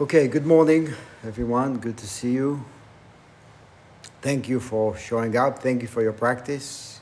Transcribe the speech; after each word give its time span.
Okay, 0.00 0.26
good 0.26 0.44
morning, 0.44 0.92
everyone. 1.24 1.78
Good 1.78 1.96
to 1.98 2.08
see 2.08 2.32
you. 2.32 2.64
Thank 4.22 4.48
you 4.48 4.58
for 4.58 4.96
showing 4.96 5.36
up. 5.36 5.60
Thank 5.60 5.82
you 5.82 5.86
for 5.86 6.02
your 6.02 6.12
practice. 6.12 6.98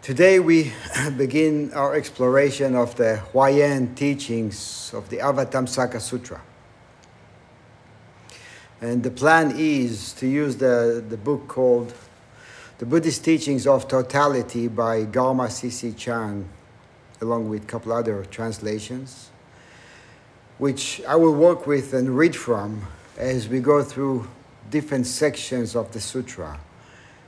Today 0.00 0.40
we 0.40 0.72
begin 1.18 1.70
our 1.74 1.94
exploration 1.94 2.74
of 2.74 2.96
the 2.96 3.20
Huayan 3.34 3.94
teachings 3.94 4.90
of 4.94 5.10
the 5.10 5.18
Avatamsaka 5.18 6.00
Sutra. 6.00 6.40
And 8.80 9.02
the 9.02 9.10
plan 9.10 9.52
is 9.58 10.14
to 10.14 10.26
use 10.26 10.56
the, 10.56 11.04
the 11.06 11.18
book 11.18 11.46
called 11.46 11.92
The 12.78 12.86
Buddhist 12.86 13.22
Teachings 13.22 13.66
of 13.66 13.86
Totality 13.86 14.66
by 14.68 15.04
Garma 15.04 15.50
C.C. 15.50 15.92
Chang, 15.92 16.48
along 17.20 17.50
with 17.50 17.64
a 17.64 17.66
couple 17.66 17.92
other 17.92 18.24
translations 18.24 19.28
which 20.58 21.02
I 21.08 21.16
will 21.16 21.34
work 21.34 21.66
with 21.66 21.94
and 21.94 22.16
read 22.16 22.36
from 22.36 22.82
as 23.16 23.48
we 23.48 23.60
go 23.60 23.82
through 23.82 24.28
different 24.70 25.06
sections 25.06 25.74
of 25.74 25.92
the 25.92 26.00
sutra. 26.00 26.58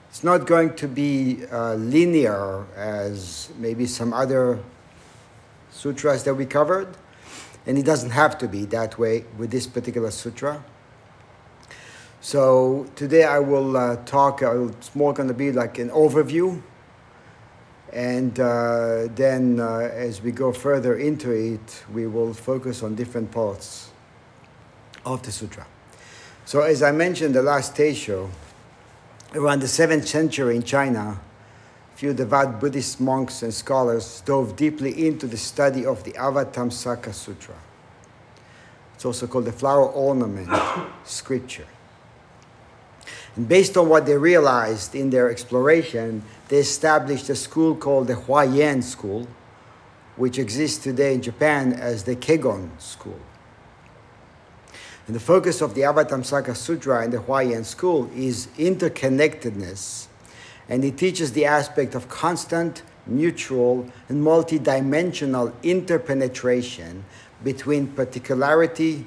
It's 0.08 0.22
not 0.22 0.46
going 0.46 0.76
to 0.76 0.86
be 0.86 1.44
uh, 1.50 1.74
linear 1.74 2.64
as 2.76 3.50
maybe 3.58 3.86
some 3.86 4.12
other 4.12 4.60
sutras 5.70 6.22
that 6.24 6.34
we 6.34 6.46
covered, 6.46 6.88
and 7.66 7.76
it 7.76 7.84
doesn't 7.84 8.10
have 8.10 8.38
to 8.38 8.48
be 8.48 8.64
that 8.66 8.98
way 8.98 9.24
with 9.36 9.50
this 9.50 9.66
particular 9.66 10.10
sutra. 10.10 10.62
So 12.20 12.86
today 12.94 13.24
I 13.24 13.40
will 13.40 13.76
uh, 13.76 13.96
talk, 14.04 14.42
uh, 14.42 14.66
it's 14.68 14.94
more 14.94 15.12
going 15.12 15.28
to 15.28 15.34
be 15.34 15.52
like 15.52 15.78
an 15.78 15.90
overview 15.90 16.62
and 17.94 18.40
uh, 18.40 19.06
then, 19.14 19.60
uh, 19.60 19.88
as 19.92 20.20
we 20.20 20.32
go 20.32 20.52
further 20.52 20.96
into 20.96 21.30
it, 21.30 21.84
we 21.92 22.08
will 22.08 22.34
focus 22.34 22.82
on 22.82 22.96
different 22.96 23.30
parts 23.30 23.90
of 25.06 25.22
the 25.22 25.30
sutra. 25.30 25.64
So, 26.44 26.62
as 26.62 26.82
I 26.82 26.90
mentioned 26.90 27.36
the 27.36 27.42
last 27.42 27.76
Teisho, 27.76 28.28
around 29.32 29.60
the 29.60 29.66
7th 29.66 30.08
century 30.08 30.56
in 30.56 30.64
China, 30.64 31.20
a 31.92 31.96
few 31.96 32.12
devout 32.12 32.60
Buddhist 32.60 33.00
monks 33.00 33.44
and 33.44 33.54
scholars 33.54 34.22
dove 34.26 34.56
deeply 34.56 35.06
into 35.06 35.28
the 35.28 35.36
study 35.36 35.86
of 35.86 36.02
the 36.02 36.12
Avatamsaka 36.12 37.14
Sutra. 37.14 37.54
It's 38.96 39.04
also 39.04 39.28
called 39.28 39.44
the 39.44 39.52
flower 39.52 39.86
ornament 39.86 40.48
scripture. 41.04 41.66
And 43.36 43.48
based 43.48 43.76
on 43.76 43.88
what 43.88 44.06
they 44.06 44.16
realized 44.16 44.94
in 44.94 45.10
their 45.10 45.30
exploration, 45.30 46.22
they 46.48 46.58
established 46.58 47.28
a 47.30 47.34
school 47.34 47.74
called 47.74 48.06
the 48.06 48.14
Huayan 48.14 48.82
School, 48.82 49.26
which 50.16 50.38
exists 50.38 50.82
today 50.82 51.14
in 51.14 51.22
Japan 51.22 51.72
as 51.72 52.04
the 52.04 52.14
Kegon 52.14 52.70
School. 52.80 53.18
And 55.06 55.16
the 55.16 55.20
focus 55.20 55.60
of 55.60 55.74
the 55.74 55.82
Avatamsaka 55.82 56.56
Sutra 56.56 57.02
and 57.02 57.12
the 57.12 57.18
Huayan 57.18 57.64
School 57.64 58.08
is 58.14 58.46
interconnectedness, 58.56 60.06
and 60.68 60.84
it 60.84 60.96
teaches 60.96 61.32
the 61.32 61.44
aspect 61.44 61.94
of 61.94 62.08
constant, 62.08 62.82
mutual, 63.06 63.90
and 64.08 64.22
multidimensional 64.22 65.52
interpenetration 65.62 67.04
between 67.42 67.88
particularity 67.88 69.04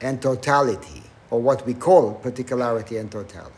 and 0.00 0.22
totality 0.22 1.05
or 1.36 1.42
what 1.42 1.66
we 1.66 1.74
call 1.74 2.14
particularity 2.14 2.96
and 2.96 3.12
totality. 3.12 3.52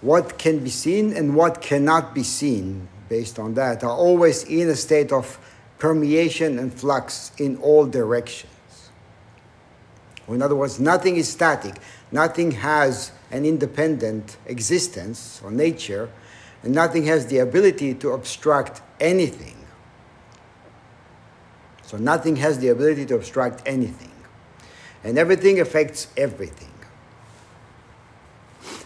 What 0.00 0.38
can 0.38 0.60
be 0.64 0.70
seen 0.70 1.12
and 1.12 1.36
what 1.36 1.60
cannot 1.60 2.14
be 2.14 2.22
seen, 2.22 2.88
based 3.10 3.38
on 3.38 3.52
that, 3.52 3.84
are 3.84 3.94
always 3.94 4.44
in 4.44 4.70
a 4.70 4.76
state 4.76 5.12
of 5.12 5.38
permeation 5.78 6.58
and 6.58 6.72
flux 6.72 7.32
in 7.36 7.58
all 7.58 7.84
directions. 7.84 8.90
In 10.26 10.40
other 10.40 10.56
words, 10.56 10.80
nothing 10.80 11.16
is 11.16 11.28
static, 11.28 11.74
nothing 12.10 12.52
has 12.52 13.12
an 13.30 13.44
independent 13.44 14.38
existence 14.46 15.42
or 15.44 15.50
nature, 15.50 16.08
and 16.62 16.74
nothing 16.74 17.04
has 17.04 17.26
the 17.26 17.40
ability 17.40 17.92
to 17.96 18.12
obstruct 18.12 18.80
anything. 19.00 19.59
So 21.90 21.96
nothing 21.96 22.36
has 22.36 22.60
the 22.60 22.68
ability 22.68 23.04
to 23.06 23.16
obstruct 23.16 23.62
anything. 23.66 24.12
And 25.02 25.18
everything 25.18 25.58
affects 25.58 26.06
everything. 26.16 26.70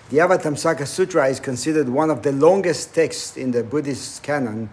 The 0.08 0.18
Avatamsaka 0.18 0.86
Sutra 0.86 1.28
is 1.28 1.38
considered 1.38 1.86
one 1.90 2.08
of 2.08 2.22
the 2.22 2.32
longest 2.32 2.94
texts 2.94 3.36
in 3.36 3.50
the 3.50 3.62
Buddhist 3.62 4.22
canon 4.22 4.70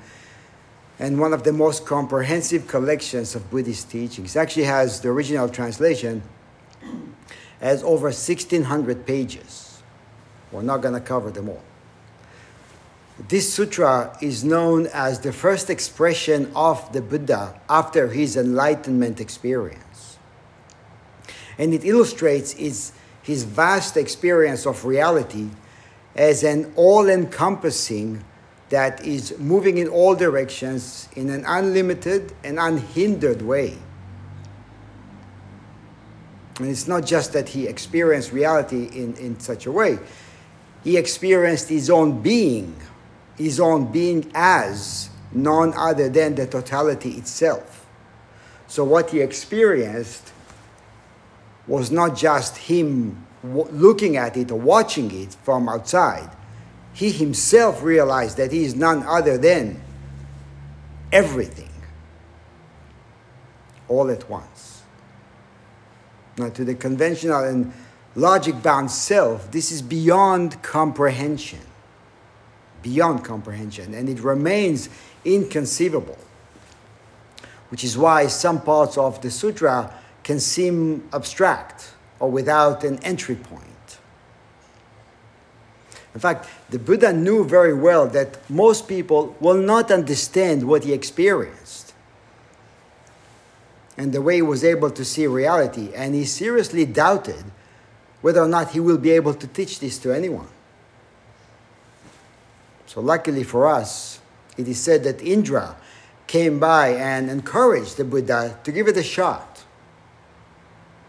and 0.98 1.20
one 1.20 1.34
of 1.34 1.44
the 1.44 1.52
most 1.52 1.86
comprehensive 1.86 2.70
collections 2.70 3.36
of 3.36 3.52
Buddhist 3.52 3.92
teachings. 3.92 4.38
It 4.38 4.40
actually 4.40 4.64
has 4.64 5.02
the 5.02 5.10
original 5.10 5.50
translation 5.50 6.24
as 7.60 7.84
over 7.84 8.06
1600 8.06 9.06
pages. 9.06 9.82
We're 10.54 10.62
not 10.62 10.82
going 10.82 10.94
to 10.94 11.02
cover 11.02 11.32
them 11.32 11.50
all. 11.50 11.64
This 13.28 13.54
sutra 13.54 14.18
is 14.22 14.44
known 14.44 14.88
as 14.88 15.20
the 15.20 15.32
first 15.32 15.70
expression 15.70 16.52
of 16.56 16.92
the 16.92 17.02
Buddha 17.02 17.60
after 17.70 18.08
his 18.08 18.36
enlightenment 18.36 19.20
experience. 19.20 20.18
And 21.58 21.74
it 21.74 21.86
illustrates 21.86 22.54
his, 22.54 22.94
his 23.22 23.44
vast 23.44 23.98
experience 23.98 24.66
of 24.66 24.86
reality 24.86 25.50
as 26.16 26.44
an 26.44 26.74
all 26.76 27.10
encompassing 27.10 28.24
that 28.70 29.06
is 29.06 29.38
moving 29.38 29.78
in 29.78 29.88
all 29.88 30.16
directions 30.16 31.08
in 31.16 31.30
an 31.30 31.44
unlimited 31.46 32.34
and 32.44 32.58
unhindered 32.58 33.42
way. 33.42 33.78
And 36.60 36.70
it's 36.70 36.88
not 36.88 37.06
just 37.06 37.34
that 37.34 37.50
he 37.50 37.68
experienced 37.68 38.32
reality 38.32 38.86
in, 38.86 39.16
in 39.16 39.40
such 39.40 39.66
a 39.66 39.72
way, 39.72 40.00
he 40.84 40.98
experienced 40.98 41.70
his 41.70 41.90
own 41.90 42.22
being 42.22 42.76
his 43.38 43.60
own 43.60 43.92
being 43.92 44.32
as 44.34 45.10
none 45.32 45.74
other 45.76 46.10
than 46.10 46.36
the 46.36 46.46
totality 46.46 47.12
itself. 47.12 47.86
So, 48.68 48.84
what 48.84 49.10
he 49.10 49.22
experienced 49.22 50.32
was 51.68 51.92
not 51.92 52.16
just 52.16 52.58
him 52.58 53.26
looking 53.44 54.18
at 54.18 54.38
it 54.38 54.52
or 54.52 54.60
watching 54.60 55.12
it 55.12 55.36
from 55.44 55.68
outside. 55.68 56.30
He 56.94 57.12
himself 57.12 57.82
realized 57.82 58.38
that 58.38 58.52
he 58.52 58.64
is 58.64 58.76
none 58.76 59.04
other 59.04 59.38
than 59.38 59.82
everything 61.12 61.70
all 63.88 64.10
at 64.10 64.30
once. 64.30 64.84
Now, 66.38 66.50
to 66.50 66.64
the 66.64 66.76
conventional 66.76 67.44
and 67.44 67.74
logic 68.16 68.62
bound 68.62 68.92
self, 68.92 69.52
this 69.52 69.72
is 69.72 69.82
beyond 69.82 70.62
comprehension 70.62 71.60
beyond 72.82 73.24
comprehension, 73.24 73.94
and 73.94 74.10
it 74.10 74.20
remains 74.20 74.90
inconceivable. 75.26 76.18
Which 77.70 77.84
is 77.84 77.98
why 77.98 78.28
some 78.28 78.62
parts 78.62 78.98
of 78.98 79.22
the 79.22 79.32
sutra 79.32 79.94
can 80.24 80.40
seem 80.40 81.08
abstract 81.14 81.94
or 82.20 82.30
without 82.30 82.84
an 82.84 83.00
entry 83.04 83.36
point. 83.36 83.66
In 86.14 86.20
fact, 86.20 86.50
the 86.70 86.80
Buddha 86.80 87.14
knew 87.14 87.46
very 87.46 87.74
well 87.74 88.08
that 88.08 88.50
most 88.50 88.88
people 88.88 89.36
will 89.40 89.62
not 89.62 89.92
understand 89.92 90.68
what 90.68 90.84
he 90.84 90.92
experienced 90.92 91.94
and 93.98 94.14
the 94.14 94.22
way 94.22 94.36
he 94.36 94.42
was 94.42 94.64
able 94.64 94.90
to 94.90 95.06
see 95.06 95.28
reality, 95.28 95.94
and 95.94 96.16
he 96.16 96.26
seriously 96.26 96.86
doubted 96.86 97.44
whether 98.22 98.42
or 98.42 98.48
not 98.48 98.72
he 98.72 98.80
will 98.80 98.98
be 98.98 99.12
able 99.12 99.34
to 99.34 99.48
teach 99.48 99.80
this 99.80 100.00
to 100.00 100.12
anyone. 100.12 100.48
So, 102.92 103.00
luckily 103.00 103.46
for 103.46 103.68
us, 103.68 104.20
it 104.58 104.68
is 104.68 104.78
said 104.78 105.06
that 105.06 105.22
Indra 105.22 105.78
came 106.28 106.60
by 106.60 106.90
and 106.90 107.30
encouraged 107.32 107.96
the 107.96 108.04
Buddha 108.04 108.60
to 108.66 108.72
give 108.74 108.90
it 108.90 108.98
a 108.98 109.02
shot. 109.02 109.64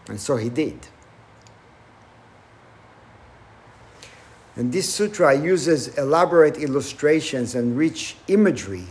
And 0.07 0.17
so 0.17 0.37
he 0.37 0.47
did. 0.47 0.79
And 4.55 4.71
this 4.71 4.93
sutra 4.93 5.37
uses 5.37 5.89
elaborate 5.97 6.55
illustrations 6.55 7.53
and 7.53 7.77
rich 7.77 8.15
imagery, 8.29 8.87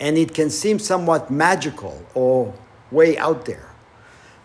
and 0.00 0.16
it 0.16 0.32
can 0.32 0.48
seem 0.48 0.78
somewhat 0.78 1.30
magical 1.30 2.02
or 2.14 2.54
way 2.90 3.18
out 3.18 3.44
there. 3.44 3.74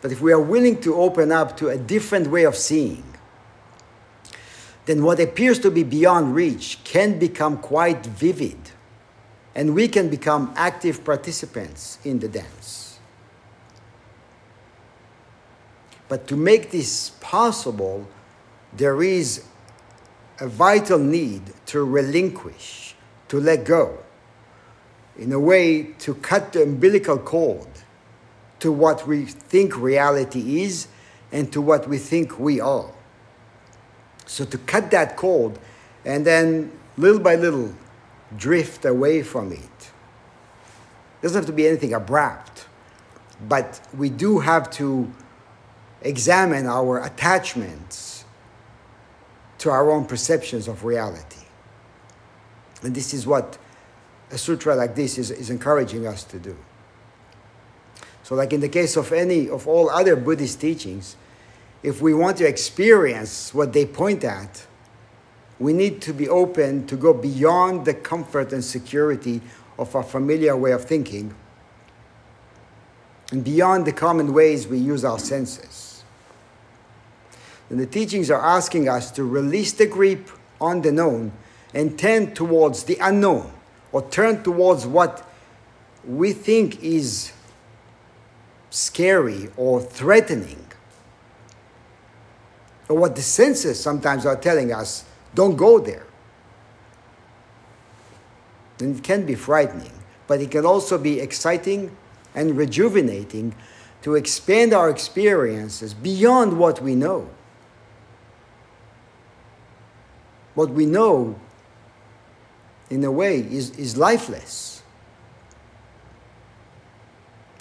But 0.01 0.11
if 0.11 0.19
we 0.19 0.33
are 0.33 0.41
willing 0.41 0.81
to 0.81 0.95
open 0.95 1.31
up 1.31 1.55
to 1.55 1.69
a 1.69 1.77
different 1.77 2.27
way 2.27 2.43
of 2.43 2.57
seeing, 2.57 3.12
then 4.85 5.03
what 5.03 5.19
appears 5.19 5.59
to 5.59 5.71
be 5.71 5.83
beyond 5.83 6.35
reach 6.35 6.79
can 6.83 7.17
become 7.19 7.57
quite 7.57 8.05
vivid, 8.05 8.57
and 9.55 9.73
we 9.73 9.87
can 9.87 10.09
become 10.09 10.53
active 10.55 11.03
participants 11.05 11.99
in 12.03 12.19
the 12.19 12.27
dance. 12.27 12.99
But 16.09 16.27
to 16.27 16.35
make 16.35 16.71
this 16.71 17.11
possible, 17.21 18.07
there 18.73 19.01
is 19.01 19.45
a 20.39 20.47
vital 20.47 20.99
need 20.99 21.41
to 21.67 21.83
relinquish, 21.83 22.95
to 23.29 23.39
let 23.39 23.63
go, 23.63 23.99
in 25.17 25.31
a 25.31 25.39
way, 25.39 25.83
to 25.99 26.15
cut 26.15 26.53
the 26.53 26.63
umbilical 26.63 27.17
cord 27.17 27.67
to 28.59 28.71
what 28.71 29.07
we 29.07 29.25
think 29.25 29.77
reality 29.77 30.63
is 30.63 30.87
and 31.31 31.51
to 31.51 31.61
what 31.61 31.87
we 31.87 31.97
think 31.97 32.39
we 32.39 32.59
are. 32.59 32.91
So 34.25 34.45
to 34.45 34.57
cut 34.57 34.91
that 34.91 35.15
cord 35.17 35.59
and 36.05 36.25
then 36.25 36.71
little 36.97 37.19
by 37.19 37.35
little 37.35 37.73
drift 38.37 38.85
away 38.85 39.23
from 39.23 39.51
it. 39.51 39.91
Doesn't 41.21 41.35
have 41.35 41.45
to 41.45 41.53
be 41.53 41.67
anything 41.67 41.93
abrupt, 41.93 42.67
but 43.47 43.79
we 43.97 44.09
do 44.09 44.39
have 44.39 44.69
to 44.71 45.11
examine 46.01 46.65
our 46.65 47.03
attachments 47.03 48.25
to 49.59 49.69
our 49.69 49.89
own 49.89 50.05
perceptions 50.05 50.67
of 50.67 50.83
reality. 50.83 51.45
And 52.81 52.93
this 52.93 53.13
is 53.13 53.25
what 53.25 53.57
a 54.31 54.37
sutra 54.37 54.75
like 54.75 54.95
this 54.95 55.17
is, 55.17 55.31
is 55.31 55.49
encouraging 55.49 56.05
us 56.05 56.23
to 56.25 56.39
do. 56.39 56.57
So, 58.23 58.35
like 58.35 58.51
in 58.51 58.59
the 58.59 58.69
case 58.69 58.97
of 58.97 59.13
any 59.13 59.49
of 59.49 59.67
all 59.67 59.89
other 59.89 60.15
Buddhist 60.15 60.59
teachings, 60.59 61.15
if 61.83 62.01
we 62.01 62.13
want 62.13 62.37
to 62.37 62.47
experience 62.47 63.53
what 63.53 63.73
they 63.73 63.85
point 63.85 64.23
at, 64.23 64.65
we 65.59 65.73
need 65.73 66.01
to 66.01 66.13
be 66.13 66.27
open 66.27 66.87
to 66.87 66.95
go 66.95 67.13
beyond 67.13 67.85
the 67.85 67.93
comfort 67.93 68.51
and 68.53 68.63
security 68.63 69.41
of 69.77 69.95
our 69.95 70.03
familiar 70.03 70.55
way 70.55 70.71
of 70.71 70.85
thinking 70.85 71.35
and 73.31 73.43
beyond 73.43 73.85
the 73.85 73.91
common 73.91 74.31
ways 74.31 74.67
we 74.67 74.77
use 74.77 75.03
our 75.03 75.17
senses. 75.17 76.03
And 77.69 77.79
the 77.79 77.87
teachings 77.87 78.29
are 78.29 78.39
asking 78.39 78.87
us 78.87 79.09
to 79.11 79.23
release 79.23 79.71
the 79.71 79.87
grip 79.87 80.29
on 80.61 80.81
the 80.81 80.91
known 80.91 81.31
and 81.73 81.97
tend 81.97 82.35
towards 82.35 82.83
the 82.83 82.97
unknown 83.01 83.51
or 83.91 84.07
turn 84.09 84.43
towards 84.43 84.85
what 84.85 85.27
we 86.05 86.33
think 86.33 86.83
is 86.83 87.31
scary 88.69 89.49
or 89.57 89.81
threatening, 89.81 90.63
or 92.89 92.97
what 92.97 93.15
the 93.15 93.21
senses 93.21 93.79
sometimes 93.79 94.25
are 94.25 94.35
telling 94.35 94.71
us 94.71 95.05
don't 95.33 95.55
go 95.55 95.79
there. 95.79 96.05
And 98.79 98.97
it 98.97 99.03
can 99.03 99.25
be 99.25 99.35
frightening, 99.35 99.93
but 100.27 100.41
it 100.41 100.51
can 100.51 100.65
also 100.65 100.97
be 100.97 101.19
exciting 101.19 101.95
and 102.35 102.57
rejuvenating 102.57 103.55
to 104.01 104.15
expand 104.15 104.73
our 104.73 104.89
experiences 104.89 105.93
beyond 105.93 106.59
what 106.59 106.81
we 106.81 106.93
know. 106.95 107.29
What 110.55 110.69
we 110.69 110.85
know, 110.85 111.39
in 112.89 113.03
a 113.03 113.11
way, 113.11 113.39
is, 113.39 113.71
is 113.71 113.97
lifeless. 113.97 114.83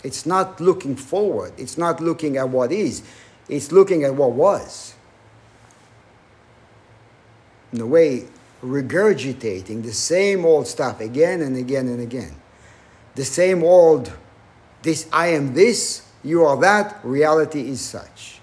It's 0.03 0.27
not 0.27 0.61
looking 0.61 0.97
forward. 0.97 1.53
It's 1.57 1.79
not 1.79 2.01
looking 2.01 2.37
at 2.37 2.49
what 2.49 2.73
is. 2.73 3.03
It's 3.49 3.71
looking 3.71 4.03
at 4.03 4.15
what 4.15 4.33
was. 4.33 4.95
In 7.73 7.81
a 7.81 7.87
way, 7.87 8.27
regurgitating 8.63 9.83
the 9.83 9.93
same 9.93 10.45
old 10.45 10.67
stuff 10.67 11.01
again 11.01 11.41
and 11.41 11.57
again 11.57 11.89
and 11.89 12.01
again. 12.01 12.35
The 13.15 13.25
same 13.25 13.63
old, 13.63 14.13
this, 14.83 15.09
I 15.13 15.29
am 15.29 15.55
this, 15.55 16.07
you 16.23 16.45
are 16.45 16.59
that, 16.61 17.01
reality 17.03 17.69
is 17.69 17.81
such. 17.81 18.41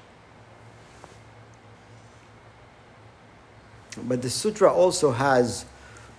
But 4.04 4.22
the 4.22 4.30
sutra 4.30 4.72
also 4.72 5.12
has 5.12 5.66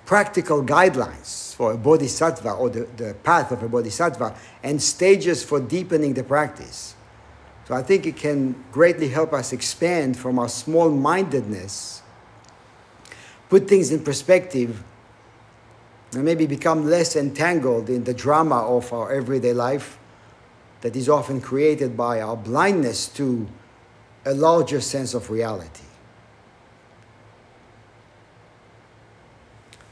practical 0.06 0.62
guidelines 0.62 1.54
for 1.54 1.72
a 1.72 1.76
bodhisattva 1.76 2.52
or 2.52 2.70
the, 2.70 2.88
the 2.96 3.14
path 3.22 3.52
of 3.52 3.62
a 3.62 3.68
bodhisattva 3.68 4.34
and 4.62 4.82
stages 4.82 5.44
for 5.44 5.60
deepening 5.60 6.14
the 6.14 6.24
practice. 6.24 6.94
So 7.68 7.74
I 7.74 7.82
think 7.82 8.06
it 8.06 8.16
can 8.16 8.64
greatly 8.72 9.08
help 9.08 9.32
us 9.32 9.52
expand 9.52 10.16
from 10.16 10.38
our 10.40 10.48
small 10.48 10.90
mindedness, 10.90 11.99
put 13.50 13.68
things 13.68 13.90
in 13.90 14.02
perspective, 14.02 14.82
and 16.12 16.24
maybe 16.24 16.46
become 16.46 16.88
less 16.88 17.16
entangled 17.16 17.90
in 17.90 18.04
the 18.04 18.14
drama 18.14 18.56
of 18.56 18.92
our 18.92 19.12
everyday 19.12 19.52
life 19.52 19.98
that 20.80 20.96
is 20.96 21.08
often 21.08 21.40
created 21.40 21.96
by 21.96 22.20
our 22.20 22.36
blindness 22.36 23.06
to 23.08 23.46
a 24.24 24.32
larger 24.32 24.80
sense 24.80 25.14
of 25.14 25.30
reality. 25.30 25.84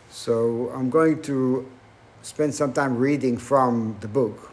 So 0.08 0.70
I'm 0.74 0.88
going 0.88 1.20
to 1.22 1.70
spend 2.22 2.54
some 2.54 2.72
time 2.72 2.96
reading 2.96 3.38
from 3.38 3.96
the 4.00 4.08
book. 4.08 4.52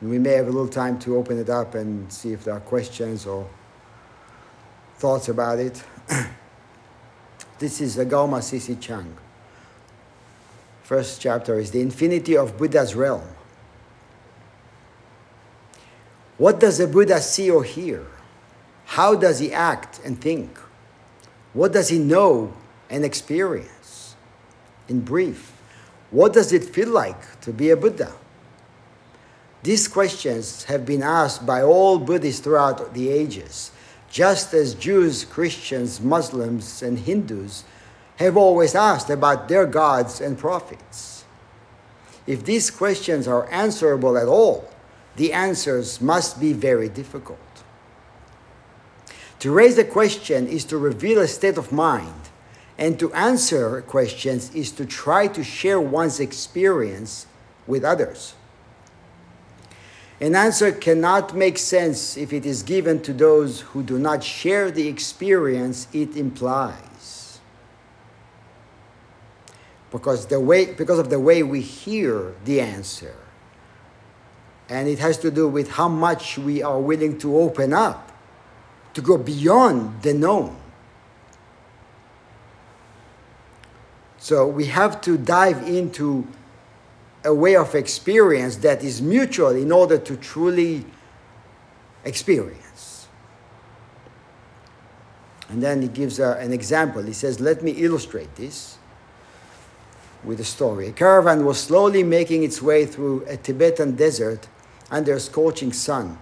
And 0.00 0.10
we 0.10 0.18
may 0.18 0.32
have 0.32 0.46
a 0.46 0.50
little 0.50 0.68
time 0.68 0.98
to 1.00 1.16
open 1.16 1.38
it 1.38 1.50
up 1.50 1.74
and 1.74 2.12
see 2.12 2.32
if 2.32 2.44
there 2.44 2.54
are 2.54 2.60
questions 2.60 3.26
or 3.26 3.48
thoughts 4.96 5.28
about 5.28 5.58
it. 5.58 5.82
this 7.58 7.80
is 7.80 7.96
Agama 7.96 8.42
C.C. 8.42 8.76
Chang. 8.76 9.16
First 10.82 11.20
chapter 11.20 11.58
is 11.58 11.70
The 11.70 11.80
Infinity 11.80 12.36
of 12.36 12.56
Buddha's 12.56 12.94
Realm. 12.94 13.28
What 16.38 16.60
does 16.60 16.78
the 16.78 16.86
Buddha 16.86 17.20
see 17.20 17.50
or 17.50 17.64
hear? 17.64 18.06
How 18.86 19.14
does 19.14 19.38
he 19.38 19.52
act 19.52 20.00
and 20.04 20.20
think? 20.20 20.56
What 21.52 21.72
does 21.72 21.88
he 21.88 21.98
know 21.98 22.54
and 22.88 23.04
experience? 23.04 23.78
in 24.88 25.00
brief, 25.00 25.52
what 26.10 26.32
does 26.32 26.52
it 26.52 26.64
feel 26.64 26.88
like 26.88 27.40
to 27.42 27.52
be 27.52 27.70
a 27.70 27.76
Buddha? 27.76 28.12
These 29.62 29.88
questions 29.88 30.64
have 30.64 30.86
been 30.86 31.02
asked 31.02 31.44
by 31.44 31.62
all 31.62 31.98
Buddhists 31.98 32.40
throughout 32.40 32.94
the 32.94 33.10
ages, 33.10 33.70
just 34.10 34.54
as 34.54 34.74
Jews, 34.74 35.24
Christians, 35.24 36.00
Muslims, 36.00 36.82
and 36.82 36.98
Hindus 36.98 37.64
have 38.16 38.36
always 38.36 38.74
asked 38.74 39.10
about 39.10 39.48
their 39.48 39.66
gods 39.66 40.20
and 40.20 40.38
prophets. 40.38 41.24
If 42.26 42.44
these 42.44 42.70
questions 42.70 43.28
are 43.28 43.50
answerable 43.50 44.18
at 44.18 44.28
all, 44.28 44.68
the 45.16 45.32
answers 45.32 46.00
must 46.00 46.40
be 46.40 46.52
very 46.52 46.88
difficult. 46.88 47.38
To 49.40 49.52
raise 49.52 49.78
a 49.78 49.84
question 49.84 50.48
is 50.48 50.64
to 50.66 50.78
reveal 50.78 51.20
a 51.20 51.28
state 51.28 51.58
of 51.58 51.70
mind 51.70 52.28
and 52.76 52.98
to 52.98 53.12
answer 53.12 53.82
questions 53.82 54.54
is 54.54 54.70
to 54.72 54.86
try 54.86 55.26
to 55.28 55.42
share 55.42 55.80
one's 55.80 56.20
experience 56.20 57.26
with 57.66 57.84
others. 57.84 58.34
An 60.20 60.34
answer 60.34 60.72
cannot 60.72 61.36
make 61.36 61.58
sense 61.58 62.16
if 62.16 62.32
it 62.32 62.44
is 62.44 62.64
given 62.64 63.00
to 63.02 63.12
those 63.12 63.60
who 63.60 63.84
do 63.84 63.98
not 63.98 64.24
share 64.24 64.70
the 64.70 64.88
experience 64.88 65.86
it 65.92 66.16
implies. 66.16 67.38
Because, 69.92 70.26
the 70.26 70.40
way, 70.40 70.72
because 70.72 70.98
of 70.98 71.08
the 71.08 71.20
way 71.20 71.42
we 71.42 71.60
hear 71.60 72.34
the 72.44 72.60
answer. 72.60 73.14
And 74.68 74.88
it 74.88 74.98
has 74.98 75.18
to 75.18 75.30
do 75.30 75.48
with 75.48 75.70
how 75.70 75.88
much 75.88 76.36
we 76.36 76.62
are 76.62 76.80
willing 76.80 77.16
to 77.18 77.38
open 77.38 77.72
up, 77.72 78.12
to 78.94 79.00
go 79.00 79.16
beyond 79.16 80.02
the 80.02 80.14
known. 80.14 80.56
So 84.18 84.46
we 84.48 84.66
have 84.66 85.00
to 85.02 85.16
dive 85.16 85.66
into 85.66 86.26
a 87.24 87.34
way 87.34 87.56
of 87.56 87.74
experience 87.74 88.56
that 88.56 88.82
is 88.82 89.02
mutual 89.02 89.50
in 89.50 89.72
order 89.72 89.98
to 89.98 90.16
truly 90.16 90.84
experience. 92.04 93.08
And 95.48 95.62
then 95.62 95.82
he 95.82 95.88
gives 95.88 96.18
a, 96.18 96.32
an 96.34 96.52
example. 96.52 97.02
He 97.02 97.12
says, 97.12 97.40
Let 97.40 97.62
me 97.62 97.72
illustrate 97.72 98.34
this 98.36 98.78
with 100.24 100.40
a 100.40 100.44
story. 100.44 100.88
A 100.88 100.92
caravan 100.92 101.44
was 101.44 101.60
slowly 101.60 102.02
making 102.02 102.42
its 102.42 102.60
way 102.60 102.84
through 102.86 103.24
a 103.26 103.36
Tibetan 103.36 103.96
desert 103.96 104.46
under 104.90 105.14
a 105.14 105.20
scorching 105.20 105.72
sun. 105.72 106.18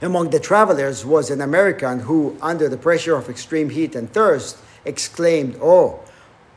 Among 0.00 0.30
the 0.30 0.40
travelers 0.40 1.04
was 1.04 1.30
an 1.30 1.40
American 1.40 2.00
who, 2.00 2.36
under 2.40 2.68
the 2.68 2.76
pressure 2.76 3.16
of 3.16 3.28
extreme 3.28 3.70
heat 3.70 3.94
and 3.94 4.12
thirst, 4.12 4.58
exclaimed, 4.84 5.56
Oh, 5.60 6.00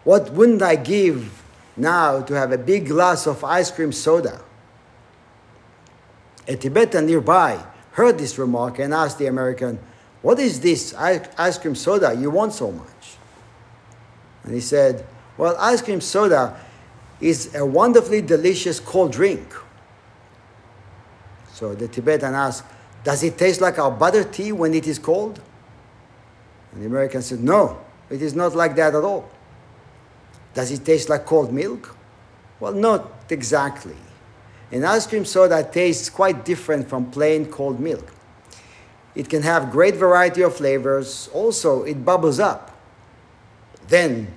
what 0.03 0.31
wouldn't 0.31 0.62
I 0.62 0.75
give 0.75 1.43
now 1.77 2.22
to 2.22 2.34
have 2.34 2.51
a 2.51 2.58
big 2.58 2.88
glass 2.88 3.27
of 3.27 3.44
ice 3.44 3.72
cream 3.72 3.91
soda? 3.91 4.41
A 6.48 6.55
Tibetan 6.55 7.05
nearby 7.05 7.63
heard 7.91 8.17
this 8.17 8.38
remark 8.38 8.79
and 8.79 8.94
asked 8.94 9.17
the 9.17 9.27
American, 9.27 9.79
What 10.22 10.39
is 10.39 10.60
this 10.60 10.94
ice 10.94 11.58
cream 11.58 11.75
soda 11.75 12.15
you 12.15 12.29
want 12.29 12.53
so 12.53 12.72
much? 12.72 13.17
And 14.44 14.53
he 14.53 14.62
said, 14.62 15.05
Well, 15.38 15.55
ice 15.58 15.82
cream 15.82 16.01
soda 16.01 16.60
is 17.20 17.55
a 17.55 17.65
wonderfully 17.65 18.22
delicious 18.22 18.79
cold 18.79 19.12
drink. 19.12 19.53
So 21.53 21.74
the 21.74 21.88
Tibetan 21.88 22.36
asked, 22.36 22.65
Does 23.03 23.24
it 23.24 23.38
taste 23.38 23.62
like 23.62 23.79
our 23.79 23.91
butter 23.91 24.24
tea 24.24 24.51
when 24.51 24.74
it 24.74 24.88
is 24.88 25.00
cold? 25.00 25.39
And 26.74 26.84
the 26.84 26.88
American 26.88 27.22
said, 27.22 27.39
No, 27.39 27.79
it 28.10 28.22
is 28.22 28.36
not 28.36 28.55
like 28.55 28.75
that 28.75 28.94
at 28.94 29.03
all. 29.03 29.29
Does 30.55 30.71
it 30.71 30.83
taste 30.83 31.09
like 31.09 31.25
cold 31.25 31.53
milk? 31.53 31.95
Well, 32.59 32.74
not 32.74 33.12
exactly. 33.29 33.95
An 34.71 34.83
ice 34.83 35.05
cream 35.05 35.25
soda 35.25 35.67
tastes 35.69 36.09
quite 36.09 36.43
different 36.43 36.89
from 36.89 37.12
plain 37.12 37.45
cold 37.45 37.79
milk. 37.79 38.12
It 39.13 39.29
can 39.29 39.43
have 39.43 39.71
great 39.71 39.95
variety 39.95 40.41
of 40.41 40.55
flavors. 40.55 41.29
Also, 41.33 41.83
it 41.83 42.03
bubbles 42.03 42.39
up. 42.39 42.71
Then, 43.88 44.33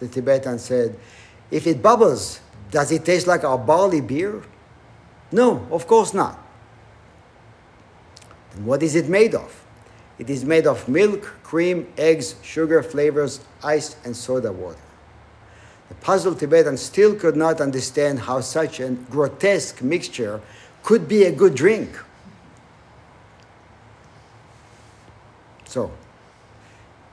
the 0.00 0.08
Tibetan 0.08 0.58
said, 0.58 0.98
if 1.50 1.66
it 1.66 1.82
bubbles, 1.82 2.40
does 2.70 2.90
it 2.90 3.04
taste 3.04 3.26
like 3.26 3.44
our 3.44 3.58
barley 3.58 4.00
beer? 4.00 4.42
No, 5.30 5.66
of 5.70 5.86
course 5.86 6.14
not. 6.14 6.38
And 8.54 8.66
what 8.66 8.82
is 8.82 8.94
it 8.94 9.08
made 9.08 9.34
of? 9.34 9.64
It 10.18 10.30
is 10.30 10.44
made 10.44 10.66
of 10.66 10.88
milk, 10.88 11.22
cream, 11.42 11.92
eggs, 11.98 12.36
sugar, 12.42 12.82
flavors, 12.82 13.40
ice, 13.62 13.96
and 14.04 14.16
soda 14.16 14.52
water. 14.52 14.78
The 15.88 15.94
puzzled 15.96 16.40
Tibetan 16.40 16.76
still 16.76 17.14
could 17.14 17.36
not 17.36 17.60
understand 17.60 18.20
how 18.20 18.40
such 18.40 18.80
a 18.80 18.90
grotesque 18.90 19.82
mixture 19.82 20.40
could 20.82 21.08
be 21.08 21.24
a 21.24 21.32
good 21.32 21.54
drink. 21.54 21.90
So, 25.66 25.90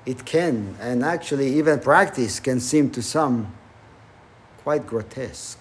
it 0.05 0.25
can, 0.25 0.75
and 0.79 1.03
actually, 1.03 1.47
even 1.57 1.79
practice 1.79 2.39
can 2.39 2.59
seem 2.59 2.89
to 2.91 3.01
some 3.01 3.53
quite 4.63 4.85
grotesque. 4.87 5.59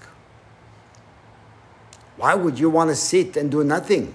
Why 2.16 2.34
would 2.34 2.58
you 2.58 2.68
want 2.68 2.90
to 2.90 2.96
sit 2.96 3.36
and 3.36 3.50
do 3.50 3.64
nothing? 3.64 4.14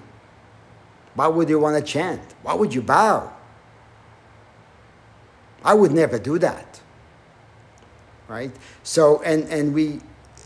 Why 1.15 1.27
would 1.27 1.49
you 1.49 1.59
want 1.59 1.77
to 1.77 1.81
chant? 1.81 2.21
Why 2.43 2.53
would 2.53 2.73
you 2.73 2.81
bow? 2.81 3.31
I 5.63 5.73
would 5.73 5.91
never 5.91 6.19
do 6.19 6.37
that. 6.39 6.81
Right? 8.27 8.51
So, 8.83 9.21
and, 9.21 9.43
and 9.49 9.73
we, 9.73 10.01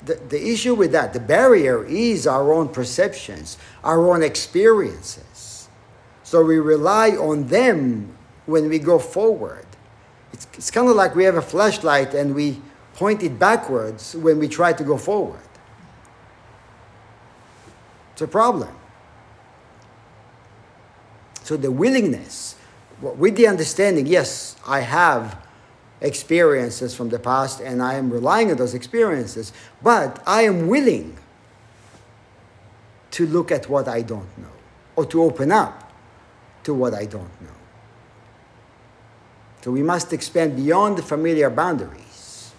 the, 0.06 0.16
the 0.16 0.50
issue 0.52 0.76
with 0.76 0.92
that, 0.92 1.14
the 1.14 1.20
barrier 1.20 1.86
is 1.86 2.28
our 2.28 2.54
own 2.54 2.70
perceptions, 2.70 3.58
our 3.84 4.12
own 4.12 4.24
experiences. 4.24 5.70
So 6.24 6.44
we 6.44 6.60
rely 6.60 7.12
on 7.12 7.48
them 7.48 8.16
when 8.46 8.70
we 8.70 8.80
go 8.80 9.00
forward. 9.00 9.66
It's, 10.34 10.48
it's 10.54 10.72
kind 10.72 10.90
of 10.90 10.96
like 10.96 11.16
we 11.16 11.24
have 11.24 11.36
a 11.36 11.42
flashlight 11.42 12.14
and 12.14 12.36
we 12.36 12.62
point 12.96 13.24
it 13.24 13.40
backwards 13.40 14.16
when 14.16 14.40
we 14.40 14.48
try 14.48 14.74
to 14.74 14.84
go 14.84 14.98
forward. 14.98 15.40
It's 18.14 18.22
a 18.22 18.28
problem. 18.28 18.76
So 21.44 21.58
the 21.58 21.72
willingness, 21.72 22.56
with 23.02 23.36
the 23.36 23.48
understanding, 23.48 24.06
yes, 24.06 24.56
I 24.68 24.82
have 24.82 25.44
experiences 26.02 26.96
from 26.96 27.10
the 27.10 27.20
past 27.20 27.60
and 27.60 27.82
I 27.82 27.96
am 27.96 28.10
relying 28.10 28.52
on 28.52 28.58
those 28.58 28.74
experiences, 28.74 29.52
but 29.82 30.22
I 30.26 30.44
am 30.44 30.68
willing 30.68 31.18
to 33.12 33.26
look 33.26 33.52
at 33.52 33.70
what 33.70 33.88
I 33.88 34.02
don't 34.02 34.38
know 34.38 34.52
or 34.96 35.06
to 35.06 35.24
open 35.24 35.52
up 35.52 35.92
to 36.64 36.74
what 36.74 36.94
I 36.94 37.06
don't 37.06 37.42
know. 37.42 37.60
So 39.62 39.72
we 39.72 39.84
must 39.84 40.14
expand 40.14 40.56
beyond 40.56 40.98
the 40.98 41.02
familiar 41.02 41.50
boundaries. 41.50 42.54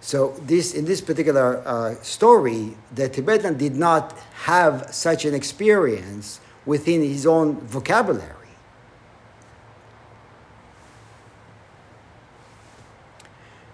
So 0.00 0.34
this, 0.42 0.74
in 0.74 0.86
this 0.86 1.00
particular 1.00 1.62
uh, 1.64 1.94
story, 2.02 2.76
the 2.92 3.08
Tibetan 3.08 3.56
did 3.56 3.76
not 3.76 4.18
have 4.44 4.92
such 4.92 5.24
an 5.24 5.34
experience 5.34 6.40
within 6.66 7.02
his 7.02 7.26
own 7.26 7.60
vocabulary. 7.60 8.39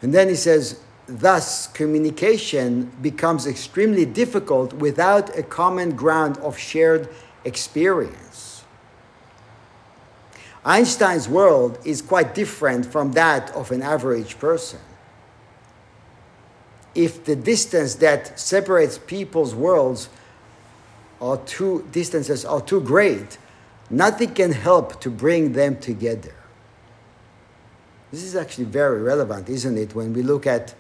And 0.03 0.13
then 0.13 0.29
he 0.29 0.35
says, 0.35 0.81
thus 1.07 1.69
communication 1.69 2.91
becomes 3.01 3.47
extremely 3.47 4.05
difficult 4.05 4.73
without 4.75 5.37
a 5.39 5.43
common 5.43 5.95
ground 5.97 6.37
of 6.39 6.59
shared 6.59 7.09
experience. 7.45 8.65
Einstein's 10.65 11.29
world 11.29 11.79
is 11.85 12.03
quite 12.03 12.35
different 12.35 12.87
from 12.87 13.13
that 13.13 13.51
of 13.53 13.71
an 13.71 13.83
average 13.83 14.39
person. 14.39 14.81
If 16.95 17.25
the 17.25 17.37
distance 17.37 17.95
that 17.97 18.39
separates 18.39 18.99
people's 18.99 19.55
worlds 19.55 20.09
are 21.21 21.37
too 21.39 21.87
distances 21.93 22.45
are 22.45 22.61
too 22.61 22.81
great, 22.81 23.39
nothing 23.91 24.35
can 24.35 24.53
help 24.53 25.01
to 25.03 25.11
bring 25.11 25.53
them 25.53 25.79
together. 25.79 26.35
This 28.13 28.23
is 28.23 28.37
actually 28.37 28.65
very 28.65 29.03
relevant, 29.03 29.49
isn't 29.49 29.77
it, 29.77 29.95
when 29.95 30.13
we 30.13 30.23
look 30.23 30.47
at 30.47 30.75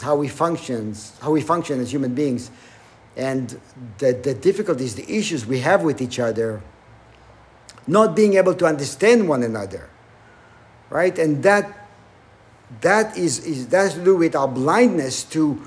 how 0.00 0.16
we 0.16 0.28
functions, 0.28 1.16
how 1.20 1.30
we 1.30 1.40
function 1.40 1.80
as 1.80 1.92
human 1.92 2.14
beings, 2.14 2.50
and 3.16 3.60
the, 3.98 4.12
the 4.12 4.34
difficulties, 4.34 4.96
the 4.96 5.08
issues 5.10 5.46
we 5.46 5.60
have 5.60 5.82
with 5.82 6.02
each 6.02 6.18
other 6.18 6.62
not 7.86 8.16
being 8.16 8.34
able 8.34 8.54
to 8.54 8.66
understand 8.66 9.28
one 9.28 9.42
another, 9.42 9.88
right? 10.90 11.18
And 11.18 11.42
that 11.42 11.84
that 12.80 13.16
is, 13.16 13.44
is 13.46 13.68
that 13.68 13.78
has 13.78 13.94
to 13.94 14.04
do 14.04 14.16
with 14.16 14.34
our 14.34 14.48
blindness 14.48 15.22
to 15.24 15.62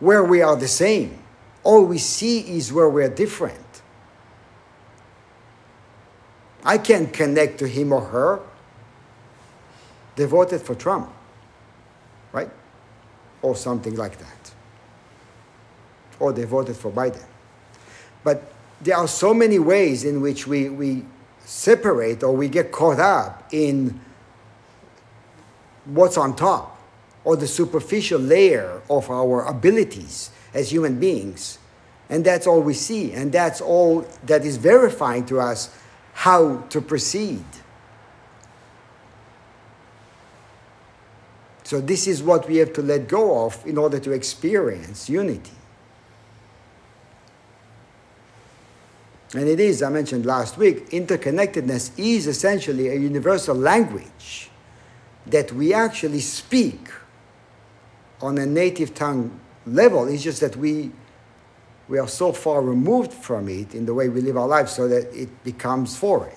where 0.00 0.24
we 0.24 0.42
are 0.42 0.56
the 0.56 0.68
same. 0.68 1.18
All 1.62 1.84
we 1.84 1.98
see 1.98 2.40
is 2.56 2.72
where 2.72 2.88
we're 2.88 3.08
different. 3.08 3.58
I 6.64 6.78
can't 6.78 7.12
connect 7.12 7.58
to 7.58 7.68
him 7.68 7.92
or 7.92 8.00
her. 8.00 8.40
They 10.16 10.24
voted 10.24 10.62
for 10.62 10.74
Trump, 10.74 11.10
right? 12.32 12.50
Or 13.42 13.54
something 13.54 13.94
like 13.94 14.18
that. 14.18 14.52
Or 16.18 16.32
they 16.32 16.44
voted 16.44 16.76
for 16.76 16.90
Biden. 16.90 17.24
But 18.24 18.50
there 18.80 18.96
are 18.96 19.08
so 19.08 19.32
many 19.32 19.58
ways 19.58 20.04
in 20.04 20.20
which 20.20 20.46
we, 20.46 20.68
we 20.68 21.04
separate 21.44 22.22
or 22.22 22.34
we 22.34 22.48
get 22.48 22.72
caught 22.72 22.98
up 22.98 23.48
in 23.52 24.00
what's 25.84 26.16
on 26.16 26.34
top 26.34 26.80
or 27.24 27.36
the 27.36 27.46
superficial 27.46 28.20
layer 28.20 28.80
of 28.88 29.10
our 29.10 29.44
abilities 29.44 30.30
as 30.54 30.72
human 30.72 30.98
beings. 30.98 31.58
And 32.08 32.24
that's 32.24 32.46
all 32.46 32.62
we 32.62 32.74
see. 32.74 33.12
And 33.12 33.32
that's 33.32 33.60
all 33.60 34.06
that 34.24 34.44
is 34.44 34.56
verifying 34.56 35.26
to 35.26 35.40
us 35.40 35.76
how 36.12 36.58
to 36.70 36.80
proceed. 36.80 37.44
So, 41.66 41.80
this 41.80 42.06
is 42.06 42.22
what 42.22 42.48
we 42.48 42.58
have 42.58 42.72
to 42.74 42.80
let 42.80 43.08
go 43.08 43.44
of 43.44 43.60
in 43.66 43.76
order 43.76 43.98
to 43.98 44.12
experience 44.12 45.10
unity. 45.10 45.50
And 49.34 49.48
it 49.48 49.58
is, 49.58 49.82
I 49.82 49.88
mentioned 49.88 50.24
last 50.24 50.56
week, 50.58 50.90
interconnectedness 50.90 51.90
is 51.98 52.28
essentially 52.28 52.86
a 52.86 52.94
universal 52.94 53.56
language 53.56 54.48
that 55.26 55.50
we 55.54 55.74
actually 55.74 56.20
speak 56.20 56.88
on 58.20 58.38
a 58.38 58.46
native 58.46 58.94
tongue 58.94 59.40
level. 59.66 60.06
It's 60.06 60.22
just 60.22 60.42
that 60.42 60.54
we, 60.54 60.92
we 61.88 61.98
are 61.98 62.06
so 62.06 62.30
far 62.30 62.62
removed 62.62 63.12
from 63.12 63.48
it 63.48 63.74
in 63.74 63.86
the 63.86 63.92
way 63.92 64.08
we 64.08 64.20
live 64.20 64.36
our 64.36 64.46
lives 64.46 64.70
so 64.70 64.86
that 64.86 65.12
it 65.12 65.42
becomes 65.42 65.96
foreign. 65.96 66.36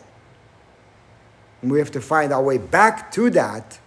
And 1.62 1.71
we 1.71 1.77
have 1.77 1.91
to 1.91 2.01
find 2.01 2.33
our 2.33 2.41
way 2.41 2.57
back 2.57 3.12
to 3.12 3.29
that 3.29 3.79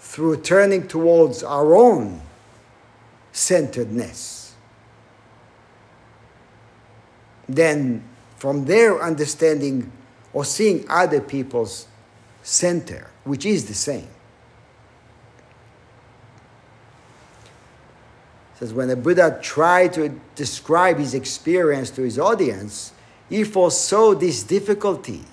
through 0.00 0.38
turning 0.38 0.88
towards 0.88 1.42
our 1.42 1.76
own 1.76 2.20
centeredness. 3.32 4.54
Then 7.46 8.02
from 8.36 8.64
there 8.64 9.00
understanding 9.00 9.92
or 10.32 10.44
seeing 10.44 10.86
other 10.88 11.20
people's 11.20 11.86
center, 12.42 13.10
which 13.24 13.44
is 13.44 13.66
the 13.66 13.74
same. 13.74 14.08
Says 18.58 18.72
when 18.72 18.88
the 18.88 18.96
Buddha 18.96 19.38
tried 19.42 19.92
to 19.94 20.18
describe 20.34 20.96
his 20.96 21.12
experience 21.12 21.90
to 21.90 22.02
his 22.02 22.18
audience, 22.18 22.92
he 23.28 23.44
foresaw 23.44 24.14
this 24.14 24.42
difficulty. 24.42 25.24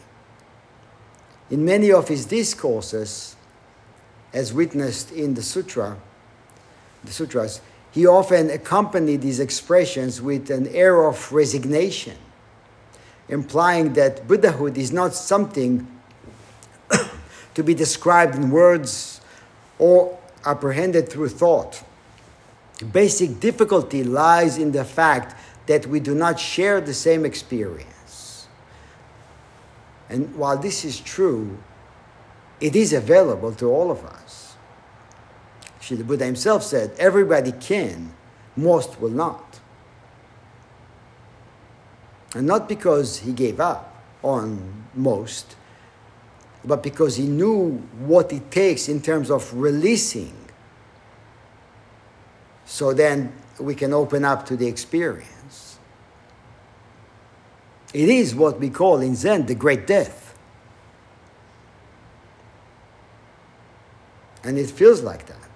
In 1.50 1.64
many 1.64 1.92
of 1.92 2.10
his 2.10 2.26
discourses, 2.26 3.37
as 4.38 4.54
witnessed 4.54 5.12
in 5.12 5.34
the 5.34 5.42
sutra, 5.42 5.98
the 7.04 7.12
sutras, 7.12 7.60
he 7.92 8.06
often 8.06 8.50
accompanied 8.52 9.22
these 9.22 9.40
expressions 9.40 10.22
with 10.22 10.52
an 10.52 10.68
air 10.68 11.08
of 11.08 11.32
resignation 11.34 12.16
implying 13.30 13.94
that 13.94 14.28
Buddhahood 14.28 14.78
is 14.78 14.92
not 14.92 15.14
something 15.14 15.86
to 17.54 17.64
be 17.64 17.74
described 17.74 18.36
in 18.36 18.52
words 18.52 19.22
or 19.80 20.18
apprehended 20.46 21.10
through 21.10 21.30
thought. 21.30 21.84
The 22.80 22.86
basic 22.86 23.40
difficulty 23.40 24.04
lies 24.04 24.58
in 24.58 24.72
the 24.72 24.86
fact 24.86 25.36
that 25.66 25.88
we 25.88 26.00
do 26.00 26.16
not 26.16 26.40
share 26.40 26.80
the 26.80 26.94
same 26.94 27.26
experience. 27.26 28.48
And 30.10 30.34
while 30.36 30.58
this 30.58 30.86
is 30.86 31.00
true, 31.00 31.58
it 32.62 32.76
is 32.76 32.94
available 32.94 33.54
to 33.56 33.70
all 33.70 33.92
of 33.92 34.04
us. 34.06 34.27
The 35.96 36.04
Buddha 36.04 36.26
himself 36.26 36.64
said, 36.64 36.92
everybody 37.00 37.52
can, 37.54 38.14
most 38.56 39.00
will 39.00 39.10
not. 39.10 39.60
And 42.36 42.46
not 42.46 42.68
because 42.68 43.20
he 43.20 43.32
gave 43.32 43.60
up 43.60 44.04
on 44.22 44.86
most, 44.94 45.56
but 46.66 46.84
because 46.84 47.16
he 47.16 47.26
knew 47.26 47.78
what 48.00 48.34
it 48.34 48.52
takes 48.52 48.90
in 48.90 49.02
terms 49.02 49.32
of 49.32 49.54
releasing. 49.54 50.36
So 52.66 52.94
then 52.94 53.32
we 53.60 53.74
can 53.74 53.94
open 53.94 54.26
up 54.26 54.46
to 54.48 54.58
the 54.58 54.68
experience. 54.68 55.80
It 57.94 58.10
is 58.10 58.36
what 58.36 58.60
we 58.60 58.70
call 58.70 59.00
in 59.00 59.16
Zen 59.16 59.46
the 59.46 59.56
great 59.56 59.88
death. 59.88 60.38
And 64.44 64.58
it 64.58 64.70
feels 64.70 65.02
like 65.02 65.26
that. 65.28 65.47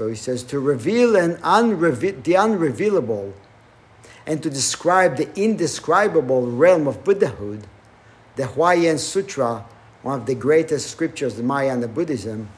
So 0.00 0.08
he 0.08 0.16
says 0.16 0.42
to 0.44 0.58
reveal 0.60 1.12
unreve- 1.12 2.22
the 2.22 2.32
unrevealable 2.32 3.34
and 4.26 4.42
to 4.42 4.48
describe 4.48 5.18
the 5.18 5.28
indescribable 5.38 6.50
realm 6.50 6.88
of 6.88 7.04
Buddhahood, 7.04 7.66
the 8.36 8.44
Huayan 8.44 8.98
Sutra, 8.98 9.66
one 10.00 10.18
of 10.18 10.24
the 10.24 10.34
greatest 10.34 10.90
scriptures 10.90 11.38
in 11.38 11.46
Mahayana 11.46 11.86
Buddhism, 11.86 12.48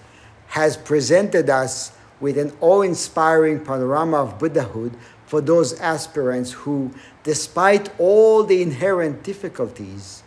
has 0.55 0.77
presented 0.77 1.51
us 1.51 1.91
with 2.21 2.39
an 2.39 2.53
awe 2.61 2.83
inspiring 2.83 3.59
panorama 3.59 4.19
of 4.19 4.39
Buddhahood 4.39 4.93
for 5.27 5.41
those 5.41 5.73
aspirants 5.81 6.53
who, 6.53 6.93
despite 7.25 7.91
all 7.99 8.45
the 8.45 8.63
inherent 8.63 9.25
difficulties, 9.25 10.23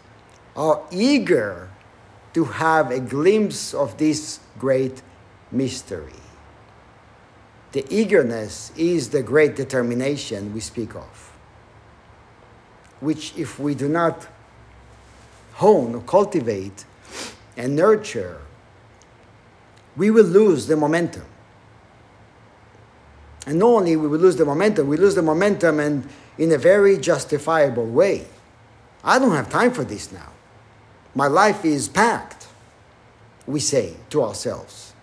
are 0.58 0.82
eager 0.92 1.70
to 2.34 2.44
have 2.44 2.92
a 2.92 3.00
glimpse 3.00 3.74
of 3.74 3.98
this 3.98 4.42
great 4.60 5.02
mystery. 5.50 6.12
The 7.76 7.86
eagerness 7.94 8.72
is 8.78 9.10
the 9.10 9.22
great 9.22 9.58
determination 9.58 10.54
we 10.54 10.62
speak 10.62 10.96
of, 10.96 11.34
which, 13.02 13.34
if 13.36 13.60
we 13.60 13.76
do 13.76 13.90
not 13.90 14.28
hone 15.56 15.94
or 15.94 16.02
cultivate 16.04 16.86
and 17.58 17.76
nurture, 17.76 18.40
we 19.98 20.10
will 20.10 20.24
lose 20.24 20.68
the 20.68 20.78
momentum. 20.78 21.26
And 23.46 23.60
not 23.60 23.68
only 23.68 23.98
we 23.98 24.08
will 24.08 24.20
lose 24.20 24.38
the 24.38 24.46
momentum, 24.46 24.88
we 24.88 24.96
lose 24.96 25.16
the 25.16 25.22
momentum 25.22 25.82
and 25.82 26.08
in 26.38 26.54
a 26.54 26.58
very 26.58 26.98
justifiable 26.98 27.88
way. 27.88 28.26
I 29.04 29.20
don't 29.20 29.36
have 29.36 29.50
time 29.50 29.74
for 29.74 29.84
this 29.84 30.14
now. 30.14 30.32
My 31.14 31.28
life 31.28 31.66
is 31.66 31.90
packed, 31.90 32.48
we 33.46 33.60
say 33.60 33.98
to 34.12 34.24
ourselves 34.24 34.95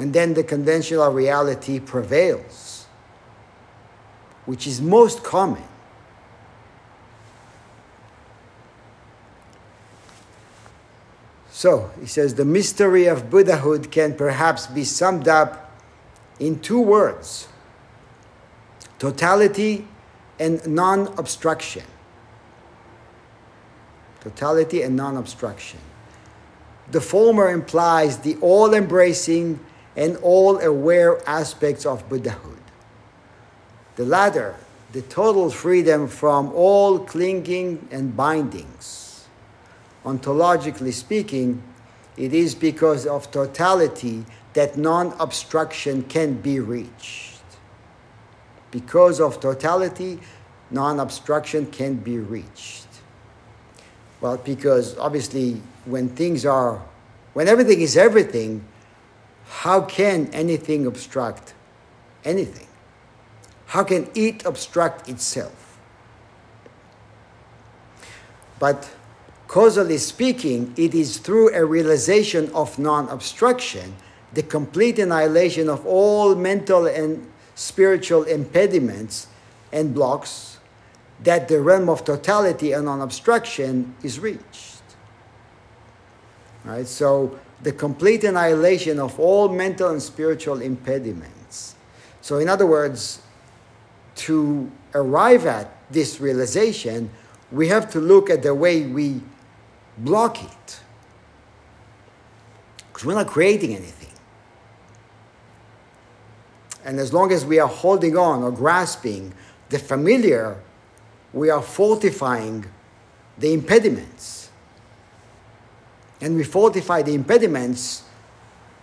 and 0.00 0.14
then 0.14 0.32
the 0.32 0.42
conventional 0.42 1.12
reality 1.12 1.78
prevails, 1.78 2.86
which 4.46 4.66
is 4.66 4.80
most 4.80 5.22
common. 5.22 5.62
So, 11.50 11.90
he 12.00 12.06
says 12.06 12.36
the 12.36 12.46
mystery 12.46 13.08
of 13.08 13.28
Buddhahood 13.28 13.90
can 13.90 14.14
perhaps 14.14 14.66
be 14.66 14.84
summed 14.84 15.28
up 15.28 15.70
in 16.38 16.60
two 16.60 16.80
words 16.80 17.48
totality 18.98 19.86
and 20.38 20.66
non 20.66 21.08
obstruction. 21.18 21.84
Totality 24.22 24.80
and 24.80 24.96
non 24.96 25.18
obstruction. 25.18 25.80
The 26.90 27.02
former 27.02 27.50
implies 27.50 28.16
the 28.20 28.38
all 28.40 28.72
embracing 28.72 29.60
and 29.96 30.16
all 30.18 30.58
aware 30.60 31.20
aspects 31.28 31.84
of 31.84 32.08
Buddhahood. 32.08 32.58
The 33.96 34.04
latter, 34.04 34.56
the 34.92 35.02
total 35.02 35.50
freedom 35.50 36.08
from 36.08 36.52
all 36.52 36.98
clinging 37.00 37.88
and 37.90 38.16
bindings. 38.16 39.26
Ontologically 40.04 40.92
speaking, 40.92 41.62
it 42.16 42.32
is 42.32 42.54
because 42.54 43.06
of 43.06 43.30
totality 43.30 44.24
that 44.54 44.76
non 44.76 45.14
obstruction 45.20 46.02
can 46.04 46.34
be 46.34 46.60
reached. 46.60 47.42
Because 48.70 49.20
of 49.20 49.40
totality, 49.40 50.20
non 50.70 51.00
obstruction 51.00 51.66
can 51.66 51.96
be 51.96 52.18
reached. 52.18 52.86
Well, 54.20 54.36
because 54.36 54.98
obviously, 54.98 55.62
when 55.84 56.08
things 56.08 56.44
are, 56.44 56.82
when 57.32 57.48
everything 57.48 57.80
is 57.80 57.96
everything, 57.96 58.64
how 59.50 59.80
can 59.80 60.28
anything 60.32 60.86
obstruct 60.86 61.54
anything? 62.24 62.68
How 63.66 63.82
can 63.82 64.08
it 64.14 64.46
obstruct 64.46 65.08
itself? 65.08 65.78
But 68.60 68.88
causally 69.48 69.98
speaking, 69.98 70.72
it 70.76 70.94
is 70.94 71.18
through 71.18 71.52
a 71.52 71.64
realization 71.64 72.50
of 72.54 72.78
non 72.78 73.08
obstruction, 73.08 73.96
the 74.32 74.44
complete 74.44 75.00
annihilation 75.00 75.68
of 75.68 75.84
all 75.84 76.36
mental 76.36 76.86
and 76.86 77.28
spiritual 77.56 78.22
impediments 78.22 79.26
and 79.72 79.92
blocks, 79.92 80.58
that 81.24 81.48
the 81.48 81.60
realm 81.60 81.88
of 81.88 82.04
totality 82.04 82.70
and 82.70 82.84
non 82.84 83.00
obstruction 83.00 83.96
is 84.04 84.20
reached. 84.20 84.82
Right? 86.64 86.86
So, 86.86 87.38
the 87.62 87.72
complete 87.72 88.24
annihilation 88.24 88.98
of 88.98 89.18
all 89.20 89.48
mental 89.48 89.90
and 89.90 90.02
spiritual 90.02 90.62
impediments. 90.62 91.74
So, 92.22 92.38
in 92.38 92.48
other 92.48 92.66
words, 92.66 93.20
to 94.16 94.70
arrive 94.94 95.46
at 95.46 95.72
this 95.90 96.20
realization, 96.20 97.10
we 97.50 97.68
have 97.68 97.90
to 97.92 98.00
look 98.00 98.30
at 98.30 98.42
the 98.42 98.54
way 98.54 98.82
we 98.82 99.20
block 99.98 100.42
it. 100.42 100.80
Because 102.88 103.04
we're 103.04 103.14
not 103.14 103.26
creating 103.26 103.74
anything. 103.74 104.08
And 106.84 106.98
as 106.98 107.12
long 107.12 107.30
as 107.32 107.44
we 107.44 107.58
are 107.58 107.68
holding 107.68 108.16
on 108.16 108.42
or 108.42 108.50
grasping 108.50 109.34
the 109.68 109.78
familiar, 109.78 110.56
we 111.32 111.50
are 111.50 111.62
fortifying 111.62 112.64
the 113.38 113.52
impediments. 113.52 114.39
And 116.20 116.36
we 116.36 116.44
fortify 116.44 117.02
the 117.02 117.14
impediments 117.14 118.04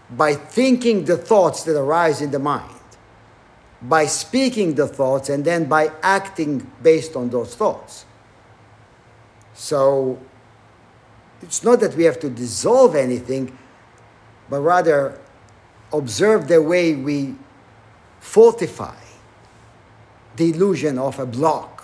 by 0.10 0.34
thinking 0.34 1.06
the 1.06 1.18
thoughts 1.18 1.64
that 1.64 1.78
arise 1.78 2.22
in 2.22 2.32
the 2.32 2.40
mind, 2.40 2.74
by 3.82 4.06
speaking 4.06 4.76
the 4.76 4.88
thoughts, 4.88 5.30
and 5.30 5.44
then 5.44 5.66
by 5.66 5.92
acting 6.02 6.72
based 6.82 7.16
on 7.16 7.30
those 7.30 7.56
thoughts. 7.56 8.06
So 9.54 10.20
it's 11.42 11.64
not 11.64 11.80
that 11.82 11.96
we 11.96 12.06
have 12.06 12.20
to 12.22 12.30
dissolve 12.30 12.96
anything, 12.96 13.58
but 14.50 14.62
rather 14.62 15.20
observe 15.92 16.48
the 16.48 16.62
way 16.62 16.96
we 16.96 17.36
fortify 18.20 18.96
the 20.36 20.50
illusion 20.52 20.98
of 20.98 21.20
a 21.20 21.26
block 21.26 21.77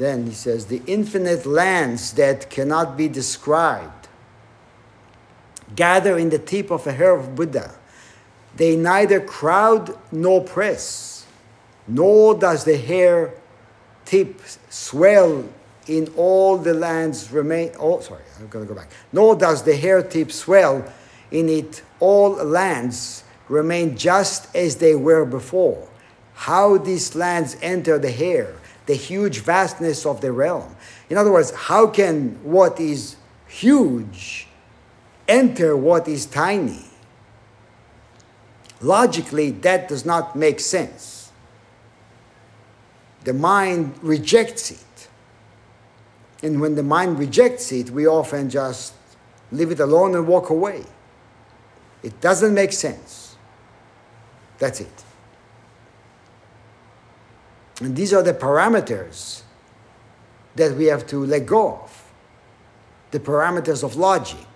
Then 0.00 0.24
he 0.24 0.32
says, 0.32 0.64
the 0.64 0.80
infinite 0.86 1.44
lands 1.44 2.14
that 2.14 2.48
cannot 2.48 2.96
be 2.96 3.06
described 3.06 4.08
gather 5.76 6.16
in 6.16 6.30
the 6.30 6.38
tip 6.38 6.70
of 6.70 6.86
a 6.86 6.92
hair 6.92 7.14
of 7.14 7.34
Buddha. 7.34 7.74
They 8.56 8.76
neither 8.76 9.20
crowd 9.20 9.94
nor 10.10 10.42
press, 10.42 11.26
nor 11.86 12.34
does 12.34 12.64
the 12.64 12.78
hair 12.78 13.34
tip 14.06 14.40
swell 14.70 15.44
in 15.86 16.10
all 16.16 16.56
the 16.56 16.72
lands 16.72 17.30
remain. 17.30 17.72
Oh, 17.78 18.00
sorry, 18.00 18.22
I'm 18.38 18.48
going 18.48 18.66
to 18.66 18.72
go 18.72 18.80
back. 18.80 18.88
Nor 19.12 19.36
does 19.36 19.64
the 19.64 19.76
hair 19.76 20.02
tip 20.02 20.32
swell 20.32 20.82
in 21.30 21.50
it 21.50 21.82
all 22.00 22.42
lands 22.42 23.22
remain 23.50 23.98
just 23.98 24.56
as 24.56 24.76
they 24.76 24.94
were 24.94 25.26
before. 25.26 25.86
How 26.32 26.78
these 26.78 27.14
lands 27.14 27.58
enter 27.60 27.98
the 27.98 28.10
hair 28.10 28.54
the 28.90 28.96
huge 28.96 29.38
vastness 29.38 30.04
of 30.04 30.20
the 30.20 30.32
realm. 30.32 30.74
In 31.08 31.16
other 31.16 31.30
words, 31.30 31.52
how 31.52 31.86
can 31.86 32.40
what 32.42 32.80
is 32.80 33.14
huge 33.46 34.48
enter 35.28 35.76
what 35.76 36.08
is 36.08 36.26
tiny? 36.26 36.86
Logically, 38.80 39.52
that 39.52 39.86
does 39.86 40.04
not 40.04 40.34
make 40.34 40.58
sense. 40.58 41.30
The 43.22 43.32
mind 43.32 43.96
rejects 44.02 44.72
it. 44.72 45.08
And 46.42 46.60
when 46.60 46.74
the 46.74 46.82
mind 46.82 47.16
rejects 47.16 47.70
it, 47.70 47.90
we 47.90 48.08
often 48.08 48.50
just 48.50 48.94
leave 49.52 49.70
it 49.70 49.78
alone 49.78 50.16
and 50.16 50.26
walk 50.26 50.50
away. 50.50 50.84
It 52.02 52.20
doesn't 52.20 52.54
make 52.54 52.72
sense. 52.72 53.36
That's 54.58 54.80
it. 54.80 55.04
And 57.80 57.96
these 57.96 58.12
are 58.12 58.22
the 58.22 58.34
parameters 58.34 59.42
that 60.56 60.76
we 60.76 60.86
have 60.86 61.06
to 61.08 61.24
let 61.24 61.46
go 61.46 61.80
of 61.82 62.00
the 63.10 63.18
parameters 63.18 63.82
of 63.82 63.96
logic. 63.96 64.46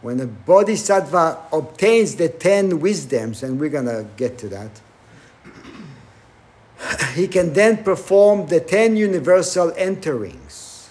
When 0.00 0.18
a 0.20 0.26
bodhisattva 0.26 1.38
obtains 1.52 2.16
the 2.16 2.28
ten 2.28 2.80
wisdoms, 2.80 3.42
and 3.42 3.60
we're 3.60 3.68
going 3.68 3.86
to 3.86 4.06
get 4.16 4.38
to 4.38 4.48
that, 4.48 4.80
he 7.14 7.28
can 7.28 7.52
then 7.52 7.84
perform 7.84 8.46
the 8.46 8.58
ten 8.58 8.96
universal 8.96 9.70
enterings 9.72 10.88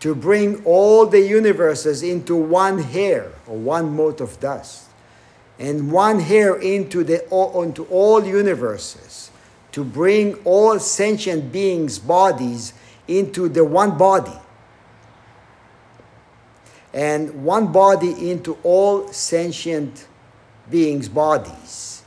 to 0.00 0.14
bring 0.16 0.64
all 0.64 1.06
the 1.06 1.20
universes 1.20 2.02
into 2.02 2.34
one 2.34 2.78
hair 2.78 3.30
or 3.46 3.56
one 3.56 3.94
mote 3.94 4.20
of 4.20 4.40
dust, 4.40 4.86
and 5.62 5.92
one 5.92 6.18
hair 6.18 6.56
into, 6.56 7.04
the, 7.04 7.22
into 7.62 7.84
all 7.84 8.24
universes 8.24 9.30
to 9.70 9.84
bring 9.84 10.34
all 10.44 10.78
sentient 10.78 11.52
beings' 11.52 11.98
bodies 11.98 12.74
into 13.06 13.48
the 13.48 13.64
one 13.64 13.96
body 13.96 14.36
and 16.92 17.44
one 17.44 17.70
body 17.72 18.30
into 18.30 18.58
all 18.64 19.08
sentient 19.12 20.06
beings' 20.68 21.08
bodies, 21.08 22.02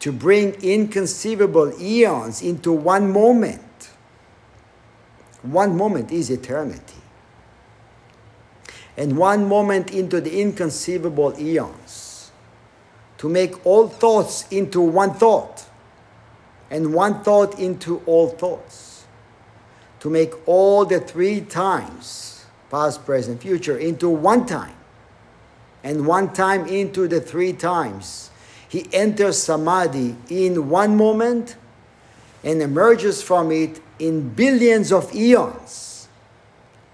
to 0.00 0.12
bring 0.12 0.52
inconceivable 0.62 1.72
eons 1.80 2.42
into 2.42 2.72
one 2.72 3.10
moment. 3.10 3.62
One 5.42 5.76
moment 5.76 6.10
is 6.10 6.28
eternity. 6.28 6.82
And 8.96 9.16
one 9.16 9.48
moment 9.48 9.92
into 9.92 10.20
the 10.20 10.40
inconceivable 10.40 11.38
eons, 11.40 12.07
to 13.18 13.28
make 13.28 13.64
all 13.66 13.88
thoughts 13.88 14.46
into 14.50 14.80
one 14.80 15.12
thought, 15.14 15.66
and 16.70 16.94
one 16.94 17.22
thought 17.22 17.58
into 17.58 18.02
all 18.06 18.28
thoughts, 18.28 19.04
to 20.00 20.08
make 20.10 20.32
all 20.46 20.84
the 20.84 21.00
three 21.00 21.40
times 21.40 22.44
past, 22.70 23.04
present, 23.04 23.42
future, 23.42 23.76
into 23.76 24.08
one 24.08 24.46
time, 24.46 24.74
and 25.82 26.06
one 26.06 26.32
time 26.32 26.66
into 26.66 27.08
the 27.08 27.20
three 27.20 27.52
times. 27.52 28.30
He 28.68 28.86
enters 28.92 29.42
samadhi 29.42 30.14
in 30.28 30.68
one 30.68 30.96
moment 30.96 31.56
and 32.44 32.60
emerges 32.60 33.22
from 33.22 33.50
it 33.50 33.80
in 33.98 34.28
billions 34.28 34.92
of 34.92 35.14
eons, 35.14 36.08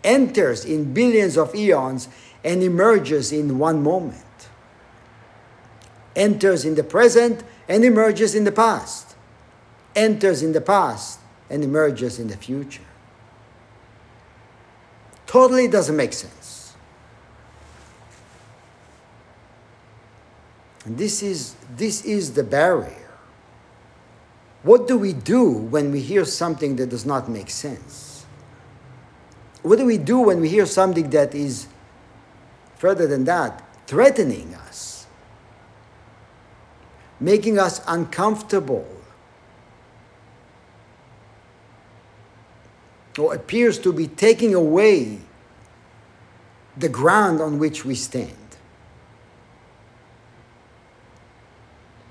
enters 0.02 0.64
in 0.64 0.94
billions 0.94 1.36
of 1.36 1.54
eons 1.54 2.08
and 2.44 2.62
emerges 2.62 3.32
in 3.32 3.58
one 3.58 3.82
moment, 3.82 4.23
enters 6.16 6.64
in 6.64 6.74
the 6.74 6.84
present 6.84 7.42
and 7.68 7.84
emerges 7.84 8.34
in 8.34 8.44
the 8.44 8.52
past, 8.52 9.16
enters 9.96 10.42
in 10.42 10.52
the 10.52 10.60
past 10.60 11.20
and 11.50 11.64
emerges 11.64 12.18
in 12.18 12.28
the 12.28 12.36
future 12.36 12.82
totally 15.34 15.66
doesn't 15.66 15.96
make 15.96 16.12
sense. 16.12 16.76
And 20.84 20.96
this 20.96 21.24
is, 21.24 21.56
this 21.76 22.04
is 22.04 22.34
the 22.34 22.44
barrier. 22.44 23.10
What 24.62 24.86
do 24.86 24.96
we 24.96 25.12
do 25.12 25.50
when 25.50 25.90
we 25.90 26.00
hear 26.00 26.24
something 26.24 26.76
that 26.76 26.88
does 26.88 27.04
not 27.04 27.28
make 27.28 27.50
sense? 27.50 28.24
What 29.62 29.80
do 29.80 29.86
we 29.86 29.98
do 29.98 30.20
when 30.20 30.40
we 30.40 30.48
hear 30.48 30.66
something 30.66 31.10
that 31.10 31.34
is, 31.34 31.66
further 32.76 33.08
than 33.08 33.24
that, 33.24 33.60
threatening 33.88 34.54
us, 34.54 34.93
making 37.20 37.58
us 37.58 37.80
uncomfortable, 37.86 38.86
or 43.18 43.34
appears 43.34 43.78
to 43.78 43.92
be 43.92 44.08
taking 44.08 44.54
away 44.54 45.18
the 46.76 46.88
ground 46.88 47.40
on 47.40 47.58
which 47.58 47.84
we 47.84 47.94
stand. 47.94 48.36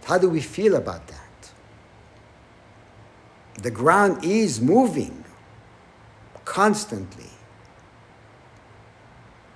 How 0.06 0.18
do 0.18 0.30
we 0.30 0.42
feel 0.42 0.76
about 0.76 1.08
that? 1.08 1.52
The 3.62 3.72
ground 3.72 4.24
is 4.24 4.60
moving 4.62 5.24
constantly. 6.46 7.30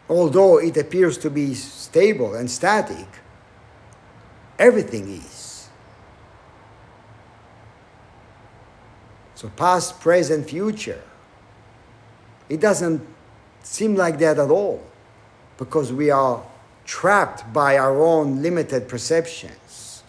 Although 0.10 0.58
it 0.58 0.78
appears 0.78 1.18
to 1.20 1.30
be 1.30 1.54
stable 1.54 2.34
and 2.34 2.50
static, 2.50 3.08
everything 4.58 5.10
is. 5.10 5.37
So, 9.38 9.50
past, 9.50 10.00
present, 10.00 10.50
future 10.50 11.04
it 12.50 12.60
doesn't 12.60 13.06
seem 13.62 13.96
like 13.96 14.18
that 14.18 14.40
at 14.40 14.50
all 14.50 14.84
because 15.60 15.94
we 15.94 16.10
are 16.10 16.44
trapped 16.86 17.52
by 17.52 17.78
our 17.78 18.02
own 18.02 18.42
limited 18.42 18.88
perceptions. 18.88 20.02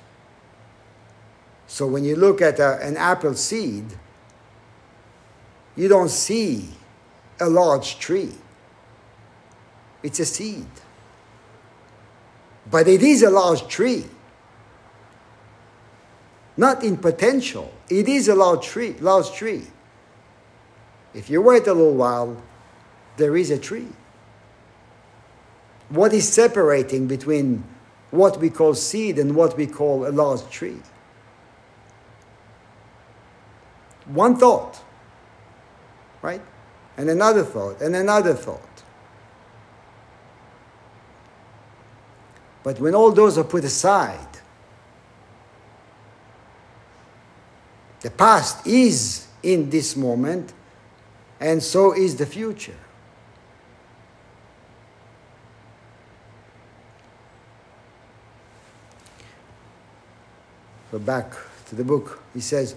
So 1.66 1.86
when 1.86 2.04
you 2.04 2.16
look 2.16 2.40
at 2.40 2.58
a, 2.58 2.78
an 2.80 2.96
apple 2.96 3.34
seed, 3.34 3.84
you 5.76 5.88
don't 5.88 6.08
see 6.08 6.70
a 7.38 7.48
large 7.48 7.98
tree. 7.98 8.32
It's 10.02 10.20
a 10.20 10.24
seed. 10.24 10.68
But 12.70 12.88
it 12.88 13.02
is 13.02 13.22
a 13.22 13.30
large 13.30 13.66
tree. 13.68 14.06
Not 16.56 16.82
in 16.82 16.96
potential. 16.96 17.72
It 17.90 18.08
is 18.08 18.28
a 18.28 18.34
large 18.34 18.66
tree, 18.66 18.94
large 19.00 19.32
tree. 19.32 19.66
If 21.14 21.30
you 21.30 21.40
wait 21.40 21.66
a 21.66 21.72
little 21.72 21.94
while, 21.94 22.42
there 23.16 23.36
is 23.36 23.50
a 23.50 23.58
tree. 23.58 23.88
What 25.88 26.12
is 26.12 26.28
separating 26.28 27.06
between 27.06 27.64
what 28.10 28.38
we 28.38 28.50
call 28.50 28.74
seed 28.74 29.18
and 29.18 29.34
what 29.34 29.56
we 29.56 29.66
call 29.66 30.06
a 30.06 30.12
large 30.12 30.48
tree? 30.50 30.80
One 34.06 34.36
thought, 34.36 34.82
right? 36.22 36.42
And 36.96 37.08
another 37.08 37.44
thought, 37.44 37.80
and 37.80 37.94
another 37.94 38.34
thought. 38.34 38.62
But 42.62 42.80
when 42.80 42.94
all 42.94 43.12
those 43.12 43.38
are 43.38 43.44
put 43.44 43.64
aside, 43.64 44.27
the 48.00 48.10
past 48.10 48.66
is 48.66 49.26
in 49.42 49.70
this 49.70 49.96
moment 49.96 50.52
and 51.40 51.62
so 51.62 51.94
is 51.94 52.16
the 52.16 52.26
future. 52.26 52.76
Go 60.90 60.98
back 60.98 61.32
to 61.68 61.74
the 61.74 61.84
book. 61.84 62.22
He 62.32 62.40
says, 62.40 62.74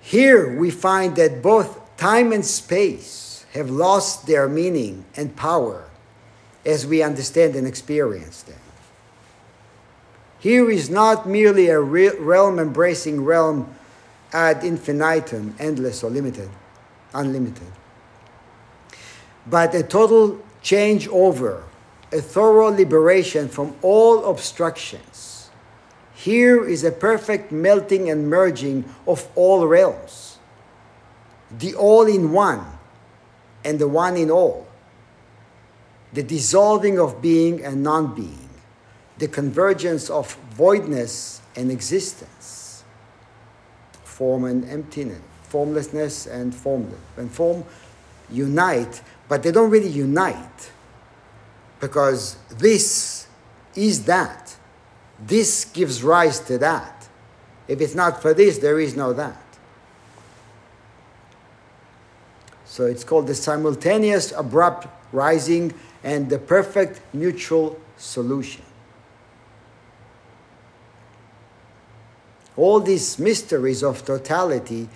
Here 0.00 0.58
we 0.58 0.70
find 0.70 1.16
that 1.16 1.40
both 1.40 1.96
time 1.96 2.32
and 2.32 2.44
space 2.44 3.46
have 3.52 3.70
lost 3.70 4.26
their 4.26 4.48
meaning 4.48 5.04
and 5.16 5.36
power 5.36 5.84
as 6.66 6.86
we 6.86 7.02
understand 7.02 7.54
and 7.54 7.66
experience 7.66 8.42
them. 8.42 8.58
Here 10.40 10.68
is 10.70 10.90
not 10.90 11.28
merely 11.28 11.68
a 11.68 11.78
realm 11.80 12.58
embracing 12.58 13.24
realm 13.24 13.72
ad 14.32 14.64
infinitum, 14.64 15.54
endless 15.58 16.02
or 16.02 16.10
limited 16.10 16.50
unlimited. 17.14 17.72
But 19.46 19.74
a 19.74 19.82
total 19.82 20.40
changeover, 20.62 21.62
a 22.12 22.20
thorough 22.20 22.68
liberation 22.68 23.48
from 23.48 23.74
all 23.82 24.24
obstructions. 24.30 25.50
Here 26.14 26.64
is 26.66 26.84
a 26.84 26.92
perfect 26.92 27.50
melting 27.50 28.08
and 28.10 28.30
merging 28.30 28.84
of 29.06 29.28
all 29.34 29.66
realms, 29.66 30.38
the 31.50 31.74
all 31.74 32.06
in 32.06 32.30
one 32.30 32.64
and 33.64 33.78
the 33.78 33.88
one 33.88 34.16
in 34.16 34.30
all, 34.30 34.66
the 36.12 36.22
dissolving 36.22 36.98
of 36.98 37.20
being 37.20 37.64
and 37.64 37.82
non 37.82 38.14
being, 38.14 38.48
the 39.18 39.26
convergence 39.26 40.10
of 40.10 40.36
voidness 40.54 41.40
and 41.56 41.72
existence, 41.72 42.41
form 44.22 44.44
and 44.44 44.64
emptiness 44.70 45.20
formlessness 45.52 46.26
and 46.26 46.54
form 46.54 46.86
And 47.18 47.30
form 47.30 47.64
unite, 48.30 49.02
but 49.28 49.42
they 49.42 49.52
don't 49.52 49.68
really 49.68 49.94
unite 50.08 50.70
because 51.78 52.36
this 52.58 53.26
is 53.74 54.04
that. 54.06 54.56
This 55.26 55.66
gives 55.66 56.02
rise 56.02 56.40
to 56.48 56.56
that. 56.58 57.08
If 57.68 57.80
it's 57.82 57.94
not 57.94 58.22
for 58.22 58.32
this, 58.32 58.58
there 58.58 58.80
is 58.80 58.96
no 58.96 59.12
that. 59.12 59.44
So 62.64 62.86
it's 62.86 63.04
called 63.04 63.26
the 63.26 63.34
simultaneous 63.34 64.32
abrupt 64.32 64.86
rising 65.12 65.74
and 66.02 66.30
the 66.30 66.38
perfect 66.38 67.02
mutual 67.12 67.78
solution. 67.98 68.62
All 72.56 72.80
these 72.80 73.18
mysteries 73.18 73.82
of 73.82 74.04
totality 74.04 74.88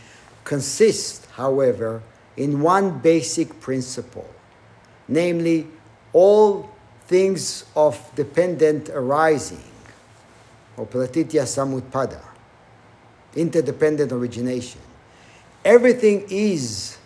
consist, 0.45 1.27
however, 1.33 2.03
in 2.37 2.61
one 2.61 2.99
basic 2.99 3.61
principle, 3.61 4.29
namely, 5.09 5.67
all 6.13 6.71
things 7.07 7.65
of 7.75 7.99
dependent 8.15 8.91
arising, 8.91 9.63
or 10.77 10.87
pratitya 10.87 11.43
samutpada, 11.43 12.21
interdependent 13.35 14.13
origination. 14.13 14.81
Everything 15.65 16.27
is 16.29 16.99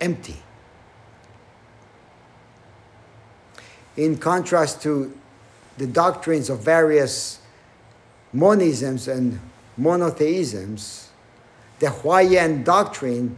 empty. 0.00 0.36
In 3.96 4.18
contrast 4.18 4.82
to 4.82 5.16
the 5.78 5.86
doctrines 5.86 6.50
of 6.50 6.60
various 6.60 7.38
monisms 8.34 9.08
and 9.08 9.40
monotheisms, 9.78 11.08
the 11.78 11.86
Huayan 11.86 12.64
doctrine 12.64 13.36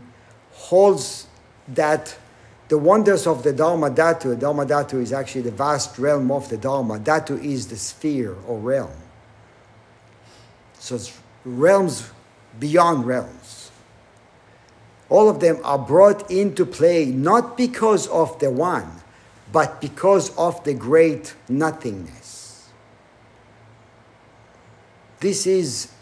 holds 0.53 1.29
that 1.69 2.17
the 2.69 2.79
wonders 2.79 3.27
of 3.27 3.45
the 3.45 3.53
Dharma 3.53 3.91
Dhatu, 3.91 4.39
Dharma 4.39 4.67
Dhatu 4.67 5.01
is 5.01 5.13
actually 5.13 5.43
the 5.43 5.53
vast 5.53 5.99
realm 5.99 6.33
of 6.33 6.49
the 6.49 6.57
Dharma, 6.57 6.99
Dhatu 6.99 7.43
is 7.45 7.69
the 7.69 7.77
sphere 7.77 8.35
or 8.49 8.59
realm. 8.59 8.91
So 10.79 10.97
it's 10.97 11.17
realms 11.45 12.11
beyond 12.59 13.07
realms. 13.07 13.71
All 15.09 15.29
of 15.29 15.39
them 15.39 15.61
are 15.63 15.79
brought 15.79 16.29
into 16.31 16.67
play 16.67 17.07
not 17.07 17.57
because 17.57 18.09
of 18.09 18.39
the 18.41 18.51
one, 18.51 18.91
but 19.53 19.81
because 19.81 20.37
of 20.37 20.65
the 20.65 20.75
great 20.75 21.35
nothingness. 21.49 22.46
This 25.21 25.47
is 25.47 25.93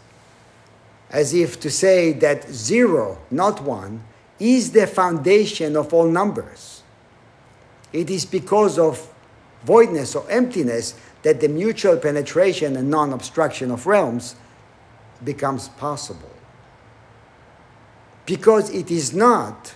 as 1.09 1.33
if 1.33 1.59
to 1.61 1.69
say 1.69 2.11
that 2.13 2.49
zero, 2.49 3.17
not 3.31 3.61
one, 3.61 4.03
is 4.39 4.71
the 4.71 4.87
foundation 4.87 5.77
of 5.77 5.93
all 5.93 6.07
numbers. 6.07 6.83
It 7.93 8.09
is 8.09 8.25
because 8.25 8.77
of 8.77 9.13
voidness 9.63 10.15
or 10.15 10.29
emptiness 10.29 10.95
that 11.23 11.39
the 11.39 11.47
mutual 11.47 11.97
penetration 11.97 12.75
and 12.75 12.89
non 12.89 13.13
obstruction 13.13 13.71
of 13.71 13.87
realms 13.87 14.35
becomes 15.23 15.69
possible. 15.69 16.31
Because 18.25 18.69
it 18.71 18.91
is 18.91 19.13
not, 19.13 19.73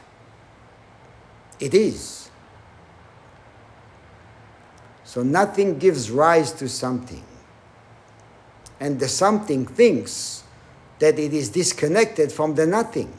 it 1.60 1.74
is. 1.74 2.30
So 5.06 5.24
nothing 5.24 5.80
gives 5.80 6.12
rise 6.12 6.52
to 6.54 6.68
something. 6.70 7.24
And 8.80 9.00
the 9.00 9.08
something 9.08 9.66
thinks 9.66 10.44
that 11.00 11.20
it 11.20 11.34
is 11.34 11.50
disconnected 11.50 12.32
from 12.32 12.56
the 12.56 12.66
nothing. 12.66 13.14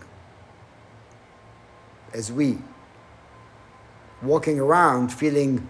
As 2.13 2.33
we 2.33 2.59
walking 4.23 4.59
around 4.59 5.13
feeling 5.13 5.69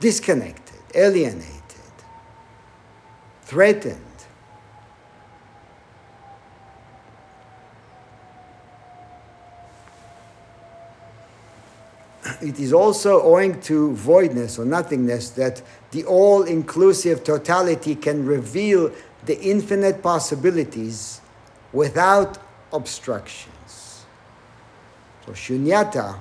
disconnected, 0.00 0.80
alienated, 0.94 1.52
threatened. 3.42 4.07
It 12.40 12.58
is 12.58 12.72
also 12.72 13.22
owing 13.22 13.60
to 13.62 13.92
voidness 13.94 14.58
or 14.58 14.64
nothingness 14.64 15.30
that 15.30 15.62
the 15.90 16.04
all 16.04 16.42
inclusive 16.42 17.24
totality 17.24 17.94
can 17.94 18.26
reveal 18.26 18.92
the 19.24 19.40
infinite 19.40 20.02
possibilities 20.02 21.20
without 21.72 22.38
obstructions. 22.72 24.04
So, 25.26 25.32
shunyata, 25.32 26.18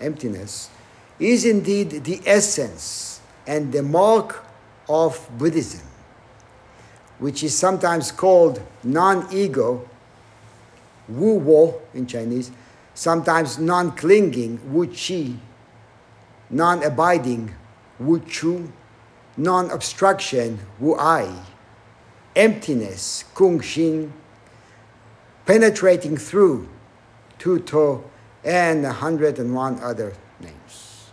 emptiness, 0.00 0.70
is 1.18 1.44
indeed 1.44 2.04
the 2.04 2.20
essence 2.26 3.20
and 3.46 3.72
the 3.72 3.82
mark 3.82 4.44
of 4.88 5.28
Buddhism, 5.38 5.86
which 7.18 7.42
is 7.42 7.56
sometimes 7.56 8.12
called 8.12 8.60
non 8.84 9.26
ego, 9.32 9.88
wu 11.08 11.34
wo 11.38 11.80
in 11.94 12.06
Chinese, 12.06 12.50
sometimes 12.94 13.58
non 13.58 13.92
clinging, 13.92 14.60
wu 14.72 14.86
chi, 14.86 15.34
non 16.50 16.82
abiding, 16.82 17.54
wu 17.98 18.20
chu, 18.20 18.72
non 19.36 19.70
obstruction, 19.70 20.58
wu 20.78 20.94
ai 20.94 21.34
emptiness, 22.38 23.24
kung 23.34 23.60
shin, 23.60 24.12
penetrating 25.44 26.16
through 26.16 26.68
tu 27.38 27.58
to 27.58 28.04
and 28.44 28.86
a 28.86 28.92
hundred 28.92 29.38
and 29.38 29.54
one 29.54 29.78
other 29.80 30.14
names. 30.40 31.10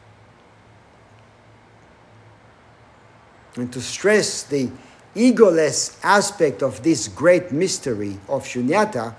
And 3.55 3.71
to 3.73 3.81
stress 3.81 4.43
the 4.43 4.69
egoless 5.15 5.97
aspect 6.03 6.61
of 6.61 6.83
this 6.83 7.07
great 7.07 7.51
mystery 7.51 8.19
of 8.29 8.45
shunyata, 8.45 9.15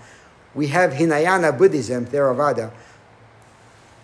we 0.55 0.69
have 0.69 0.93
Hinayana 0.93 1.53
Buddhism, 1.53 2.07
Theravada, 2.07 2.71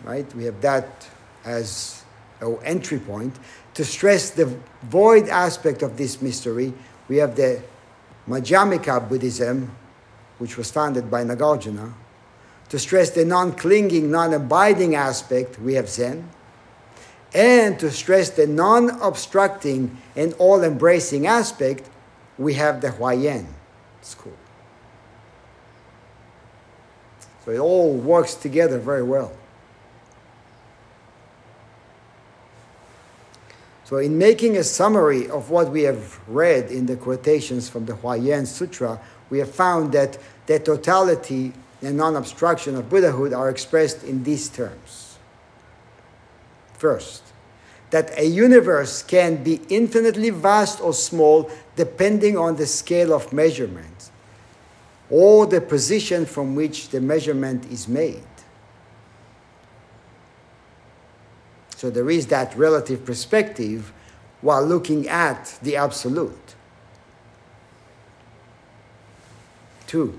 right? 0.05 0.35
We 0.35 0.45
have 0.45 0.61
that 0.63 1.09
as 1.45 2.02
an 2.43 2.59
entry 2.65 2.99
point. 2.99 3.35
To 3.75 3.85
stress 3.85 4.31
the 4.31 4.55
void 4.83 5.29
aspect 5.29 5.83
of 5.83 5.97
this 5.97 6.21
mystery, 6.21 6.73
we 7.09 7.17
have 7.17 7.37
the 7.37 7.63
Madhyamika 8.29 9.09
Buddhism, 9.09 9.71
which 10.39 10.57
was 10.57 10.71
founded 10.71 11.11
by 11.11 11.25
Nagarjuna. 11.25 11.93
To 12.69 12.79
stress 12.79 13.11
the 13.11 13.25
non 13.25 13.53
clinging, 13.53 14.11
non 14.11 14.33
abiding 14.35 14.95
aspect, 14.95 15.59
we 15.59 15.75
have 15.75 15.89
Zen. 15.89 16.29
And 17.35 17.79
to 17.81 17.91
stress 17.91 18.31
the 18.31 18.47
non 18.47 18.91
obstructing 19.01 19.97
and 20.17 20.35
all 20.35 20.63
embracing 20.63 21.27
aspect, 21.27 21.89
we 22.39 22.55
have 22.55 22.81
the 22.81 22.89
Huayan 22.89 23.47
school. 24.03 24.37
So 27.45 27.51
it 27.51 27.59
all 27.59 27.95
works 27.95 28.35
together 28.35 28.79
very 28.79 29.03
well. 29.03 29.33
So, 33.93 33.99
in 33.99 34.17
making 34.17 34.57
a 34.57 34.65
summary 34.65 35.29
of 35.29 35.51
what 35.51 35.71
we 35.71 35.83
have 35.83 36.19
read 36.27 36.71
in 36.71 36.87
the 36.87 36.97
quotations 36.97 37.69
from 37.69 37.85
the 37.85 37.93
Huayan 37.93 38.47
Sutra, 38.47 38.99
we 39.29 39.39
have 39.39 39.55
found 39.55 39.93
that 39.93 40.17
the 40.47 40.59
totality 40.59 41.53
and 41.83 41.99
non 41.99 42.17
obstruction 42.17 42.75
of 42.75 42.89
Buddhahood 42.89 43.35
are 43.35 43.51
expressed 43.51 44.03
in 44.03 44.25
these 44.25 44.49
terms. 44.49 45.19
First, 46.73 47.23
that 47.91 48.19
a 48.19 48.25
universe 48.25 49.03
can 49.03 49.45
be 49.45 49.61
infinitely 49.69 50.31
vast 50.31 50.81
or 50.81 50.95
small 50.95 51.51
depending 51.77 52.39
on 52.39 52.57
the 52.57 52.67
scale 52.67 53.13
of 53.13 53.31
measurement 53.31 54.11
or 55.11 55.45
the 55.45 55.61
position 55.61 56.25
from 56.25 56.55
which 56.55 56.89
the 56.89 57.01
measurement 57.03 57.71
is 57.71 57.87
made. 57.89 58.25
So 61.83 61.91
there 61.91 62.11
is 62.11 62.29
that 62.29 62.57
relative 62.57 63.05
perspective 63.05 63.93
while 64.41 64.65
looking 64.65 65.09
at 65.09 65.59
the 65.63 65.75
absolute. 65.75 66.55
Two, 69.89 70.17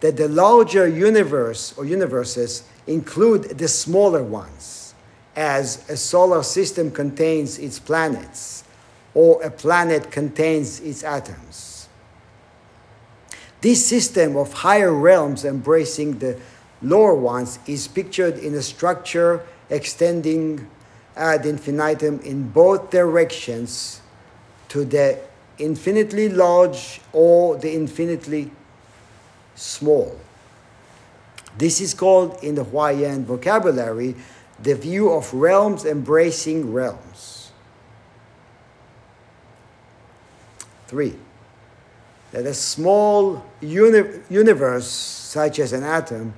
that 0.00 0.16
the 0.16 0.28
larger 0.28 0.88
universe 0.88 1.74
or 1.76 1.84
universes 1.84 2.62
include 2.86 3.58
the 3.58 3.68
smaller 3.68 4.22
ones, 4.22 4.94
as 5.36 5.86
a 5.90 5.96
solar 5.98 6.42
system 6.42 6.90
contains 6.90 7.58
its 7.58 7.78
planets, 7.78 8.64
or 9.12 9.42
a 9.42 9.50
planet 9.50 10.10
contains 10.10 10.80
its 10.80 11.04
atoms. 11.04 11.86
This 13.60 13.86
system 13.86 14.38
of 14.38 14.54
higher 14.54 14.94
realms 14.94 15.44
embracing 15.44 16.18
the 16.20 16.40
lower 16.80 17.14
ones 17.14 17.58
is 17.66 17.88
pictured 17.88 18.38
in 18.38 18.54
a 18.54 18.62
structure 18.62 19.44
extending 19.68 20.66
ad 21.16 21.46
infinitum 21.46 22.20
in 22.20 22.48
both 22.48 22.90
directions 22.90 24.00
to 24.68 24.84
the 24.84 25.18
infinitely 25.58 26.28
large 26.28 27.00
or 27.12 27.56
the 27.56 27.72
infinitely 27.72 28.50
small. 29.54 30.18
This 31.56 31.80
is 31.80 31.94
called 31.94 32.42
in 32.42 32.56
the 32.56 32.64
Huayan 32.64 33.24
vocabulary 33.24 34.16
the 34.62 34.74
view 34.74 35.12
of 35.12 35.32
realms 35.32 35.84
embracing 35.84 36.72
realms. 36.72 37.52
Three, 40.86 41.14
that 42.32 42.46
a 42.46 42.54
small 42.54 43.44
uni- 43.60 44.20
universe, 44.28 44.86
such 44.86 45.58
as 45.58 45.72
an 45.72 45.82
atom, 45.82 46.34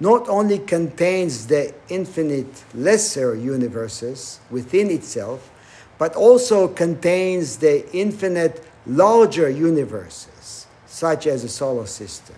not 0.00 0.28
only 0.28 0.58
contains 0.58 1.46
the 1.46 1.72
infinite 1.88 2.64
lesser 2.74 3.34
universes 3.34 4.40
within 4.50 4.90
itself, 4.90 5.50
but 5.98 6.16
also 6.16 6.68
contains 6.68 7.58
the 7.58 7.88
infinite 7.96 8.64
larger 8.86 9.48
universes, 9.48 10.66
such 10.86 11.26
as 11.26 11.42
the 11.42 11.48
solar 11.48 11.86
system, 11.86 12.36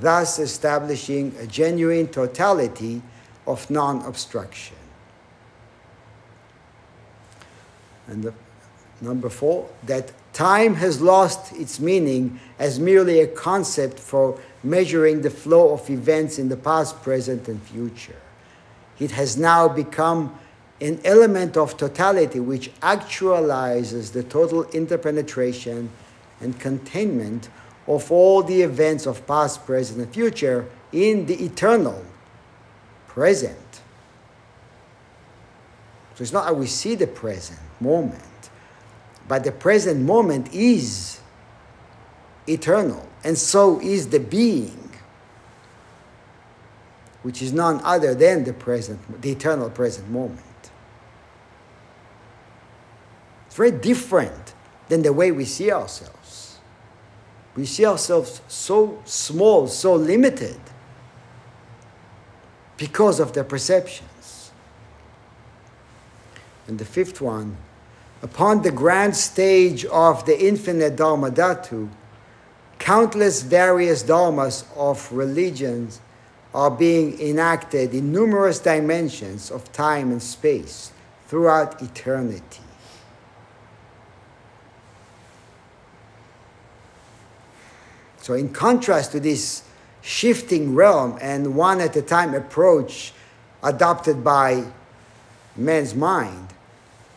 thus 0.00 0.38
establishing 0.38 1.34
a 1.38 1.46
genuine 1.46 2.06
totality 2.08 3.02
of 3.46 3.70
non 3.70 4.04
obstruction. 4.06 4.76
And 8.08 8.24
the, 8.24 8.34
number 9.02 9.28
four, 9.28 9.68
that 9.84 10.12
time 10.32 10.74
has 10.76 11.00
lost 11.00 11.52
its 11.52 11.78
meaning 11.78 12.40
as 12.58 12.80
merely 12.80 13.20
a 13.20 13.26
concept 13.26 13.98
for 13.98 14.40
measuring 14.62 15.22
the 15.22 15.30
flow 15.30 15.72
of 15.72 15.88
events 15.88 16.38
in 16.38 16.48
the 16.48 16.56
past, 16.56 17.02
present, 17.02 17.48
and 17.48 17.62
future. 17.62 18.20
It 18.98 19.12
has 19.12 19.36
now 19.36 19.68
become 19.68 20.38
an 20.80 21.00
element 21.04 21.56
of 21.56 21.76
totality 21.76 22.40
which 22.40 22.70
actualizes 22.80 24.12
the 24.12 24.22
total 24.22 24.64
interpenetration 24.70 25.90
and 26.40 26.58
containment 26.60 27.48
of 27.86 28.12
all 28.12 28.42
the 28.42 28.62
events 28.62 29.06
of 29.06 29.26
past, 29.26 29.64
present, 29.64 30.00
and 30.00 30.12
future 30.12 30.68
in 30.92 31.26
the 31.26 31.44
eternal 31.44 32.04
present. 33.06 33.56
So 36.14 36.22
it's 36.22 36.32
not 36.32 36.44
how 36.44 36.52
we 36.52 36.66
see 36.66 36.94
the 36.94 37.06
present 37.06 37.60
moment, 37.80 38.22
but 39.26 39.44
the 39.44 39.52
present 39.52 40.00
moment 40.00 40.52
is 40.52 41.20
eternal, 42.46 43.07
and 43.24 43.36
so 43.36 43.80
is 43.80 44.08
the 44.08 44.20
being, 44.20 44.90
which 47.22 47.42
is 47.42 47.52
none 47.52 47.80
other 47.82 48.14
than 48.14 48.44
the 48.44 48.52
present, 48.52 49.00
the 49.20 49.32
eternal 49.32 49.70
present 49.70 50.08
moment. 50.08 50.40
It's 53.46 53.56
very 53.56 53.72
different 53.72 54.54
than 54.88 55.02
the 55.02 55.12
way 55.12 55.32
we 55.32 55.44
see 55.44 55.70
ourselves. 55.70 56.58
We 57.56 57.66
see 57.66 57.84
ourselves 57.84 58.40
so 58.46 59.02
small, 59.04 59.66
so 59.66 59.94
limited 59.94 60.60
because 62.76 63.18
of 63.18 63.32
the 63.32 63.42
perceptions. 63.42 64.52
And 66.68 66.78
the 66.78 66.84
fifth 66.84 67.20
one, 67.20 67.56
upon 68.22 68.62
the 68.62 68.70
grand 68.70 69.16
stage 69.16 69.84
of 69.86 70.24
the 70.24 70.40
infinite 70.40 70.94
Dharma 70.94 71.30
Dhatu, 71.30 71.88
countless 72.78 73.42
various 73.42 74.02
dharmas 74.02 74.64
of 74.76 75.10
religions 75.12 76.00
are 76.54 76.70
being 76.70 77.20
enacted 77.20 77.94
in 77.94 78.12
numerous 78.12 78.58
dimensions 78.58 79.50
of 79.50 79.70
time 79.72 80.10
and 80.10 80.22
space 80.22 80.92
throughout 81.26 81.82
eternity. 81.82 82.62
So, 88.20 88.34
in 88.34 88.50
contrast 88.50 89.12
to 89.12 89.20
this 89.20 89.62
shifting 90.02 90.74
realm 90.74 91.18
and 91.20 91.54
one 91.54 91.80
at 91.80 91.96
a 91.96 92.02
time 92.02 92.34
approach 92.34 93.12
adopted 93.62 94.22
by 94.22 94.64
man's 95.56 95.94
mind, 95.94 96.48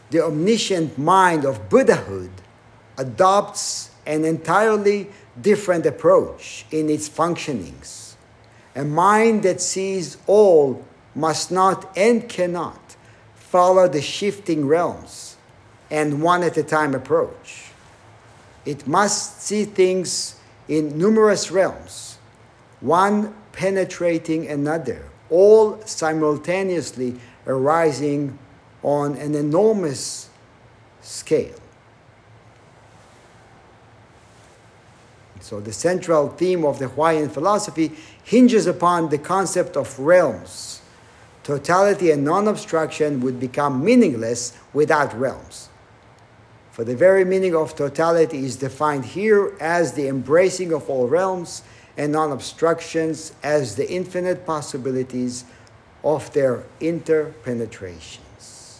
the 0.09 0.23
omniscient 0.23 0.97
mind 0.97 1.45
of 1.45 1.69
Buddhahood 1.69 2.31
adopts 2.97 3.91
an 4.05 4.25
entirely 4.25 5.09
different 5.39 5.85
approach 5.85 6.65
in 6.71 6.89
its 6.89 7.07
functionings. 7.07 8.15
A 8.75 8.83
mind 8.83 9.43
that 9.43 9.61
sees 9.61 10.17
all 10.27 10.83
must 11.15 11.51
not 11.51 11.95
and 11.97 12.27
cannot 12.27 12.95
follow 13.35 13.87
the 13.87 14.01
shifting 14.01 14.65
realms 14.65 15.35
and 15.89 16.21
one 16.21 16.41
at 16.41 16.57
a 16.57 16.63
time 16.63 16.95
approach. 16.95 17.71
It 18.65 18.87
must 18.87 19.41
see 19.41 19.65
things 19.65 20.35
in 20.67 20.97
numerous 20.97 21.51
realms, 21.51 22.17
one 22.79 23.33
penetrating 23.51 24.47
another, 24.47 25.03
all 25.29 25.81
simultaneously 25.85 27.19
arising 27.45 28.37
on 28.83 29.15
an 29.17 29.35
enormous 29.35 30.29
scale. 31.01 31.60
So, 35.51 35.59
the 35.59 35.73
central 35.73 36.29
theme 36.29 36.63
of 36.63 36.79
the 36.79 36.87
Huayan 36.87 37.29
philosophy 37.29 37.91
hinges 38.23 38.67
upon 38.67 39.09
the 39.09 39.17
concept 39.17 39.75
of 39.75 39.99
realms. 39.99 40.81
Totality 41.43 42.09
and 42.11 42.23
non 42.23 42.47
obstruction 42.47 43.19
would 43.19 43.37
become 43.37 43.83
meaningless 43.83 44.57
without 44.71 45.13
realms. 45.13 45.67
For 46.71 46.85
the 46.85 46.95
very 46.95 47.25
meaning 47.25 47.53
of 47.53 47.75
totality 47.75 48.45
is 48.45 48.55
defined 48.55 49.03
here 49.03 49.53
as 49.59 49.91
the 49.91 50.07
embracing 50.07 50.71
of 50.71 50.89
all 50.89 51.09
realms 51.09 51.63
and 51.97 52.13
non 52.13 52.31
obstructions 52.31 53.33
as 53.43 53.75
the 53.75 53.91
infinite 53.91 54.45
possibilities 54.45 55.43
of 56.01 56.31
their 56.31 56.63
interpenetrations. 56.79 58.79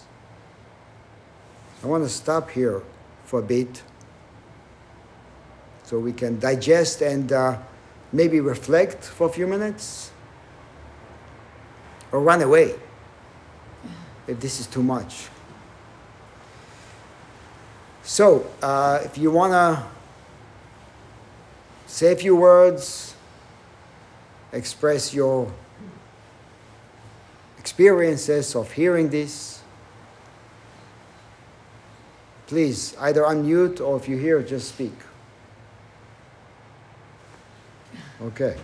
I 1.83 1.87
want 1.87 2.05
to 2.05 2.09
stop 2.09 2.51
here 2.51 2.81
for 3.25 3.39
a 3.39 3.43
bit 3.43 3.83
so 5.91 5.99
we 5.99 6.13
can 6.13 6.39
digest 6.39 7.01
and 7.01 7.33
uh, 7.33 7.57
maybe 8.13 8.39
reflect 8.39 9.03
for 9.03 9.27
a 9.27 9.29
few 9.29 9.45
minutes 9.45 10.11
or 12.13 12.21
run 12.21 12.41
away 12.41 12.73
if 14.25 14.39
this 14.39 14.61
is 14.61 14.67
too 14.67 14.81
much. 14.81 15.27
So, 18.03 18.49
uh, 18.61 19.01
if 19.03 19.17
you 19.17 19.31
want 19.31 19.51
to 19.51 19.83
say 21.87 22.13
a 22.13 22.15
few 22.15 22.37
words, 22.37 23.13
express 24.53 25.13
your 25.13 25.51
experiences 27.59 28.55
of 28.55 28.71
hearing 28.71 29.09
this, 29.09 29.61
please 32.47 32.95
either 32.97 33.23
unmute 33.23 33.81
or 33.81 33.97
if 33.97 34.07
you 34.07 34.15
hear, 34.15 34.41
just 34.41 34.69
speak. 34.69 34.93
Okay. 38.21 38.55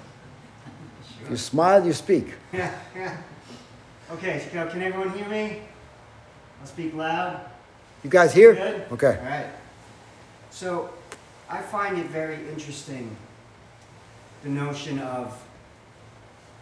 If 1.24 1.32
you 1.32 1.38
smile, 1.38 1.86
you 1.86 1.94
speak. 1.94 2.34
okay, 4.12 4.40
so 4.40 4.68
can 4.68 4.82
everyone 4.82 5.10
hear 5.12 5.28
me? 5.28 5.62
I'll 6.62 6.68
speak 6.68 6.94
loud. 6.94 7.42
You 8.04 8.10
guys 8.10 8.34
hear? 8.34 8.54
Good? 8.54 8.86
Okay. 8.92 9.18
All 9.20 9.26
right. 9.26 9.48
So, 10.52 10.90
I 11.50 11.62
find 11.62 11.98
it 11.98 12.08
very 12.08 12.36
interesting 12.50 13.16
the 14.44 14.50
notion 14.50 15.00
of 15.00 15.44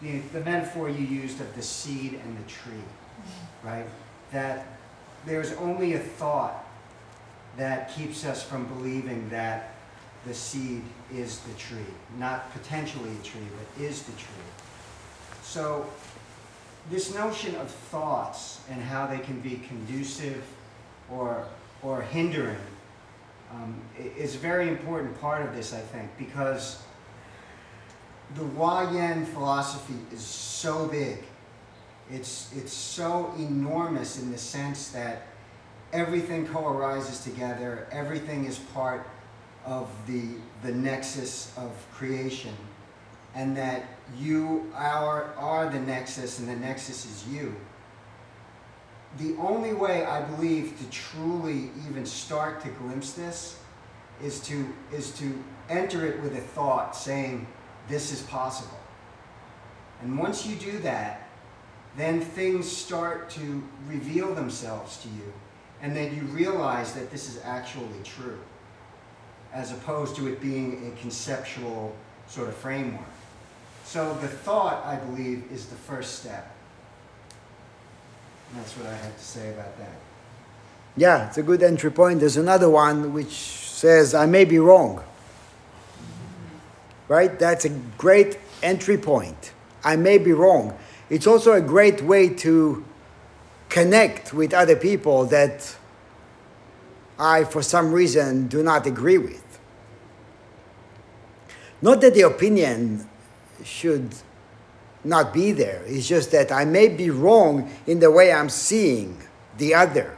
the, 0.01 0.19
the 0.33 0.41
metaphor 0.41 0.89
you 0.89 1.05
used 1.05 1.41
of 1.41 1.55
the 1.55 1.61
seed 1.61 2.19
and 2.23 2.37
the 2.37 2.49
tree, 2.49 2.83
right? 3.63 3.85
That 4.31 4.67
there's 5.25 5.53
only 5.53 5.93
a 5.93 5.99
thought 5.99 6.65
that 7.57 7.93
keeps 7.95 8.25
us 8.25 8.43
from 8.43 8.65
believing 8.65 9.29
that 9.29 9.74
the 10.25 10.33
seed 10.33 10.81
is 11.13 11.39
the 11.39 11.53
tree. 11.53 11.93
Not 12.17 12.51
potentially 12.51 13.11
a 13.11 13.23
tree, 13.23 13.47
but 13.57 13.83
is 13.83 14.03
the 14.03 14.11
tree. 14.13 14.51
So, 15.43 15.85
this 16.89 17.13
notion 17.15 17.55
of 17.55 17.69
thoughts 17.69 18.61
and 18.69 18.81
how 18.81 19.07
they 19.07 19.19
can 19.19 19.39
be 19.39 19.61
conducive 19.67 20.43
or, 21.11 21.47
or 21.81 22.01
hindering 22.01 22.57
um, 23.51 23.79
is 24.17 24.35
a 24.35 24.37
very 24.37 24.67
important 24.67 25.19
part 25.19 25.45
of 25.45 25.55
this, 25.55 25.73
I 25.73 25.79
think, 25.79 26.09
because 26.17 26.81
the 28.35 28.41
Huayan 28.41 29.25
philosophy 29.25 29.95
is 30.11 30.21
so 30.21 30.87
big. 30.87 31.23
It's, 32.11 32.51
it's 32.55 32.73
so 32.73 33.33
enormous 33.37 34.21
in 34.21 34.31
the 34.31 34.37
sense 34.37 34.89
that 34.89 35.27
everything 35.91 36.45
co-arises 36.47 37.23
together, 37.23 37.87
everything 37.91 38.45
is 38.45 38.59
part 38.59 39.07
of 39.65 39.89
the, 40.07 40.35
the 40.63 40.71
nexus 40.71 41.53
of 41.57 41.71
creation, 41.93 42.55
and 43.33 43.55
that 43.57 43.83
you 44.17 44.71
are, 44.73 45.33
are 45.37 45.69
the 45.69 45.79
nexus 45.79 46.39
and 46.39 46.47
the 46.47 46.55
nexus 46.55 47.05
is 47.05 47.27
you 47.27 47.55
the 49.17 49.35
only 49.37 49.73
way 49.73 50.05
I 50.05 50.21
believe 50.21 50.77
to 50.79 50.89
truly 50.89 51.69
even 51.87 52.05
start 52.05 52.61
to 52.63 52.69
glimpse 52.69 53.13
this 53.13 53.59
is 54.21 54.39
to 54.41 54.67
is 54.93 55.11
to 55.19 55.43
enter 55.69 56.05
it 56.05 56.21
with 56.21 56.35
a 56.37 56.41
thought 56.41 56.95
saying 56.95 57.47
this 57.87 58.11
is 58.11 58.21
possible. 58.23 58.77
And 60.01 60.17
once 60.17 60.45
you 60.45 60.55
do 60.55 60.79
that, 60.79 61.29
then 61.95 62.19
things 62.19 62.69
start 62.69 63.29
to 63.31 63.63
reveal 63.87 64.33
themselves 64.35 64.97
to 64.97 65.07
you 65.09 65.33
and 65.81 65.95
then 65.95 66.15
you 66.15 66.23
realize 66.23 66.93
that 66.93 67.09
this 67.11 67.29
is 67.29 67.41
actually 67.43 68.01
true 68.03 68.39
as 69.55 69.71
opposed 69.71 70.17
to 70.17 70.27
it 70.27 70.41
being 70.41 70.91
a 70.93 71.01
conceptual 71.01 71.95
sort 72.27 72.49
of 72.49 72.55
framework. 72.55 73.01
So 73.85 74.13
the 74.21 74.27
thought, 74.27 74.85
I 74.85 74.97
believe, 74.97 75.45
is 75.51 75.67
the 75.67 75.75
first 75.75 76.19
step. 76.19 76.53
And 78.49 78.59
that's 78.59 78.75
what 78.77 78.87
I 78.87 78.93
have 78.93 79.17
to 79.17 79.23
say 79.23 79.49
about 79.53 79.77
that. 79.77 79.95
Yeah, 80.97 81.27
it's 81.27 81.37
a 81.37 81.43
good 81.43 81.63
entry 81.63 81.91
point. 81.91 82.19
There's 82.19 82.37
another 82.37 82.69
one 82.69 83.13
which 83.13 83.31
says, 83.31 84.13
I 84.13 84.25
may 84.25 84.43
be 84.43 84.59
wrong. 84.59 85.01
Right? 87.07 87.37
That's 87.39 87.63
a 87.63 87.69
great 87.97 88.37
entry 88.61 88.97
point. 88.97 89.53
I 89.83 89.95
may 89.95 90.17
be 90.17 90.33
wrong. 90.33 90.77
It's 91.09 91.27
also 91.27 91.53
a 91.53 91.61
great 91.61 92.01
way 92.01 92.29
to 92.29 92.83
connect 93.69 94.33
with 94.33 94.53
other 94.53 94.75
people 94.75 95.25
that 95.27 95.75
I, 97.17 97.43
for 97.45 97.61
some 97.61 97.91
reason, 97.91 98.47
do 98.47 98.63
not 98.63 98.85
agree 98.85 99.17
with. 99.17 99.44
Not 101.85 102.01
that 102.01 102.15
the 102.15 102.23
opinion 102.23 103.07
should 103.63 104.15
not 105.03 105.31
be 105.31 105.51
there, 105.51 105.83
it's 105.85 106.07
just 106.07 106.31
that 106.31 106.51
I 106.51 106.65
may 106.65 106.87
be 106.87 107.11
wrong 107.11 107.71
in 107.85 107.99
the 107.99 108.09
way 108.09 108.33
I'm 108.33 108.49
seeing 108.49 109.21
the 109.59 109.75
other. 109.75 110.17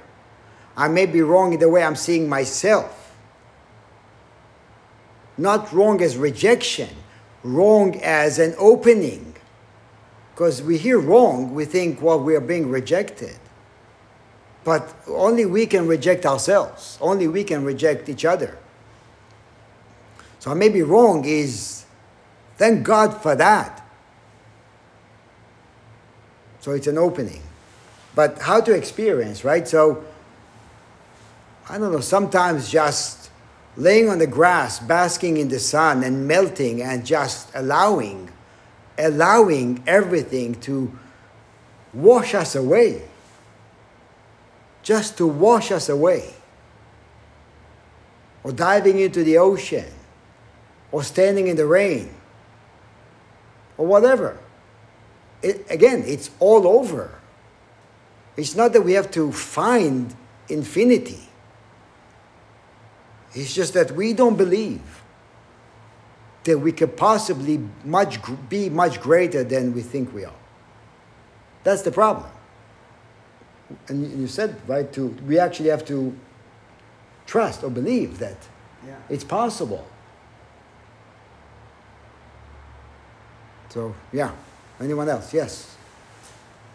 I 0.78 0.88
may 0.88 1.05
be 1.07 1.22
wrong 1.22 1.51
in 1.51 1.59
the 1.59 1.68
way 1.68 1.84
I'm 1.84 1.97
seeing 1.97 2.30
myself. 2.30 3.13
Not 5.38 5.74
wrong 5.74 6.01
as 6.01 6.15
rejection, 6.15 6.88
wrong 7.43 7.99
as 8.01 8.39
an 8.39 8.55
opening. 8.57 9.36
Because 10.34 10.61
we 10.61 10.78
hear 10.78 10.99
wrong, 10.99 11.53
we 11.53 11.65
think, 11.65 12.01
well, 12.01 12.18
we 12.18 12.34
are 12.38 12.39
being 12.39 12.70
rejected. 12.70 13.36
But 14.63 14.95
only 15.05 15.45
we 15.45 15.65
can 15.65 15.86
reject 15.86 16.26
ourselves, 16.26 16.97
only 17.01 17.28
we 17.28 17.43
can 17.43 17.65
reject 17.65 18.07
each 18.07 18.24
other. 18.24 18.57
So 20.48 20.52
I 20.52 20.56
may 20.56 20.70
be 20.70 20.82
wrong 20.82 21.26
is 21.26 21.84
thank 22.56 22.86
God 22.86 23.22
for 23.22 23.36
that. 23.36 23.86
So 26.62 26.72
it's 26.72 26.88
an 26.88 26.98
opening. 26.98 27.41
But 28.16 28.39
how 28.39 28.62
to 28.62 28.72
experience, 28.72 29.43
right? 29.43 29.68
So 29.68 30.06
I 31.68 31.78
don't 31.78 31.91
know, 31.91 32.00
sometimes 32.00 32.72
just 32.72 33.30
laying 33.76 34.08
on 34.08 34.20
the 34.20 34.26
grass, 34.28 34.80
basking 34.80 35.36
in 35.36 35.50
the 35.50 35.60
sun 35.60 36.02
and 36.02 36.30
melting 36.30 36.82
and 36.82 37.06
just 37.06 37.54
allowing, 37.54 38.30
allowing 38.98 39.84
everything 39.86 40.56
to 40.62 40.98
wash 41.93 42.34
us 42.34 42.56
away. 42.56 43.02
Just 44.82 45.18
to 45.18 45.28
wash 45.28 45.74
us 45.74 45.89
away. 45.89 46.34
Or 48.45 48.54
diving 48.54 49.00
into 49.00 49.26
the 49.26 49.39
ocean. 49.39 49.91
Or 50.92 51.04
standing 51.04 51.48
in 51.48 51.56
the 51.56 51.66
rain. 51.66 52.10
Or 53.78 53.86
whatever. 53.86 54.38
It, 55.42 55.66
again, 55.70 56.04
it's 56.06 56.32
all 56.40 56.68
over. 56.68 57.14
It's 58.36 58.56
not 58.56 58.74
that 58.74 58.82
we 58.82 58.94
have 58.94 59.12
to 59.12 59.32
find 59.32 60.16
infinity. 60.50 61.28
It's 63.34 63.54
just 63.54 63.74
that 63.74 63.92
we 63.92 64.14
don't 64.14 64.38
believe 64.38 65.04
that 66.44 66.58
we 66.58 66.72
could 66.72 66.96
possibly 66.96 67.60
much, 67.84 68.20
be 68.48 68.70
much 68.70 69.02
greater 69.02 69.44
than 69.44 69.74
we 69.74 69.82
think 69.82 70.14
we 70.14 70.24
are. 70.24 70.34
That's 71.64 71.82
the 71.82 71.92
problem. 71.92 72.30
And 73.90 74.20
you 74.20 74.28
said, 74.28 74.56
right, 74.66 74.92
to, 74.94 75.08
we 75.28 75.38
actually 75.40 75.70
have 75.70 75.84
to 75.88 76.18
trust 77.26 77.64
or 77.64 77.70
believe 77.70 78.20
that 78.20 78.38
Yeah. 78.88 78.96
it's 79.10 79.26
possible. 79.26 79.86
So, 83.78 83.94
yeah. 84.12 84.32
Anyone 84.82 85.08
else? 85.08 85.32
Yes. 85.36 85.78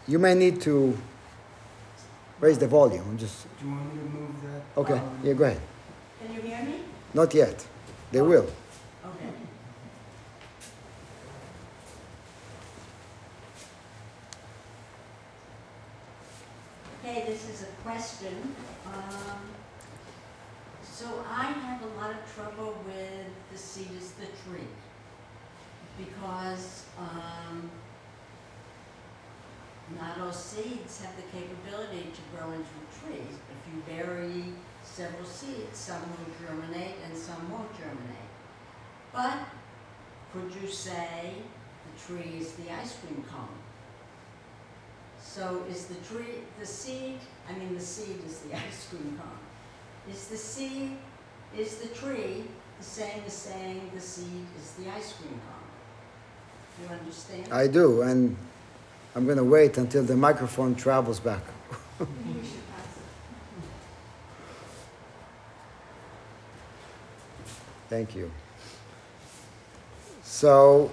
You 0.07 0.19
may 0.19 0.33
need 0.35 0.61
to 0.61 0.97
raise 2.39 2.57
the 2.57 2.67
volume. 2.67 3.03
I'm 3.09 3.17
just, 3.17 3.43
Do 3.59 3.65
you 3.65 3.71
want 3.73 3.93
me 3.93 3.99
to 3.99 4.07
move 4.07 4.41
that? 4.43 4.79
okay, 4.79 4.93
um, 4.99 5.19
yeah, 5.21 5.33
go 5.33 5.43
ahead. 5.43 5.59
Can 6.25 6.33
you 6.33 6.39
hear 6.39 6.63
me? 6.63 6.75
Not 7.13 7.33
yet. 7.33 7.67
They 8.09 8.21
will. 8.21 8.47
Okay. 9.03 9.29
Okay, 17.03 17.25
this 17.27 17.49
is 17.49 17.63
a 17.63 17.71
question. 17.83 18.55
Um, 18.87 19.41
So 20.81 21.05
I 21.29 21.45
have 21.51 21.81
a 21.81 21.91
lot 21.99 22.11
of 22.11 22.19
trouble 22.33 22.77
with 22.85 23.27
the 23.51 23.57
seed 23.57 23.91
is 23.97 24.11
the 24.13 24.27
tree. 24.43 24.67
Because, 25.97 26.85
um, 26.97 27.69
not 29.99 30.19
all 30.19 30.31
seeds 30.31 31.01
have 31.01 31.15
the 31.15 31.23
capability 31.23 32.09
to 32.13 32.21
grow 32.35 32.51
into 32.51 32.63
trees. 32.99 33.37
If 33.51 33.73
you 33.73 33.81
bury 33.87 34.45
several 34.83 35.25
seeds, 35.25 35.77
some 35.77 36.01
will 36.01 36.47
germinate 36.47 36.95
and 37.05 37.17
some 37.17 37.51
won't 37.51 37.71
germinate. 37.77 38.29
But 39.11 39.37
could 40.31 40.51
you 40.61 40.67
say 40.67 41.33
the 41.85 42.13
tree 42.13 42.39
is 42.39 42.53
the 42.53 42.71
ice 42.73 42.97
cream 42.97 43.23
cone? 43.29 43.47
So 45.19 45.63
is 45.69 45.85
the 45.85 45.95
tree, 45.95 46.41
the 46.59 46.65
seed, 46.65 47.19
I 47.49 47.53
mean, 47.53 47.73
the 47.75 47.81
seed 47.81 48.17
is 48.25 48.39
the 48.39 48.55
ice 48.67 48.87
cream 48.89 49.17
cone. 49.17 50.11
Is 50.11 50.27
the 50.27 50.37
seed, 50.37 50.97
is 51.57 51.77
the 51.77 51.89
tree 51.89 52.43
the 52.77 52.83
same 52.83 53.21
as 53.25 53.33
saying 53.33 53.91
the 53.93 54.01
seed 54.01 54.45
is 54.59 54.71
the 54.73 54.89
ice 54.91 55.13
cream 55.13 55.39
cone? 55.47 55.52
You 56.81 56.87
understand? 56.89 57.53
I 57.53 57.67
do, 57.67 58.01
and 58.01 58.35
I'm 59.15 59.25
going 59.25 59.37
to 59.37 59.43
wait 59.43 59.77
until 59.77 60.03
the 60.03 60.15
microphone 60.15 60.75
travels 60.75 61.19
back. 61.19 61.43
Thank 67.89 68.15
you. 68.15 68.31
So, 70.23 70.91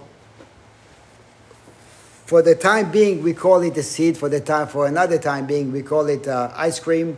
for 2.26 2.42
the 2.42 2.54
time 2.54 2.90
being, 2.90 3.22
we 3.22 3.32
call 3.32 3.62
it 3.62 3.76
a 3.78 3.82
seed. 3.82 4.18
For 4.18 4.28
the 4.28 4.40
time, 4.40 4.68
for 4.68 4.86
another 4.86 5.16
time 5.18 5.46
being, 5.46 5.72
we 5.72 5.82
call 5.82 6.08
it 6.08 6.28
uh, 6.28 6.52
ice 6.54 6.78
cream. 6.78 7.16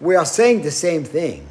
We 0.00 0.14
are 0.14 0.24
saying 0.24 0.62
the 0.62 0.70
same 0.70 1.02
thing, 1.02 1.48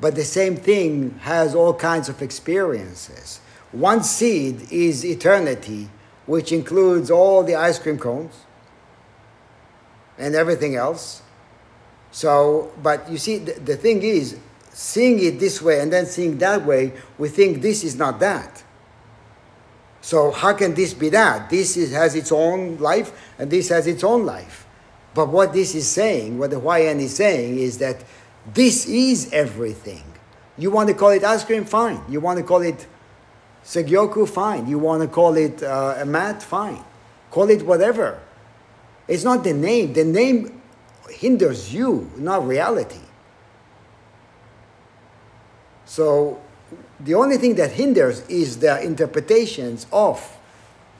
but 0.00 0.14
the 0.14 0.24
same 0.24 0.56
thing 0.56 1.18
has 1.22 1.54
all 1.56 1.74
kinds 1.74 2.08
of 2.08 2.22
experiences. 2.22 3.40
One 3.76 4.02
seed 4.02 4.72
is 4.72 5.04
eternity, 5.04 5.90
which 6.24 6.50
includes 6.50 7.10
all 7.10 7.42
the 7.42 7.56
ice 7.56 7.78
cream 7.78 7.98
cones 7.98 8.32
and 10.16 10.34
everything 10.34 10.76
else. 10.76 11.20
So, 12.10 12.72
but 12.82 13.10
you 13.10 13.18
see, 13.18 13.36
the, 13.36 13.52
the 13.60 13.76
thing 13.76 14.02
is, 14.02 14.38
seeing 14.70 15.22
it 15.22 15.38
this 15.38 15.60
way 15.60 15.80
and 15.80 15.92
then 15.92 16.06
seeing 16.06 16.38
that 16.38 16.64
way, 16.64 16.94
we 17.18 17.28
think 17.28 17.60
this 17.60 17.84
is 17.84 17.96
not 17.96 18.18
that. 18.20 18.64
So, 20.00 20.30
how 20.30 20.54
can 20.54 20.72
this 20.72 20.94
be 20.94 21.10
that? 21.10 21.50
This 21.50 21.76
is, 21.76 21.92
has 21.92 22.14
its 22.14 22.32
own 22.32 22.78
life 22.78 23.12
and 23.38 23.50
this 23.50 23.68
has 23.68 23.86
its 23.86 24.02
own 24.02 24.24
life. 24.24 24.66
But 25.12 25.28
what 25.28 25.52
this 25.52 25.74
is 25.74 25.86
saying, 25.86 26.38
what 26.38 26.48
the 26.48 26.60
Huayan 26.60 26.98
is 26.98 27.14
saying, 27.14 27.58
is 27.58 27.76
that 27.78 28.02
this 28.54 28.86
is 28.86 29.30
everything. 29.34 30.04
You 30.56 30.70
want 30.70 30.88
to 30.88 30.94
call 30.94 31.10
it 31.10 31.24
ice 31.24 31.44
cream? 31.44 31.66
Fine. 31.66 32.00
You 32.08 32.20
want 32.20 32.38
to 32.38 32.42
call 32.42 32.62
it 32.62 32.86
Segyoku? 33.66 34.28
Fine. 34.28 34.68
You 34.68 34.78
want 34.78 35.02
to 35.02 35.08
call 35.08 35.36
it 35.36 35.62
uh, 35.62 35.96
a 35.98 36.06
mat? 36.06 36.42
Fine. 36.42 36.82
Call 37.30 37.50
it 37.50 37.62
whatever. 37.66 38.20
It's 39.08 39.24
not 39.24 39.42
the 39.42 39.52
name. 39.52 39.92
The 39.92 40.04
name 40.04 40.62
hinders 41.10 41.74
you, 41.74 42.10
not 42.16 42.46
reality. 42.46 43.00
So 45.84 46.40
the 47.00 47.14
only 47.14 47.38
thing 47.38 47.56
that 47.56 47.72
hinders 47.72 48.20
is 48.28 48.58
the 48.58 48.82
interpretations 48.82 49.86
of 49.92 50.20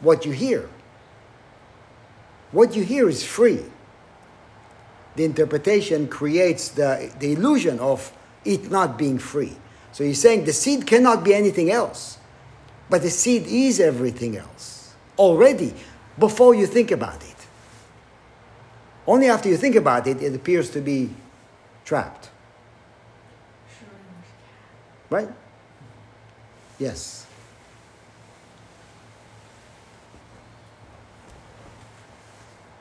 what 0.00 0.26
you 0.26 0.32
hear. 0.32 0.68
What 2.52 2.74
you 2.74 2.82
hear 2.82 3.08
is 3.08 3.24
free. 3.24 3.62
The 5.16 5.24
interpretation 5.24 6.08
creates 6.08 6.68
the, 6.68 7.12
the 7.18 7.32
illusion 7.32 7.78
of 7.78 8.12
it 8.44 8.70
not 8.70 8.98
being 8.98 9.18
free. 9.18 9.56
So 9.92 10.04
he's 10.04 10.20
saying 10.20 10.44
the 10.44 10.52
seed 10.52 10.86
cannot 10.86 11.24
be 11.24 11.34
anything 11.34 11.70
else, 11.70 12.15
but 12.88 13.02
the 13.02 13.10
seed 13.10 13.46
is 13.46 13.80
everything 13.80 14.36
else 14.36 14.94
already 15.18 15.74
before 16.18 16.54
you 16.54 16.66
think 16.66 16.90
about 16.90 17.22
it. 17.22 17.36
Only 19.06 19.28
after 19.28 19.48
you 19.48 19.56
think 19.56 19.76
about 19.76 20.06
it, 20.06 20.20
it 20.20 20.34
appears 20.34 20.70
to 20.70 20.80
be 20.80 21.10
trapped. 21.84 22.30
Right? 25.08 25.28
Yes. 26.80 27.26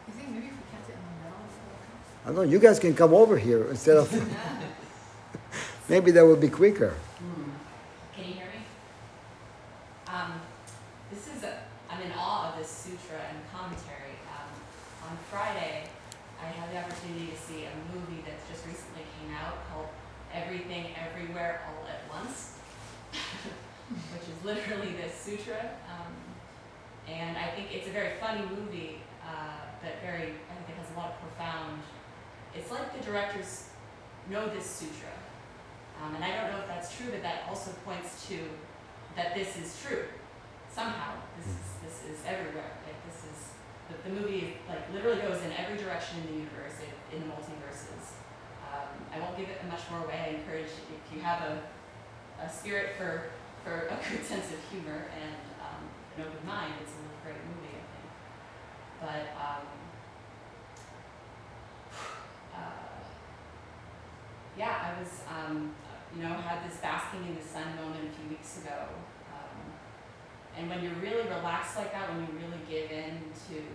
You 0.07 0.13
think 0.13 0.29
maybe 0.31 0.47
if 0.47 0.51
we 0.51 0.57
kept 0.71 0.89
it 0.89 0.93
in 0.93 0.99
the 1.05 1.23
middle 1.23 1.39
instead 1.45 1.69
of 1.69 2.23
I 2.23 2.27
don't 2.27 2.35
know, 2.35 2.51
you 2.51 2.59
guys 2.59 2.79
can 2.79 2.95
come 2.95 3.13
over 3.13 3.37
here 3.37 3.69
instead 3.69 3.97
of. 3.97 4.11
Maybe 5.89 6.09
that 6.11 6.25
will 6.25 6.35
be 6.35 6.49
quicker. 6.49 6.95
Hmm. 7.19 7.51
Can 8.15 8.27
you 8.27 8.33
hear 8.33 8.47
me? 8.47 8.65
Um, 10.07 10.41
this 11.11 11.27
is 11.27 11.43
a, 11.43 11.59
I'm 11.91 12.01
in 12.01 12.11
awe 12.17 12.51
of 12.51 12.57
this 12.57 12.69
sutra 12.69 13.21
and 13.29 13.37
commentary. 13.53 14.17
Um, 14.33 15.11
on 15.11 15.17
Friday, 15.29 15.87
I 16.41 16.45
had 16.45 16.73
the 16.73 16.79
opportunity 16.79 17.27
to 17.27 17.37
see 17.37 17.65
a 17.65 17.73
movie 17.93 18.23
that 18.25 18.35
everywhere 21.15 21.61
all 21.67 21.87
at 21.87 22.01
once, 22.09 22.53
which 23.11 24.23
is 24.23 24.43
literally 24.43 24.93
this 24.93 25.13
sutra. 25.35 25.71
Um, 25.89 26.13
and 27.07 27.37
I 27.37 27.49
think 27.51 27.67
it's 27.73 27.87
a 27.87 27.91
very 27.91 28.15
funny 28.19 28.41
movie, 28.55 29.01
uh, 29.23 29.75
but 29.81 30.01
very, 30.01 30.33
I 30.33 30.53
think 30.55 30.69
it 30.69 30.77
has 30.79 30.91
a 30.95 30.97
lot 30.97 31.11
of 31.11 31.19
profound, 31.21 31.81
it's 32.55 32.71
like 32.71 32.95
the 32.97 33.03
directors 33.03 33.69
know 34.29 34.47
this 34.47 34.65
sutra. 34.65 35.11
Um, 36.01 36.15
and 36.15 36.23
I 36.23 36.35
don't 36.35 36.51
know 36.51 36.59
if 36.59 36.67
that's 36.67 36.95
true, 36.95 37.07
but 37.11 37.21
that 37.21 37.43
also 37.47 37.71
points 37.85 38.27
to 38.27 38.39
that 39.15 39.35
this 39.35 39.55
is 39.57 39.79
true. 39.81 40.05
Somehow, 40.71 41.13
this 41.37 41.47
is, 41.47 41.65
this 41.83 41.97
is 42.11 42.25
everywhere. 42.25 42.71
Like 42.83 42.99
this 43.07 43.23
is, 43.23 43.55
the, 43.87 44.09
the 44.09 44.15
movie 44.15 44.57
like 44.67 44.91
literally 44.93 45.21
goes 45.21 45.41
in 45.43 45.51
every 45.53 45.77
direction 45.77 46.19
in 46.19 46.27
the 46.27 46.37
universe, 46.43 46.75
in, 47.13 47.19
the 47.21 47.27
multiverses. 47.27 48.19
Um, 48.67 48.91
I 49.13 49.19
won't 49.19 49.37
give 49.37 49.47
it 49.47 49.61
a 49.63 49.67
much 49.67 49.87
more 49.91 50.03
away. 50.03 50.35
I 50.35 50.41
encourage 50.41 50.67
if 50.67 51.15
you 51.15 51.21
have 51.21 51.41
a, 51.43 52.43
a 52.43 52.49
spirit 52.49 52.95
for, 52.97 53.31
for 53.65 53.89
a 53.89 53.97
good 54.11 54.23
sense 54.31 54.53
of 54.53 54.61
humor 54.69 55.09
and 55.09 55.41
um, 55.57 55.89
an 56.15 56.21
open 56.29 56.45
mind, 56.45 56.73
it's 56.79 56.93
a 56.93 57.25
great 57.25 57.41
movie, 57.49 57.73
I 57.73 57.85
think. 57.89 58.09
But 59.01 59.25
um, 59.41 59.65
uh, 62.61 63.01
yeah, 64.55 64.93
I 64.93 65.01
was, 65.01 65.25
um, 65.25 65.73
you 66.15 66.21
know, 66.21 66.29
had 66.29 66.69
this 66.69 66.77
basking 66.77 67.25
in 67.25 67.35
the 67.35 67.41
sun 67.41 67.75
moment 67.75 68.05
a 68.05 68.13
few 68.13 68.29
weeks 68.29 68.61
ago. 68.61 68.85
Um, 69.33 69.57
and 70.55 70.69
when 70.69 70.83
you're 70.83 71.01
really 71.01 71.27
relaxed 71.27 71.75
like 71.75 71.91
that, 71.91 72.07
when 72.13 72.21
you 72.21 72.29
really 72.37 72.61
give 72.69 72.91
in 72.91 73.17
to 73.49 73.65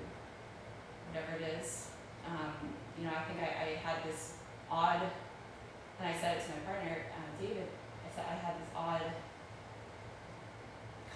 whatever 1.11 1.43
it 1.43 1.59
is, 1.59 1.91
um, 2.24 2.55
you 2.97 3.05
know, 3.05 3.11
I 3.11 3.26
think 3.26 3.41
I, 3.43 3.51
I 3.51 3.68
had 3.82 4.07
this 4.07 4.34
odd, 4.70 5.03
and 5.99 6.09
I 6.09 6.14
said 6.16 6.36
it 6.36 6.47
to 6.47 6.51
my 6.53 6.72
partner, 6.72 7.11
uh, 7.11 7.43
David, 7.43 7.66
I 8.07 8.14
said 8.14 8.24
I 8.30 8.36
had 8.36 8.55
this 8.55 8.70
odd 8.76 9.03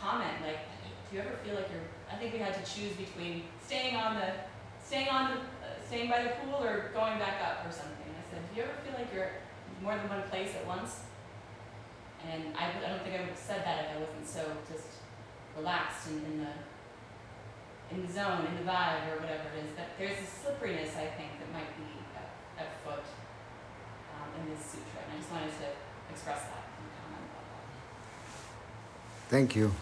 comment, 0.05 0.37
like, 0.45 0.61
do 1.09 1.17
you 1.17 1.23
ever 1.25 1.33
feel 1.41 1.57
like 1.57 1.73
you're, 1.73 1.89
I 2.13 2.21
think 2.21 2.37
we 2.37 2.39
had 2.39 2.53
to 2.53 2.65
choose 2.69 2.93
between 2.93 3.49
staying 3.65 3.97
on 3.97 4.21
the, 4.21 4.37
staying 4.85 5.09
on 5.09 5.33
the, 5.33 5.39
uh, 5.65 5.81
staying 5.89 6.11
by 6.13 6.23
the 6.23 6.37
pool 6.45 6.61
or 6.61 6.93
going 6.93 7.17
back 7.17 7.41
up 7.41 7.65
or 7.65 7.73
something. 7.73 8.05
I 8.13 8.25
said, 8.29 8.45
do 8.53 8.61
you 8.61 8.69
ever 8.69 8.77
feel 8.85 8.93
like 8.93 9.09
you're 9.15 9.41
more 9.81 9.97
than 9.97 10.09
one 10.13 10.23
place 10.29 10.53
at 10.53 10.67
once? 10.69 11.09
And 12.29 12.53
I, 12.53 12.69
I 12.69 12.89
don't 12.93 13.01
think 13.01 13.17
I 13.17 13.21
would 13.25 13.33
have 13.33 13.41
said 13.41 13.65
that 13.65 13.85
if 13.85 13.97
I 13.97 14.01
wasn't 14.05 14.29
so 14.29 14.45
just 14.69 15.01
relaxed 15.57 16.09
and 16.09 16.21
in 16.21 16.37
the, 16.45 16.53
in 17.93 18.05
the 18.05 18.13
zone, 18.13 18.45
in 18.45 18.61
the 18.61 18.67
vibe 18.69 19.09
or 19.09 19.25
whatever 19.25 19.49
it 19.57 19.65
is. 19.65 19.73
But 19.73 19.97
there's 19.97 20.21
a 20.21 20.29
slipperiness, 20.29 20.97
I 21.01 21.09
think, 21.17 21.41
that 21.41 21.49
might 21.53 21.73
be 21.81 21.89
at, 22.17 22.29
at 22.61 22.69
foot 22.85 23.05
um, 24.13 24.29
in 24.41 24.53
this 24.53 24.61
sutra. 24.61 25.01
And 25.05 25.17
I 25.17 25.17
just 25.21 25.33
wanted 25.33 25.53
to 25.65 25.69
express 26.13 26.49
that 26.53 26.65
and 26.77 26.89
comment. 26.93 27.29
Thank 29.29 29.57
you. 29.57 29.73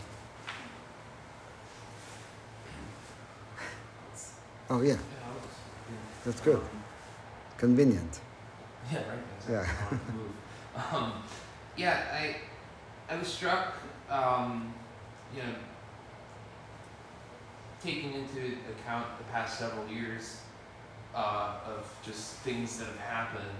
Oh, 4.73 4.81
yeah, 4.81 4.93
Yeah, 4.95 4.97
I 4.97 5.35
was- 5.35 6.25
that's 6.25 6.41
good. 6.41 6.63
Convenient. 7.59 8.21
Yeah, 8.91 9.01
right. 9.01 9.19
Exactly. 9.37 9.55
Yeah. 9.55 9.89
On 9.91 10.01
the 10.07 10.13
move. 10.15 10.95
Um, 10.95 11.13
yeah, 11.77 12.01
I 12.11 12.37
I 13.13 13.19
was 13.19 13.29
struck, 13.29 13.75
um, 14.09 14.73
you 15.37 15.43
know, 15.43 15.55
taking 17.83 18.15
into 18.15 18.57
account 18.71 19.19
the 19.19 19.25
past 19.25 19.59
several 19.59 19.87
years 19.89 20.41
uh, 21.15 21.57
of 21.67 21.95
just 22.03 22.37
things 22.37 22.79
that 22.79 22.87
have 22.87 22.99
happened. 22.99 23.59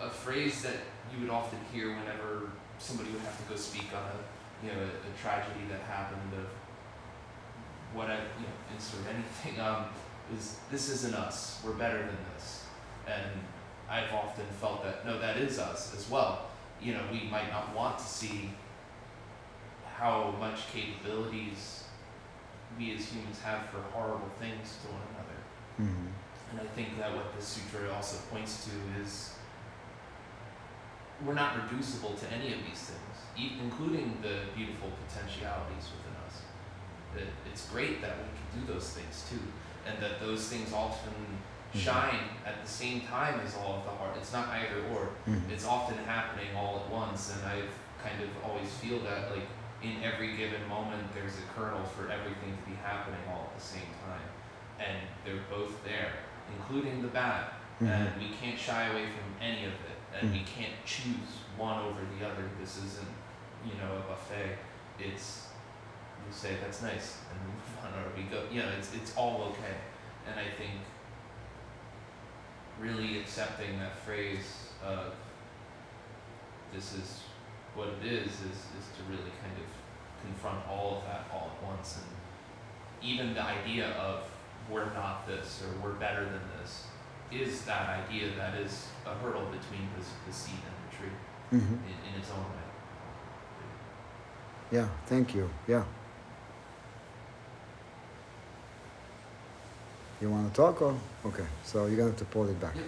A, 0.00 0.06
a 0.06 0.10
phrase 0.10 0.62
that 0.62 0.78
you 1.12 1.20
would 1.20 1.30
often 1.30 1.58
hear 1.70 1.88
whenever 1.94 2.52
somebody 2.78 3.10
would 3.10 3.20
have 3.20 3.36
to 3.36 3.44
go 3.52 3.56
speak 3.56 3.88
on 3.92 4.02
a 4.02 4.64
you 4.66 4.72
know 4.72 4.80
a, 4.80 4.86
a 4.86 5.12
tragedy 5.22 5.66
that 5.68 5.80
happened 5.82 6.32
of 6.32 6.48
what 7.94 8.10
I 8.10 8.14
you 8.40 8.46
know 8.48 8.56
insert 8.74 9.00
anything 9.14 9.60
um, 9.60 9.84
is 10.34 10.58
this 10.70 10.88
isn't 10.90 11.14
us. 11.14 11.60
We're 11.64 11.72
better 11.72 11.98
than 11.98 12.16
this, 12.34 12.64
and 13.06 13.24
I've 13.88 14.12
often 14.12 14.44
felt 14.60 14.82
that 14.84 15.04
no, 15.06 15.18
that 15.20 15.36
is 15.36 15.58
us 15.58 15.94
as 15.96 16.08
well. 16.10 16.46
You 16.80 16.94
know, 16.94 17.02
we 17.10 17.28
might 17.28 17.50
not 17.50 17.74
want 17.74 17.98
to 17.98 18.04
see 18.04 18.50
how 19.96 20.34
much 20.38 20.70
capabilities 20.72 21.84
we 22.78 22.94
as 22.94 23.06
humans 23.06 23.40
have 23.42 23.66
for 23.70 23.78
horrible 23.92 24.28
things 24.38 24.76
to 24.82 24.88
one 24.92 25.02
another. 25.14 25.90
Mhm. 25.90 26.12
And 26.50 26.60
I 26.60 26.64
think 26.74 26.98
that 26.98 27.14
what 27.16 27.34
this 27.34 27.46
sutra 27.46 27.92
also 27.94 28.18
points 28.30 28.66
to 28.66 29.00
is 29.00 29.34
we're 31.24 31.34
not 31.34 31.56
reducible 31.62 32.12
to 32.14 32.26
any 32.30 32.52
of 32.52 32.60
these 32.66 32.90
things, 32.90 33.16
e- 33.38 33.58
including 33.62 34.18
the 34.20 34.40
beautiful 34.54 34.90
potentialities 35.08 35.88
within 35.96 36.14
us. 36.26 36.42
That 37.14 37.28
it's 37.50 37.66
great 37.70 38.02
that 38.02 38.16
we 38.18 38.24
can 38.36 38.60
do 38.66 38.72
those 38.74 38.90
things 38.90 39.24
too, 39.30 39.40
and 39.86 40.02
that 40.02 40.20
those 40.20 40.48
things 40.48 40.72
often 40.72 41.12
Mhm. 41.74 41.78
shine 41.78 42.28
at 42.44 42.62
the 42.62 42.68
same 42.68 43.00
time 43.02 43.40
as 43.40 43.54
all 43.56 43.78
of 43.78 43.84
the 43.84 43.90
heart. 43.90 44.16
It's 44.16 44.32
not 44.32 44.48
either 44.48 44.82
or. 44.92 45.10
Mhm. 45.26 45.50
It's 45.50 45.64
often 45.66 45.98
happening 46.04 46.54
all 46.56 46.80
at 46.84 46.88
once, 46.90 47.32
and 47.34 47.46
I've 47.46 47.70
kind 48.02 48.20
of 48.22 48.28
always 48.44 48.72
feel 48.78 49.00
that 49.00 49.30
like 49.30 49.46
in 49.82 50.02
every 50.02 50.36
given 50.36 50.66
moment 50.68 51.12
there's 51.14 51.38
a 51.38 51.42
kernel 51.54 51.84
for 51.84 52.10
everything 52.10 52.56
to 52.56 52.62
be 52.70 52.76
happening 52.76 53.20
all 53.28 53.50
at 53.52 53.58
the 53.58 53.64
same 53.64 53.90
time, 54.06 54.28
and 54.78 54.98
they're 55.24 55.44
both 55.50 55.84
there, 55.84 56.12
including 56.56 57.02
the 57.02 57.08
bad, 57.08 57.44
Mhm. 57.80 57.88
and 57.88 58.20
we 58.20 58.30
can't 58.40 58.58
shy 58.58 58.84
away 58.86 59.06
from 59.06 59.34
any 59.40 59.64
of 59.66 59.72
it, 59.72 59.98
and 60.18 60.32
we 60.32 60.38
Mhm. 60.40 60.46
can't 60.46 60.84
choose 60.86 61.40
one 61.56 61.78
over 61.80 62.00
the 62.18 62.24
other. 62.26 62.48
This 62.58 62.78
isn't, 62.78 63.14
you 63.64 63.74
know, 63.74 63.96
a 63.96 64.00
buffet. 64.00 64.58
It's 64.98 65.42
we 65.44 65.45
say 66.36 66.56
that's 66.60 66.82
nice, 66.82 67.18
and 67.30 67.40
move 67.48 67.62
on, 67.84 67.92
or 68.00 68.06
we 68.16 68.22
go. 68.24 68.42
You 68.52 68.62
know, 68.62 68.68
it's 68.78 68.94
it's 68.94 69.14
all 69.16 69.42
okay, 69.52 69.74
and 70.28 70.38
I 70.38 70.44
think 70.58 70.72
really 72.80 73.18
accepting 73.20 73.78
that 73.78 73.96
phrase 74.00 74.68
of 74.84 75.14
this 76.74 76.92
is 76.94 77.20
what 77.74 77.88
it 77.88 78.06
is 78.06 78.26
is 78.28 78.58
is 78.78 78.86
to 78.96 79.02
really 79.08 79.32
kind 79.42 79.56
of 79.56 79.66
confront 80.22 80.58
all 80.68 80.98
of 80.98 81.04
that 81.04 81.24
all 81.32 81.52
at 81.56 81.66
once 81.66 81.98
and 81.98 83.08
even 83.08 83.32
the 83.34 83.42
idea 83.42 83.90
of 83.92 84.24
we're 84.70 84.92
not 84.94 85.26
this 85.26 85.62
or 85.62 85.68
we're 85.82 85.94
better 85.94 86.24
than 86.24 86.40
this 86.60 86.86
is 87.32 87.62
that 87.62 87.88
idea 88.06 88.28
that 88.36 88.54
is 88.58 88.88
a 89.06 89.14
hurdle 89.22 89.44
between 89.46 89.88
the, 89.96 90.04
the 90.26 90.32
seed 90.32 90.54
and 90.54 90.90
the 90.90 90.96
tree 90.96 91.16
Mhm. 91.52 91.78
in, 91.86 92.12
in 92.14 92.20
its 92.20 92.30
own 92.30 92.38
way. 92.42 92.66
Yeah, 94.72 94.88
thank 95.06 95.34
you. 95.34 95.48
Yeah. 95.68 95.84
You 100.20 100.30
want 100.30 100.50
to 100.50 100.56
talk 100.56 100.80
or? 100.80 100.96
Okay, 101.26 101.44
so 101.64 101.86
you're 101.86 101.96
going 101.96 102.12
to 102.12 102.12
have 102.12 102.16
to 102.18 102.24
pull 102.26 102.48
it 102.48 102.58
back. 102.60 102.74
Is 102.76 102.82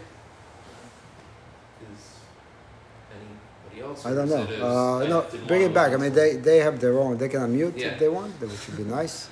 anybody 3.12 3.82
else? 3.82 4.06
I 4.06 4.14
don't 4.14 4.28
know. 4.28 4.42
Uh, 4.44 5.06
no, 5.06 5.26
bring 5.46 5.62
it 5.62 5.74
back. 5.74 5.92
I 5.92 5.96
mean, 5.96 6.12
they, 6.12 6.36
they 6.36 6.58
have 6.58 6.80
their 6.80 6.98
own. 6.98 7.18
They 7.18 7.28
can 7.28 7.40
unmute 7.40 7.78
Yeah. 7.78 7.88
if 7.88 7.98
they 7.98 8.08
want, 8.08 8.40
which 8.40 8.66
would 8.68 8.76
be 8.78 8.84
nice 8.84 9.28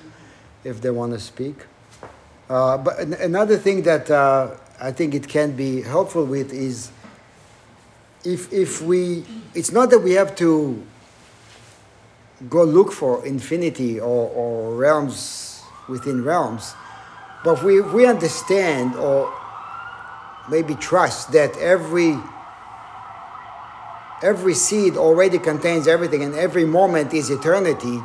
if 0.63 0.79
they 0.81 0.91
want 0.91 1.13
to 1.13 1.19
speak. 1.19 1.55
Uh, 2.49 2.77
but 2.77 2.99
an- 2.99 3.13
another 3.15 3.57
thing 3.57 3.81
that 3.83 4.09
uh, 4.11 4.51
I 4.79 4.91
think 4.91 5.15
it 5.15 5.27
can 5.27 5.51
be 5.53 5.81
helpful 5.81 6.23
with 6.25 6.53
is 6.53 6.91
if, 8.23 8.51
if 8.53 8.81
we, 8.81 9.25
it's 9.55 9.71
not 9.71 9.89
that 9.89 9.99
we 9.99 10.13
have 10.13 10.35
to 10.37 10.83
go 12.49 12.63
look 12.63 12.91
for 12.91 13.25
infinity 13.25 13.99
or, 13.99 14.29
or 14.29 14.75
realms 14.75 15.63
within 15.87 16.23
realms, 16.23 16.75
but 17.47 17.59
if 17.59 17.63
we, 17.63 17.79
we 17.79 18.05
understand 18.05 18.93
or 18.97 19.33
maybe 20.49 20.75
trust 20.75 21.31
that 21.31 21.55
every 21.59 22.17
every 24.21 24.53
seed 24.53 24.97
already 24.97 25.39
contains 25.39 25.87
everything 25.87 26.23
and 26.23 26.35
every 26.35 26.65
moment 26.65 27.13
is 27.13 27.29
eternity, 27.29 28.01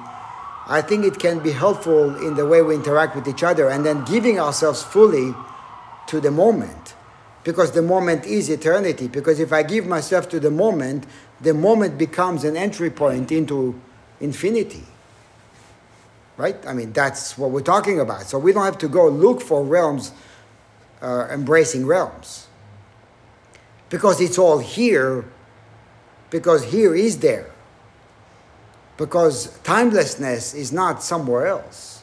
I 0.69 0.81
think 0.81 1.05
it 1.05 1.19
can 1.19 1.41
be 1.41 1.51
helpful 1.51 2.25
in 2.25 2.37
the 2.37 2.47
way 2.47 2.63
we 2.63 2.77
interact 2.77 3.17
with 3.17 3.27
each 3.27 3.43
other 3.43 3.69
and 3.69 3.85
then 3.85 4.05
giving 4.05 4.39
ourselves 4.39 4.85
fully 4.85 5.35
to 6.07 6.21
the 6.21 6.31
moment. 6.31 6.95
Because 7.43 7.73
the 7.73 7.83
moment 7.83 8.25
is 8.25 8.49
eternity. 8.49 9.09
Because 9.09 9.41
if 9.41 9.53
I 9.53 9.65
give 9.65 9.89
myself 9.89 10.29
to 10.29 10.39
the 10.39 10.53
moment, 10.53 11.05
the 11.41 11.53
moment 11.53 11.99
becomes 11.99 12.45
an 12.45 12.57
entry 12.57 12.91
point 12.91 13.33
into 13.33 13.75
infinity. 14.21 14.85
Right? 16.37 16.57
I 16.67 16.73
mean, 16.73 16.93
that's 16.93 17.37
what 17.37 17.51
we're 17.51 17.61
talking 17.61 18.01
about. 18.01 18.23
So 18.23 18.39
we 18.39 18.53
don't 18.53 18.65
have 18.65 18.79
to 18.79 18.89
go 18.89 19.09
look 19.09 19.43
for 19.43 19.63
realms, 19.63 20.13
uh, 21.01 21.29
embracing 21.31 21.87
realms. 21.87 22.47
Because 23.91 24.21
it's 24.21 24.39
all 24.39 24.59
here 24.59 25.25
because 26.31 26.65
here 26.65 26.95
is 26.95 27.19
there. 27.19 27.51
Because 28.97 29.59
timelessness 29.65 30.55
is 30.55 30.73
not 30.73 31.03
somewhere 31.03 31.47
else. 31.47 32.03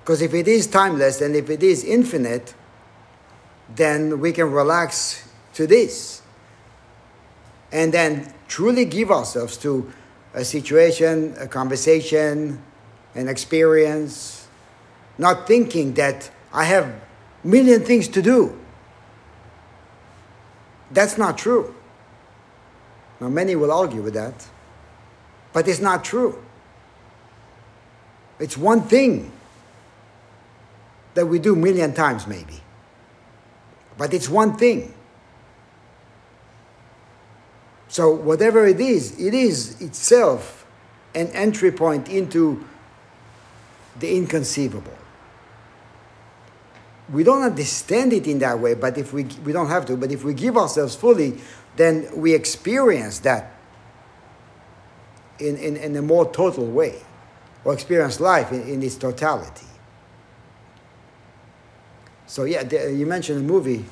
Because 0.00 0.20
if 0.22 0.34
it 0.34 0.48
is 0.48 0.66
timeless 0.66 1.20
and 1.20 1.36
if 1.36 1.48
it 1.48 1.62
is 1.62 1.84
infinite, 1.84 2.54
then 3.76 4.18
we 4.18 4.32
can 4.32 4.50
relax 4.50 5.28
to 5.54 5.68
this. 5.68 6.22
and 7.72 7.92
then 7.92 8.32
truly 8.48 8.84
give 8.84 9.10
ourselves 9.10 9.56
to 9.56 9.90
a 10.34 10.44
situation, 10.44 11.34
a 11.38 11.48
conversation, 11.48 12.62
an 13.14 13.28
experience, 13.28 14.46
not 15.18 15.46
thinking 15.46 15.94
that 15.94 16.30
I 16.52 16.64
have 16.64 16.92
million 17.44 17.84
things 17.84 18.08
to 18.08 18.22
do. 18.22 18.58
That's 20.90 21.16
not 21.16 21.38
true. 21.38 21.74
Now, 23.20 23.28
many 23.28 23.56
will 23.56 23.72
argue 23.72 24.02
with 24.02 24.14
that, 24.14 24.48
but 25.52 25.68
it's 25.68 25.80
not 25.80 26.04
true. 26.04 26.42
It's 28.38 28.56
one 28.56 28.82
thing 28.82 29.30
that 31.14 31.26
we 31.26 31.38
do 31.38 31.54
million 31.54 31.94
times, 31.94 32.26
maybe, 32.26 32.60
but 33.96 34.12
it's 34.12 34.28
one 34.28 34.56
thing. 34.56 34.94
So, 37.88 38.10
whatever 38.10 38.66
it 38.66 38.80
is, 38.80 39.20
it 39.20 39.34
is 39.34 39.80
itself 39.80 40.66
an 41.14 41.28
entry 41.28 41.70
point 41.70 42.08
into 42.08 42.64
the 43.98 44.16
inconceivable. 44.16 44.96
We 47.12 47.24
don't 47.24 47.42
understand 47.42 48.12
it 48.12 48.26
in 48.26 48.38
that 48.38 48.58
way, 48.58 48.74
but 48.74 48.96
if 48.96 49.12
we, 49.12 49.24
we 49.44 49.52
don't 49.52 49.68
have 49.68 49.84
to, 49.86 49.96
but 49.96 50.10
if 50.10 50.24
we 50.24 50.34
give 50.34 50.56
ourselves 50.56 50.94
fully, 50.94 51.38
then 51.76 52.08
we 52.14 52.34
experience 52.34 53.18
that 53.20 53.54
in, 55.38 55.56
in, 55.56 55.76
in 55.76 55.96
a 55.96 56.02
more 56.02 56.30
total 56.32 56.66
way, 56.66 57.02
or 57.64 57.74
experience 57.74 58.20
life 58.20 58.52
in, 58.52 58.62
in 58.68 58.82
its 58.82 58.96
totality. 58.96 59.66
So, 62.26 62.44
yeah, 62.44 62.62
the, 62.62 62.92
you 62.92 63.04
mentioned 63.04 63.40
a 63.40 63.42
movie. 63.42 63.84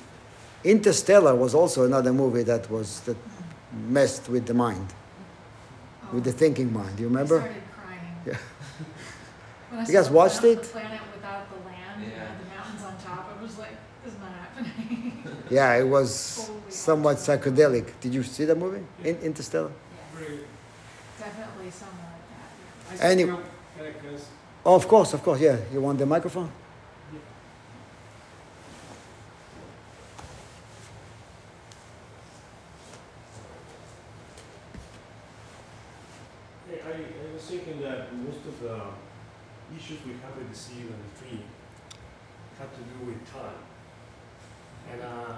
Interstellar 0.64 1.34
was 1.34 1.54
also 1.54 1.84
another 1.84 2.12
movie 2.12 2.42
that 2.44 2.70
was 2.70 3.00
that 3.00 3.16
messed 3.88 4.28
with 4.28 4.46
the 4.46 4.54
mind, 4.54 4.86
with 6.12 6.24
the 6.24 6.32
thinking 6.32 6.72
mind. 6.72 6.96
Do 6.96 7.02
you 7.02 7.08
remember? 7.08 7.40
I 7.40 7.42
started 7.42 7.62
crying. 7.74 8.00
Yeah. 8.26 8.36
When 9.70 9.80
I 9.80 9.86
You 9.86 9.92
guys 9.92 10.06
saw 10.06 10.12
watched 10.12 10.42
the 10.42 10.50
it? 10.52 10.62
Planet 10.62 11.00
without 11.14 11.44
the 11.50 11.56
land, 11.68 12.02
Yeah. 12.02 12.22
and 12.26 12.40
the 12.40 12.48
mountains 12.54 12.82
on 12.82 12.94
top. 12.98 13.30
I 13.38 13.42
was 13.42 13.56
like, 13.58 13.76
"This 14.04 14.12
is 14.14 14.18
not 14.20 14.32
happening." 14.32 15.22
Yeah, 15.50 15.74
it 15.82 15.84
was 15.88 16.10
Totally 16.46 16.70
somewhat 16.70 17.16
awesome. 17.16 17.38
psychedelic. 17.40 17.86
Did 18.00 18.14
you 18.14 18.22
see 18.22 18.44
that 18.46 18.58
movie? 18.58 18.84
In, 19.04 19.16
Interstellar? 19.22 19.70
Definitely 21.18 21.70
something 21.70 22.06
like 22.14 22.98
that. 22.98 23.04
I 23.04 23.06
yeah. 23.06 23.12
Any- 23.12 23.22
still, 23.24 23.36
can 23.76 23.86
I, 23.86 23.90
can 23.92 24.10
I 24.10 24.14
s- 24.14 24.28
Oh, 24.66 24.74
of 24.74 24.86
course, 24.88 25.14
of 25.14 25.22
course. 25.22 25.40
Yeah, 25.40 25.56
you 25.72 25.80
want 25.80 25.98
the 25.98 26.06
microphone? 26.06 26.50
I, 36.70 36.74
I 36.88 36.92
I 36.94 37.34
was 37.34 37.42
thinking 37.42 37.80
that 37.82 38.12
most 38.14 38.44
of 38.46 38.60
the 38.60 38.80
issues 39.76 39.98
we 40.06 40.12
have 40.22 40.36
with 40.36 40.50
the 40.50 40.56
seed 40.56 40.86
and 40.86 41.00
the 41.04 41.12
tree 41.18 41.40
have 42.58 42.70
to 42.74 42.80
do 42.82 43.06
with 43.06 43.20
time. 43.32 43.62
And, 45.00 45.08
uh, 45.08 45.36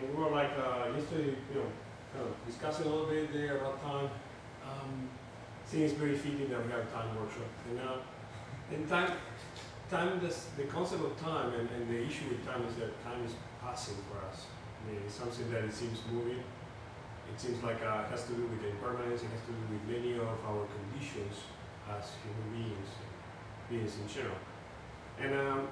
and 0.00 0.16
we 0.16 0.22
were 0.22 0.30
like, 0.30 0.50
uh, 0.58 0.90
yesterday, 0.96 1.36
you 1.52 1.60
know, 1.60 1.66
kind 2.12 2.26
of 2.26 2.46
discussing 2.46 2.86
a 2.86 2.88
little 2.88 3.06
bit 3.06 3.32
there 3.32 3.58
about 3.58 3.82
time. 3.82 4.10
Um, 4.64 5.08
it's 5.72 5.94
very 5.94 6.16
fitting 6.16 6.50
that 6.50 6.64
we 6.64 6.70
have 6.70 6.80
a 6.80 6.90
time 6.92 7.16
workshop. 7.16 7.48
And, 7.70 7.80
uh, 7.80 7.96
and 8.72 8.88
time, 8.88 9.12
time, 9.90 10.20
this, 10.20 10.48
the 10.56 10.64
concept 10.64 11.02
of 11.02 11.18
time 11.18 11.54
and, 11.54 11.68
and 11.70 11.88
the 11.88 12.04
issue 12.04 12.28
with 12.28 12.44
time 12.44 12.62
is 12.66 12.74
that 12.76 13.02
time 13.04 13.24
is 13.24 13.32
passing 13.62 13.96
for 14.10 14.24
us. 14.26 14.46
I 14.84 14.92
mean, 14.92 15.00
it's 15.06 15.14
something 15.14 15.50
that 15.50 15.64
it 15.64 15.72
seems 15.72 16.00
moving. 16.12 16.42
It 17.32 17.40
seems 17.40 17.62
like 17.62 17.80
uh, 17.80 18.04
it 18.04 18.10
has 18.10 18.24
to 18.26 18.34
do 18.34 18.42
with 18.42 18.64
impermanence, 18.64 19.22
it 19.22 19.30
has 19.30 19.40
to 19.46 19.52
do 19.52 19.64
with 19.72 19.82
many 19.88 20.14
of 20.18 20.36
our 20.44 20.66
conditions 20.66 21.40
as 21.88 22.10
human 22.20 22.52
beings, 22.52 22.88
beings 23.70 23.96
in 23.96 24.08
general. 24.12 24.36
And 25.18 25.32
um, 25.32 25.68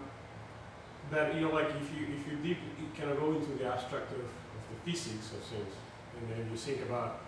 that, 1.11 1.35
you 1.35 1.41
know, 1.41 1.51
like 1.51 1.69
if 1.69 1.91
you, 1.99 2.07
if 2.15 2.31
you 2.31 2.39
deep, 2.43 2.59
kind 2.97 3.11
of 3.11 3.19
go 3.19 3.33
into 3.33 3.53
the 3.59 3.67
abstract 3.67 4.13
of, 4.13 4.21
of 4.21 4.63
the 4.71 4.91
physics 4.91 5.33
of 5.33 5.43
things, 5.43 5.75
and 6.17 6.31
then 6.31 6.51
you 6.51 6.57
think 6.57 6.83
about 6.83 7.21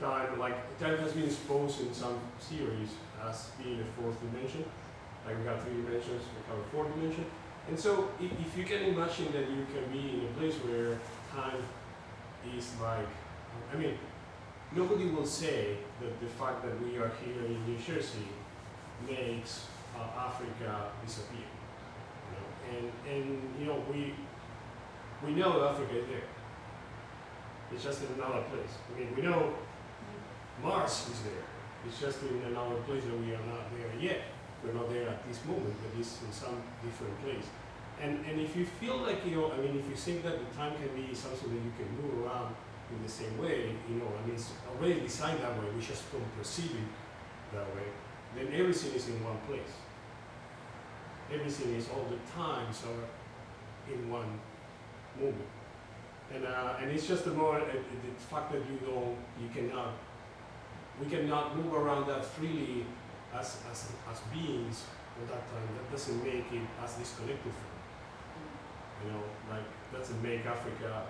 time, 0.00 0.38
like 0.38 0.78
time 0.78 0.98
has 0.98 1.12
been 1.12 1.24
exposed 1.24 1.80
in 1.80 1.92
some 1.92 2.18
theories 2.40 2.90
as 3.26 3.50
being 3.62 3.80
a 3.80 3.84
fourth 4.00 4.18
dimension. 4.20 4.64
Like 5.26 5.38
we 5.40 5.46
have 5.46 5.62
three 5.62 5.82
dimensions, 5.82 6.22
we 6.22 6.54
have 6.54 6.58
a 6.64 6.68
fourth 6.70 6.94
dimension. 6.94 7.24
And 7.68 7.78
so 7.78 8.10
if, 8.20 8.30
if 8.32 8.56
you 8.56 8.64
can 8.64 8.84
imagine 8.84 9.32
that 9.32 9.50
you 9.50 9.66
can 9.72 9.90
be 9.92 10.20
in 10.20 10.24
a 10.24 10.38
place 10.38 10.54
where 10.64 10.98
time 11.34 11.62
is 12.56 12.70
like, 12.80 13.08
I 13.72 13.76
mean, 13.76 13.98
nobody 14.74 15.06
will 15.06 15.26
say 15.26 15.76
that 16.00 16.20
the 16.20 16.26
fact 16.26 16.64
that 16.64 16.80
we 16.82 16.96
are 16.96 17.10
here 17.24 17.44
in 17.44 17.66
New 17.66 17.78
Jersey 17.78 18.28
makes 19.06 19.66
uh, 19.96 20.28
Africa 20.28 20.90
disappear. 21.04 21.46
And, 22.68 22.92
and, 23.08 23.40
you 23.58 23.66
know, 23.66 23.82
we, 23.90 24.14
we 25.24 25.34
know 25.34 25.66
Africa 25.66 25.98
is 25.98 26.06
there. 26.08 26.28
It's 27.72 27.84
just 27.84 28.02
in 28.02 28.08
another 28.14 28.42
place. 28.42 28.72
I 28.94 28.98
mean, 28.98 29.14
we 29.14 29.22
know 29.22 29.54
Mars 30.62 31.08
is 31.12 31.20
there. 31.22 31.44
It's 31.86 32.00
just 32.00 32.22
in 32.22 32.42
another 32.46 32.76
place 32.86 33.04
that 33.04 33.18
we 33.18 33.34
are 33.34 33.46
not 33.46 33.70
there 33.76 33.92
yet. 34.00 34.20
We're 34.64 34.72
not 34.72 34.90
there 34.90 35.08
at 35.08 35.26
this 35.28 35.44
moment, 35.44 35.74
but 35.80 36.00
it's 36.00 36.18
in 36.22 36.32
some 36.32 36.60
different 36.82 37.14
place. 37.22 37.46
And, 38.02 38.24
and 38.26 38.40
if 38.40 38.56
you 38.56 38.64
feel 38.64 38.98
like, 38.98 39.24
you 39.26 39.36
know, 39.36 39.52
I 39.52 39.56
mean, 39.58 39.78
if 39.78 39.88
you 39.88 39.96
think 39.96 40.22
that 40.24 40.38
the 40.38 40.56
time 40.56 40.74
can 40.74 40.90
be 40.94 41.14
something 41.14 41.48
that 41.50 41.62
you 41.62 41.72
can 41.76 41.88
move 42.02 42.26
around 42.26 42.54
in 42.90 43.02
the 43.02 43.08
same 43.08 43.36
way, 43.38 43.74
you 43.88 43.96
know, 43.96 44.06
I 44.06 44.26
mean, 44.26 44.34
it's 44.34 44.50
already 44.70 45.00
designed 45.00 45.40
that 45.40 45.52
way, 45.58 45.66
we 45.74 45.82
just 45.82 46.10
don't 46.10 46.36
perceive 46.36 46.72
it 46.72 47.56
that 47.56 47.66
way, 47.74 47.86
then 48.36 48.48
everything 48.52 48.94
is 48.94 49.08
in 49.08 49.22
one 49.24 49.38
place. 49.46 49.74
Everything 51.32 51.74
is 51.74 51.88
all 51.90 52.06
the 52.08 52.18
time, 52.32 52.72
so 52.72 52.88
in 53.92 54.10
one 54.10 54.40
moment. 55.20 55.50
And, 56.34 56.44
uh, 56.44 56.76
and 56.80 56.90
it's 56.90 57.06
just 57.06 57.24
the 57.24 57.32
more, 57.32 57.56
uh, 57.56 57.64
the 57.64 58.24
fact 58.30 58.52
that 58.52 58.62
you 58.68 58.78
don't, 58.84 59.16
you 59.40 59.48
cannot, 59.52 59.92
we 61.00 61.08
cannot 61.08 61.56
move 61.56 61.72
around 61.72 62.06
that 62.08 62.24
freely 62.24 62.84
as, 63.34 63.56
as, 63.70 63.92
as 64.10 64.20
beings 64.32 64.84
at 65.20 65.28
that 65.28 65.44
time, 65.50 65.68
that 65.76 65.90
doesn't 65.90 66.22
make 66.24 66.52
it 66.52 66.66
as 66.82 66.94
disconnected 66.94 67.52
from 67.52 67.72
it. 67.72 69.04
You 69.04 69.12
know, 69.12 69.22
like, 69.50 69.64
doesn't 69.92 70.22
make 70.22 70.44
Africa, 70.44 71.06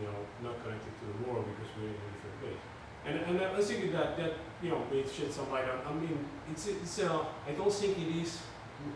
you 0.00 0.06
know, 0.06 0.18
not 0.42 0.62
connected 0.64 0.92
to 1.00 1.04
the 1.12 1.28
world 1.28 1.44
because 1.44 1.70
we're 1.76 1.88
in 1.88 1.94
a 1.94 2.10
different 2.16 2.40
place. 2.40 2.62
And, 3.06 3.18
and 3.20 3.56
I 3.56 3.60
think 3.60 3.92
that, 3.92 4.16
that, 4.16 4.32
you 4.62 4.70
know, 4.70 4.82
may 4.90 5.04
shed 5.06 5.30
some 5.30 5.50
light 5.50 5.64
on, 5.68 5.80
I 5.86 5.92
mean, 6.00 6.24
it's, 6.50 6.66
it's, 6.68 7.00
uh, 7.00 7.24
I 7.46 7.52
don't 7.52 7.72
think 7.72 7.98
it 7.98 8.22
is 8.22 8.38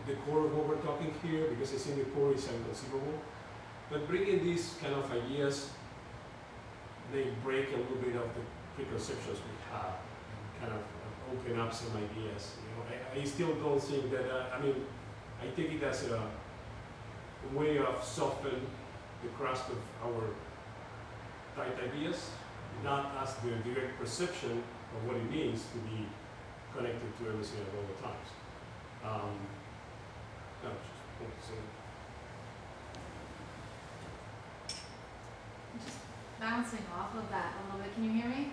the 0.05 0.13
core 0.25 0.45
of 0.45 0.55
what 0.55 0.67
we're 0.67 0.83
talking 0.83 1.13
here 1.23 1.47
because 1.47 1.73
I 1.73 1.77
think 1.77 1.97
the 1.97 2.09
core 2.11 2.33
is 2.33 2.47
inconceivable. 2.47 3.21
But 3.89 4.07
bringing 4.07 4.43
these 4.43 4.75
kind 4.81 4.93
of 4.93 5.11
ideas, 5.11 5.69
they 7.11 7.27
break 7.43 7.69
a 7.69 7.77
little 7.77 7.97
bit 7.97 8.15
of 8.15 8.29
the 8.35 8.43
preconceptions 8.75 9.39
we 9.39 9.55
have, 9.71 9.95
and 10.29 10.61
kind 10.61 10.73
of 10.73 10.83
open 11.33 11.59
up 11.59 11.73
some 11.73 11.91
ideas. 11.97 12.55
You 12.61 12.69
know, 12.75 12.83
I, 12.89 13.19
I 13.19 13.23
still 13.23 13.53
don't 13.55 13.81
think 13.81 14.11
that. 14.11 14.29
Uh, 14.29 14.55
I 14.55 14.61
mean, 14.61 14.75
I 15.41 15.47
take 15.55 15.71
it 15.71 15.83
as 15.83 16.05
a, 16.05 16.21
way 17.53 17.77
of 17.77 18.03
soften 18.03 18.67
the 19.23 19.29
crust 19.29 19.63
of 19.69 19.77
our 20.05 20.23
tight 21.55 21.73
ideas, 21.81 22.29
not 22.83 23.15
as 23.23 23.33
the 23.35 23.51
direct 23.69 23.97
perception 23.97 24.51
of 24.95 25.07
what 25.07 25.15
it 25.15 25.31
means 25.31 25.63
to 25.73 25.77
be 25.89 26.05
connected 26.75 27.17
to 27.17 27.29
everything 27.29 27.61
at 27.61 27.73
all 27.77 28.11
times. 28.11 28.29
Um, 29.03 29.35
no, 30.63 30.69
just 30.69 31.21
want 31.21 31.33
to 31.39 31.47
say. 31.47 31.59
Just 35.85 35.97
bouncing 36.39 36.85
off 36.95 37.15
of 37.15 37.29
that 37.29 37.53
a 37.53 37.65
little 37.65 37.81
bit. 37.81 37.93
Can 37.95 38.03
you 38.03 38.11
hear 38.11 38.29
me? 38.29 38.51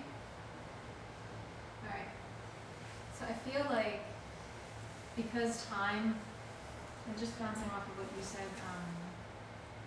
All 1.83 1.91
right. 1.91 2.11
So 3.19 3.25
I 3.25 3.33
feel 3.49 3.67
like 3.71 4.01
because 5.17 5.67
time, 5.67 6.17
and 7.09 7.19
just 7.19 7.39
bouncing 7.39 7.71
off 7.71 7.89
of 7.89 7.99
what 7.99 8.09
you 8.17 8.23
said, 8.23 8.47
um, 8.69 8.85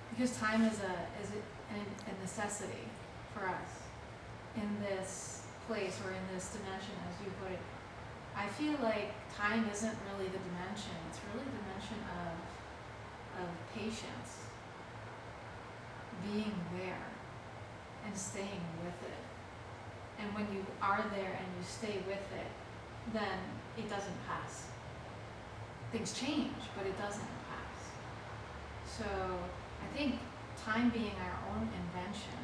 because 0.09 0.35
time 0.37 0.63
is 0.65 0.79
a 0.79 0.95
is 1.21 1.31
a 1.31 2.21
necessity 2.21 2.89
for 3.33 3.47
us 3.47 3.85
in 4.55 4.67
this 4.81 5.43
place 5.67 5.99
or 6.03 6.11
in 6.11 6.23
this 6.33 6.49
dimension, 6.49 6.97
as 7.07 7.13
you 7.23 7.31
put 7.41 7.51
it. 7.51 7.61
I 8.35 8.47
feel 8.47 8.73
like 8.81 9.13
time 9.35 9.69
isn't 9.71 9.97
really 10.09 10.27
the 10.31 10.41
dimension. 10.41 10.95
It's 11.09 11.19
really 11.29 11.45
the 11.45 11.63
of 11.83 12.39
of 13.41 13.47
patience, 13.73 14.49
being 16.23 16.53
there 16.77 17.07
and 18.05 18.15
staying 18.15 18.65
with 18.83 18.99
it. 19.07 19.23
And 20.19 20.33
when 20.35 20.53
you 20.53 20.65
are 20.81 21.05
there 21.15 21.39
and 21.39 21.47
you 21.57 21.63
stay 21.63 22.01
with 22.07 22.25
it, 22.35 22.51
then 23.13 23.39
it 23.77 23.89
doesn't 23.89 24.27
pass. 24.27 24.65
Things 25.91 26.13
change, 26.13 26.57
but 26.75 26.85
it 26.85 26.97
doesn't 26.97 27.31
pass. 27.47 27.79
So 28.85 29.05
I 29.05 29.97
think 29.97 30.15
time 30.57 30.89
being 30.89 31.15
our 31.23 31.55
own 31.55 31.69
invention 31.85 32.39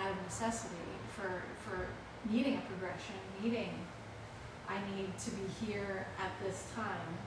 out 0.00 0.12
of 0.12 0.22
necessity 0.22 0.76
for, 1.14 1.42
for 1.64 1.88
needing 2.30 2.58
a 2.58 2.60
progression, 2.60 3.16
needing, 3.42 3.74
I 4.68 4.78
need 4.94 5.18
to 5.18 5.30
be 5.32 5.66
here 5.66 6.06
at 6.22 6.30
this 6.44 6.66
time, 6.74 7.18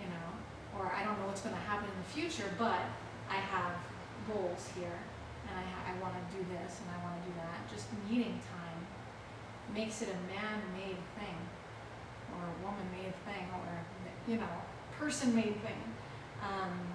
you 0.00 0.08
know, 0.08 0.28
or 0.78 0.92
I 0.94 1.04
don't 1.04 1.18
know 1.20 1.26
what's 1.26 1.42
gonna 1.42 1.56
happen 1.56 1.90
in 1.90 1.98
the 1.98 2.10
future, 2.10 2.50
but 2.58 2.80
I 3.28 3.36
have 3.36 3.74
goals 4.26 4.70
here, 4.74 4.98
and 5.48 5.54
I, 5.58 5.64
I 5.90 5.92
wanna 6.02 6.22
do 6.30 6.40
this, 6.54 6.80
and 6.80 6.88
I 6.94 6.98
wanna 7.02 7.20
do 7.26 7.32
that, 7.36 7.68
just 7.70 7.86
needing 8.08 8.40
time 8.54 8.80
makes 9.74 10.00
it 10.02 10.08
a 10.08 10.18
man-made 10.32 10.96
thing, 11.18 11.38
or 12.32 12.40
a 12.44 12.56
woman-made 12.64 13.14
thing, 13.24 13.46
or, 13.52 13.84
you 14.26 14.36
know, 14.36 14.48
person-made 14.98 15.60
thing. 15.62 15.82
Um, 16.42 16.94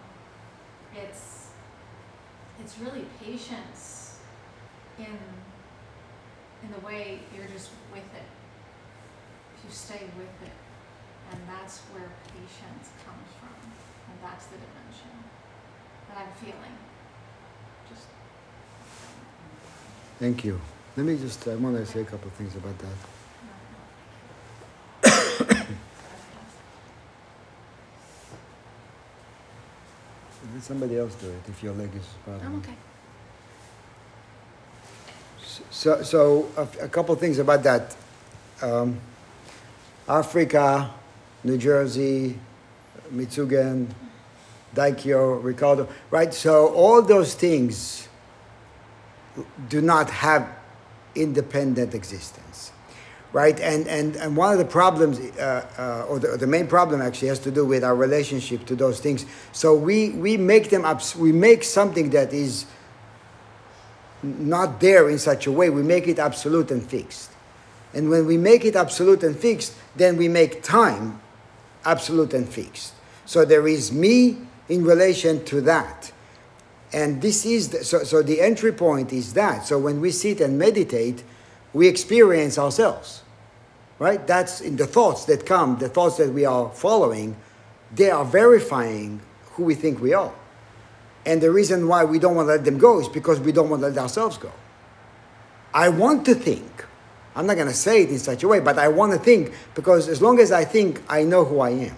it's, 0.96 1.50
it's 2.60 2.80
really 2.80 3.06
patience 3.24 4.20
in, 4.98 5.18
in 6.64 6.72
the 6.72 6.86
way 6.86 7.20
you're 7.36 7.48
just 7.48 7.70
with 7.92 8.04
it. 8.16 8.30
If 9.58 9.66
you 9.66 9.72
stay 9.72 10.02
with 10.18 10.48
it, 10.48 10.56
and 11.34 11.42
that's 11.50 11.80
where 11.92 12.10
patience 12.30 12.94
comes 13.04 13.30
from, 13.42 13.58
and 13.58 14.18
that's 14.22 14.46
the 14.46 14.58
dimension 14.58 15.18
that 16.08 16.18
I'm 16.22 16.32
feeling. 16.38 16.78
Just. 17.90 18.06
Thank 20.20 20.46
you. 20.46 20.62
Let 20.96 21.08
me 21.08 21.18
just, 21.18 21.48
I 21.48 21.56
want 21.56 21.76
to 21.78 21.86
say 21.88 22.02
a 22.02 22.06
couple 22.06 22.28
of 22.28 22.34
things 22.34 22.56
about 22.56 22.78
that. 22.78 22.98
Let 30.54 30.64
somebody 30.64 31.00
else 31.00 31.16
do 31.16 31.30
it 31.30 31.42
if 31.48 31.64
your 31.64 31.74
leg 31.74 31.90
is 31.96 32.06
bothering 32.28 32.46
I'm 32.46 32.58
okay. 32.58 32.76
So, 35.72 36.04
so 36.04 36.48
a, 36.56 36.68
a 36.86 36.90
couple 36.90 37.16
of 37.16 37.20
things 37.20 37.40
about 37.40 37.64
that. 37.64 37.96
Um, 38.62 39.00
Africa, 40.08 40.94
New 41.44 41.58
Jersey, 41.58 42.40
Mitsugen, 43.14 43.88
Daikyo, 44.76 45.44
Ricardo, 45.44 45.88
right? 46.10 46.34
So 46.34 46.74
all 46.74 47.02
those 47.02 47.36
things 47.36 48.08
do 49.70 49.82
not 49.82 50.10
have 50.10 50.50
independent 51.16 51.94
existence, 51.94 52.72
right? 53.34 53.60
And, 53.60 53.88
and, 53.88 54.16
and 54.16 54.36
one 54.36 54.52
of 54.52 54.58
the 54.58 54.66
problems, 54.66 55.20
uh, 55.20 55.68
uh, 55.78 56.06
or, 56.10 56.20
the, 56.20 56.32
or 56.32 56.38
the 56.38 56.48
main 56.48 56.68
problem 56.68 57.02
actually 57.02 57.28
has 57.28 57.40
to 57.40 57.52
do 57.52 57.66
with 57.66 57.84
our 57.84 57.96
relationship 57.96 58.66
to 58.66 58.76
those 58.76 59.00
things. 59.00 59.26
So 59.52 59.76
we, 59.76 60.10
we 60.12 60.38
make 60.38 60.70
them 60.70 60.86
up, 60.86 61.02
we 61.16 61.32
make 61.32 61.64
something 61.64 62.10
that 62.12 62.34
is 62.34 62.66
not 64.24 64.80
there 64.80 65.10
in 65.10 65.20
such 65.20 65.48
a 65.48 65.52
way, 65.52 65.70
we 65.70 65.84
make 65.84 66.08
it 66.08 66.18
absolute 66.18 66.72
and 66.72 66.84
fixed. 66.84 67.32
And 67.94 68.10
when 68.10 68.26
we 68.26 68.38
make 68.38 68.66
it 68.66 68.76
absolute 68.76 69.22
and 69.24 69.38
fixed, 69.38 69.76
then 69.96 70.18
we 70.18 70.28
make 70.28 70.64
time 70.64 71.22
absolute 71.86 72.34
and 72.34 72.48
fixed. 72.48 72.94
So 73.26 73.46
there 73.46 73.68
is 73.68 73.92
me 73.92 74.38
in 74.70 74.84
relation 74.84 75.44
to 75.46 75.62
that. 75.62 76.12
And 76.92 77.22
this 77.22 77.46
is, 77.46 77.70
the, 77.70 77.84
so, 77.84 78.04
so 78.04 78.22
the 78.22 78.40
entry 78.40 78.72
point 78.72 79.12
is 79.12 79.34
that. 79.34 79.66
So 79.66 79.80
when 79.80 80.00
we 80.00 80.12
sit 80.12 80.42
and 80.42 80.60
meditate, 80.60 81.24
we 81.74 81.88
experience 81.88 82.60
ourselves, 82.60 83.24
right? 83.98 84.26
That's 84.28 84.62
in 84.62 84.76
the 84.76 84.86
thoughts 84.86 85.26
that 85.26 85.46
come, 85.46 85.80
the 85.80 85.90
thoughts 85.90 86.18
that 86.18 86.32
we 86.32 86.46
are 86.46 86.70
following, 86.70 87.36
they 87.96 88.12
are 88.12 88.24
verifying 88.24 89.22
who 89.54 89.64
we 89.64 89.76
think 89.76 90.00
we 90.00 90.14
are. 90.14 90.34
And 91.26 91.42
the 91.42 91.52
reason 91.52 91.88
why 91.88 92.04
we 92.04 92.20
don't 92.20 92.36
want 92.36 92.48
to 92.48 92.52
let 92.52 92.66
them 92.66 92.78
go 92.78 93.00
is 93.00 93.08
because 93.08 93.40
we 93.40 93.52
don't 93.52 93.70
want 93.70 93.82
to 93.82 93.88
let 93.88 93.98
ourselves 93.98 94.38
go. 94.38 94.52
I 95.74 95.90
want 95.90 96.26
to 96.26 96.36
think. 96.36 96.86
I'm 97.36 97.48
not 97.48 97.56
going 97.56 97.68
to 97.68 97.74
say 97.74 98.04
it 98.04 98.10
in 98.10 98.20
such 98.20 98.44
a 98.44 98.48
way, 98.48 98.60
but 98.60 98.78
I 98.78 98.88
want 98.88 99.14
to 99.14 99.20
think 99.20 99.54
because 99.76 100.08
as 100.08 100.22
long 100.22 100.40
as 100.40 100.52
I 100.52 100.66
think, 100.66 101.02
I 101.10 101.24
know 101.24 101.44
who 101.44 101.60
I 101.60 101.72
am. 101.72 101.96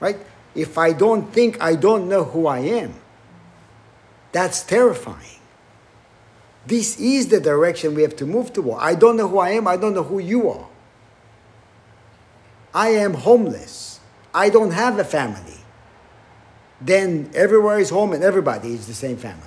Right? 0.00 0.18
If 0.54 0.78
I 0.78 0.92
don't 0.92 1.32
think, 1.32 1.60
I 1.60 1.74
don't 1.74 2.08
know 2.08 2.24
who 2.24 2.46
I 2.46 2.58
am. 2.60 2.94
That's 4.32 4.62
terrifying. 4.62 5.40
This 6.66 6.98
is 6.98 7.28
the 7.28 7.40
direction 7.40 7.94
we 7.94 8.02
have 8.02 8.16
to 8.16 8.26
move 8.26 8.52
toward. 8.52 8.82
I 8.82 8.94
don't 8.94 9.16
know 9.16 9.28
who 9.28 9.38
I 9.38 9.50
am, 9.50 9.68
I 9.68 9.76
don't 9.76 9.94
know 9.94 10.02
who 10.02 10.18
you 10.18 10.50
are. 10.50 10.66
I 12.74 12.88
am 12.88 13.14
homeless. 13.14 14.00
I 14.34 14.50
don't 14.50 14.72
have 14.72 14.98
a 14.98 15.04
family 15.04 15.56
then 16.80 17.30
everywhere 17.34 17.78
is 17.78 17.90
home 17.90 18.12
and 18.12 18.22
everybody 18.22 18.74
is 18.74 18.86
the 18.86 18.94
same 18.94 19.16
family. 19.16 19.42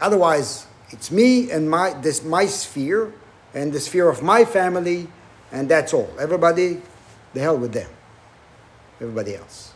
Otherwise, 0.00 0.66
it's 0.90 1.10
me 1.10 1.50
and 1.50 1.70
my 1.70 1.92
this 1.94 2.24
my 2.24 2.46
sphere 2.46 3.12
and 3.54 3.72
the 3.72 3.80
sphere 3.80 4.08
of 4.08 4.22
my 4.22 4.44
family, 4.44 5.08
and 5.52 5.68
that's 5.68 5.92
all. 5.92 6.10
Everybody, 6.18 6.80
the 7.34 7.40
hell 7.40 7.58
with 7.58 7.72
them. 7.72 7.90
Everybody 9.00 9.36
else. 9.36 9.72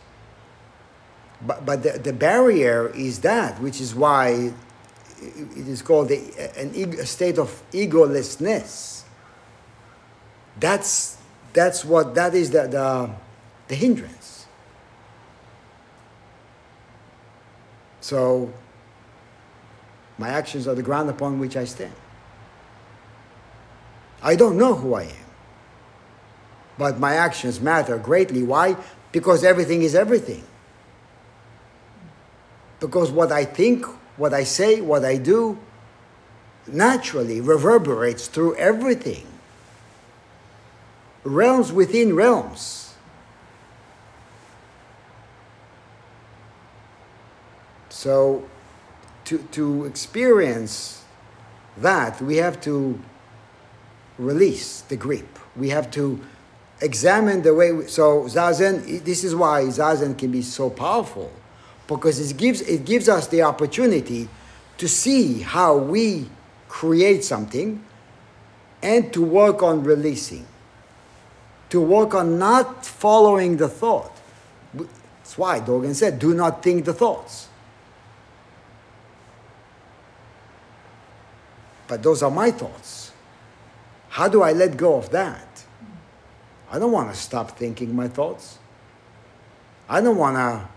But 1.45 1.65
but 1.65 1.83
the, 1.83 1.99
the 1.99 2.13
barrier 2.13 2.89
is 2.95 3.19
that, 3.19 3.61
which 3.61 3.81
is 3.81 3.95
why 3.95 4.53
it 5.21 5.67
is 5.67 5.81
called 5.81 6.11
a, 6.11 6.59
an 6.59 6.73
a 6.75 7.05
state 7.05 7.37
of 7.37 7.63
egolessness. 7.71 9.03
That's 10.59 11.17
that's 11.53 11.83
what 11.83 12.15
that 12.15 12.35
is 12.35 12.51
the 12.51 12.67
the, 12.67 13.09
the 13.67 13.75
hindrance. 13.75 14.45
So, 18.01 18.53
my 20.17 20.29
actions 20.29 20.67
are 20.67 20.75
the 20.75 20.83
ground 20.83 21.09
upon 21.09 21.39
which 21.39 21.57
I 21.57 21.65
stand. 21.65 21.93
I 24.21 24.35
don't 24.35 24.57
know 24.57 24.73
who 24.73 24.95
I 24.95 25.03
am, 25.03 25.25
but 26.77 26.99
my 26.99 27.15
actions 27.15 27.59
matter 27.59 27.97
greatly. 27.97 28.43
Why? 28.43 28.75
Because 29.11 29.43
everything 29.43 29.81
is 29.83 29.93
everything. 29.93 30.43
Because 32.79 33.11
what 33.11 33.31
I 33.31 33.45
think, 33.45 33.85
what 34.17 34.33
I 34.33 34.43
say, 34.43 34.81
what 34.81 35.05
I 35.05 35.17
do 35.17 35.57
naturally 36.67 37.41
reverberates 37.41 38.27
through 38.27 38.55
everything. 38.55 39.27
Realms 41.23 41.71
within 41.71 42.15
realms. 42.15 42.93
So, 47.89 48.47
to, 49.25 49.39
to 49.51 49.85
experience 49.85 51.03
that, 51.77 52.21
we 52.21 52.37
have 52.37 52.61
to 52.61 52.99
release 54.17 54.81
the 54.81 54.95
grip. 54.95 55.39
We 55.55 55.69
have 55.69 55.91
to 55.91 56.19
examine 56.81 57.41
the 57.41 57.53
way. 57.53 57.71
We, 57.71 57.87
so, 57.87 58.23
Zazen, 58.23 59.03
this 59.03 59.23
is 59.23 59.35
why 59.35 59.63
Zazen 59.63 60.17
can 60.17 60.31
be 60.31 60.41
so 60.41 60.69
powerful, 60.69 61.31
because 61.87 62.19
it 62.19 62.37
gives, 62.37 62.61
it 62.61 62.85
gives 62.85 63.09
us 63.09 63.27
the 63.27 63.41
opportunity 63.41 64.29
to 64.77 64.87
see 64.87 65.41
how 65.41 65.77
we 65.77 66.29
create 66.67 67.23
something 67.23 67.83
and 68.81 69.11
to 69.13 69.21
work 69.21 69.63
on 69.63 69.83
releasing, 69.83 70.45
to 71.69 71.81
work 71.81 72.13
on 72.13 72.37
not 72.37 72.85
following 72.85 73.57
the 73.57 73.67
thought. 73.67 74.11
That's 74.73 75.37
why 75.37 75.59
Dogen 75.59 75.95
said, 75.95 76.19
do 76.19 76.33
not 76.33 76.61
think 76.61 76.85
the 76.85 76.93
thoughts. 76.93 77.47
But 81.87 82.03
those 82.03 82.23
are 82.23 82.31
my 82.31 82.51
thoughts. 82.51 83.11
How 84.09 84.27
do 84.27 84.41
I 84.41 84.53
let 84.53 84.77
go 84.77 84.95
of 84.95 85.09
that? 85.11 85.65
I 86.71 86.79
don't 86.79 86.91
want 86.91 87.13
to 87.13 87.15
stop 87.15 87.57
thinking 87.57 87.95
my 87.95 88.07
thoughts. 88.07 88.57
I 89.87 90.01
don't 90.01 90.17
want 90.17 90.35
to 90.37 90.67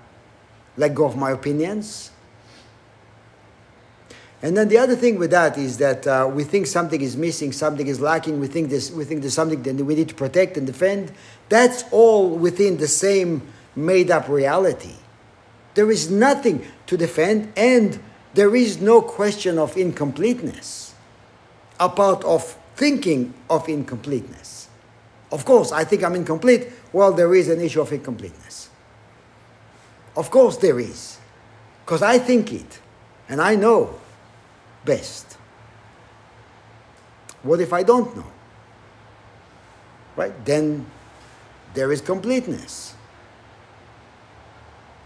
let 0.76 0.94
go 0.94 1.06
of 1.06 1.16
my 1.16 1.30
opinions. 1.30 2.10
And 4.42 4.56
then 4.56 4.68
the 4.68 4.78
other 4.78 4.94
thing 4.94 5.18
with 5.18 5.30
that 5.30 5.58
is 5.58 5.78
that 5.78 6.06
uh, 6.06 6.30
we 6.32 6.44
think 6.44 6.66
something 6.66 7.00
is 7.00 7.16
missing, 7.16 7.52
something 7.52 7.86
is 7.86 8.00
lacking. 8.00 8.38
We 8.38 8.46
think 8.46 8.70
this, 8.70 8.90
we 8.90 9.04
think 9.04 9.22
there's 9.22 9.34
something 9.34 9.62
that 9.62 9.74
we 9.84 9.94
need 9.94 10.08
to 10.10 10.14
protect 10.14 10.56
and 10.56 10.66
defend. 10.66 11.12
That's 11.48 11.84
all 11.90 12.30
within 12.30 12.76
the 12.76 12.86
same 12.86 13.42
made-up 13.74 14.28
reality. 14.28 14.94
There 15.74 15.90
is 15.90 16.10
nothing 16.10 16.66
to 16.86 16.96
defend, 16.96 17.52
and 17.56 18.00
there 18.34 18.54
is 18.54 18.80
no 18.80 19.00
question 19.00 19.58
of 19.58 19.76
incompleteness 19.76 20.87
a 21.80 21.88
part 21.88 22.24
of 22.24 22.56
thinking 22.76 23.34
of 23.50 23.68
incompleteness. 23.68 24.68
Of 25.30 25.44
course, 25.44 25.72
I 25.72 25.84
think 25.84 26.04
I'm 26.04 26.14
incomplete. 26.14 26.68
Well, 26.92 27.12
there 27.12 27.34
is 27.34 27.48
an 27.48 27.60
issue 27.60 27.80
of 27.80 27.92
incompleteness. 27.92 28.70
Of 30.16 30.30
course, 30.30 30.56
there 30.56 30.80
is. 30.80 31.18
Because 31.84 32.02
I 32.02 32.18
think 32.18 32.52
it, 32.52 32.80
and 33.28 33.40
I 33.40 33.54
know 33.54 33.98
best. 34.84 35.36
What 37.42 37.60
if 37.60 37.72
I 37.72 37.82
don't 37.82 38.14
know? 38.16 38.26
Right? 40.16 40.32
Then 40.44 40.86
there 41.74 41.92
is 41.92 42.00
completeness. 42.00 42.94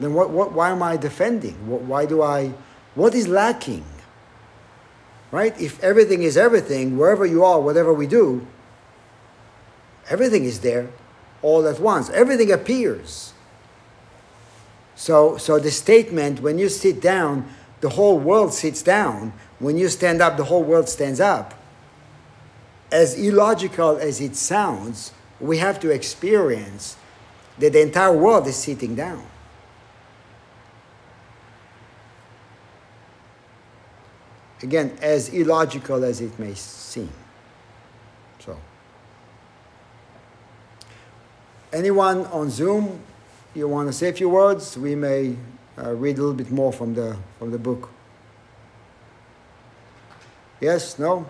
Then 0.01 0.15
what, 0.15 0.31
what, 0.31 0.53
why 0.53 0.71
am 0.71 0.83
I 0.83 0.97
defending? 0.97 1.69
What, 1.69 1.83
why 1.83 2.07
do 2.07 2.23
I, 2.23 2.53
what 2.95 3.15
is 3.15 3.29
lacking? 3.29 3.85
Right? 5.33 5.59
If 5.61 5.83
everything 5.83 6.23
is 6.23 6.37
everything, 6.37 6.97
wherever 6.97 7.27
you 7.27 7.43
are, 7.43 7.61
whatever 7.61 7.93
we 7.93 8.07
do, 8.07 8.47
everything 10.09 10.45
is 10.45 10.61
there 10.61 10.91
all 11.41 11.67
at 11.67 11.81
once. 11.81 12.11
Everything 12.11 12.53
appears. 12.53 13.33
So, 14.95 15.37
so 15.39 15.59
the 15.59 15.73
statement, 15.73 16.41
when 16.41 16.59
you 16.59 16.69
sit 16.69 17.01
down, 17.01 17.53
the 17.81 17.89
whole 17.89 18.19
world 18.19 18.53
sits 18.53 18.83
down. 18.83 19.33
When 19.59 19.77
you 19.77 19.89
stand 19.89 20.23
up, 20.23 20.37
the 20.37 20.45
whole 20.45 20.63
world 20.63 20.89
stands 20.89 21.19
up. 21.19 21.55
As 22.93 23.19
illogical 23.19 23.97
as 23.97 24.21
it 24.21 24.37
sounds, 24.37 25.13
we 25.41 25.59
have 25.59 25.81
to 25.81 25.91
experience 25.91 26.97
that 27.59 27.73
the 27.73 27.81
entire 27.81 28.17
world 28.17 28.47
is 28.47 28.57
sitting 28.57 28.95
down. 28.95 29.27
Again, 34.63 34.97
as 35.01 35.29
illogical 35.31 36.05
as 36.05 36.21
it 36.21 36.39
may 36.39 36.55
seem. 36.55 37.11
So, 38.39 38.57
anyone 41.73 42.27
on 42.27 42.51
Zoom, 42.51 43.01
you 43.55 43.67
want 43.69 43.89
to 43.89 43.93
say 43.93 44.09
a 44.09 44.13
few 44.13 44.29
words? 44.29 44.79
We 44.79 44.95
may 44.95 45.35
uh, 45.79 45.95
read 45.95 46.17
a 46.19 46.21
little 46.21 46.35
bit 46.35 46.51
more 46.51 46.73
from 46.73 46.95
the 46.95 47.17
from 47.39 47.51
the 47.51 47.59
book. 47.59 47.89
Yes? 50.61 50.97
No? 50.99 51.29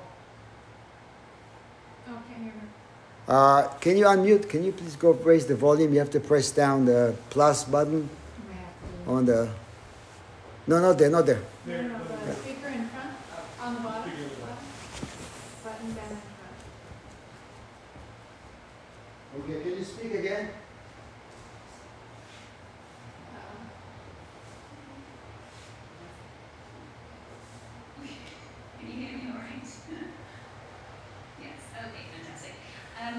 Oh. 2.08 3.32
Uh, 3.32 3.68
can 3.80 3.96
you 3.96 4.04
unmute? 4.04 4.46
Can 4.48 4.62
you 4.62 4.72
please 4.72 4.94
go 4.96 5.12
raise 5.12 5.46
the 5.46 5.54
volume? 5.56 5.92
You 5.94 6.00
have 6.00 6.10
to 6.10 6.20
press 6.20 6.50
down 6.50 6.84
the 6.84 7.14
plus 7.30 7.64
button 7.64 8.08
I 8.10 8.48
might 8.48 8.56
have 8.58 9.06
to- 9.06 9.10
on 9.10 9.24
the. 9.24 9.48
No, 10.66 10.80
not 10.80 10.98
there, 10.98 11.08
not 11.10 11.24
there. 11.24 11.40
No, 11.66 11.80
no, 11.82 11.88
no, 11.88 11.98
the 12.26 12.34
speaker 12.34 12.68
in 12.68 12.86
front, 12.88 13.10
on 13.60 13.74
the 13.74 13.80
bottom, 13.80 14.02
Speaker 14.02 14.22
in 14.22 14.28
the 14.28 14.36
bottom. 14.36 14.56
button 15.64 15.86
down 15.94 16.10
in 16.10 16.16
front. 16.20 16.56
Okay, 19.34 19.62
can 19.62 19.78
you 19.78 19.82
speak 19.84 20.12
again? 20.12 20.50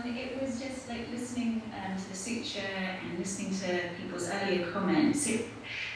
It 0.06 0.42
was 0.42 0.60
just 0.60 0.88
like 0.90 1.10
listening 1.12 1.62
um, 1.74 1.98
to 1.98 2.10
the 2.10 2.16
sutra 2.16 2.62
and 2.62 3.20
listening 3.20 3.54
to 3.60 3.90
people's 3.98 4.30
earlier 4.30 4.70
comments. 4.72 5.28
It 5.28 5.46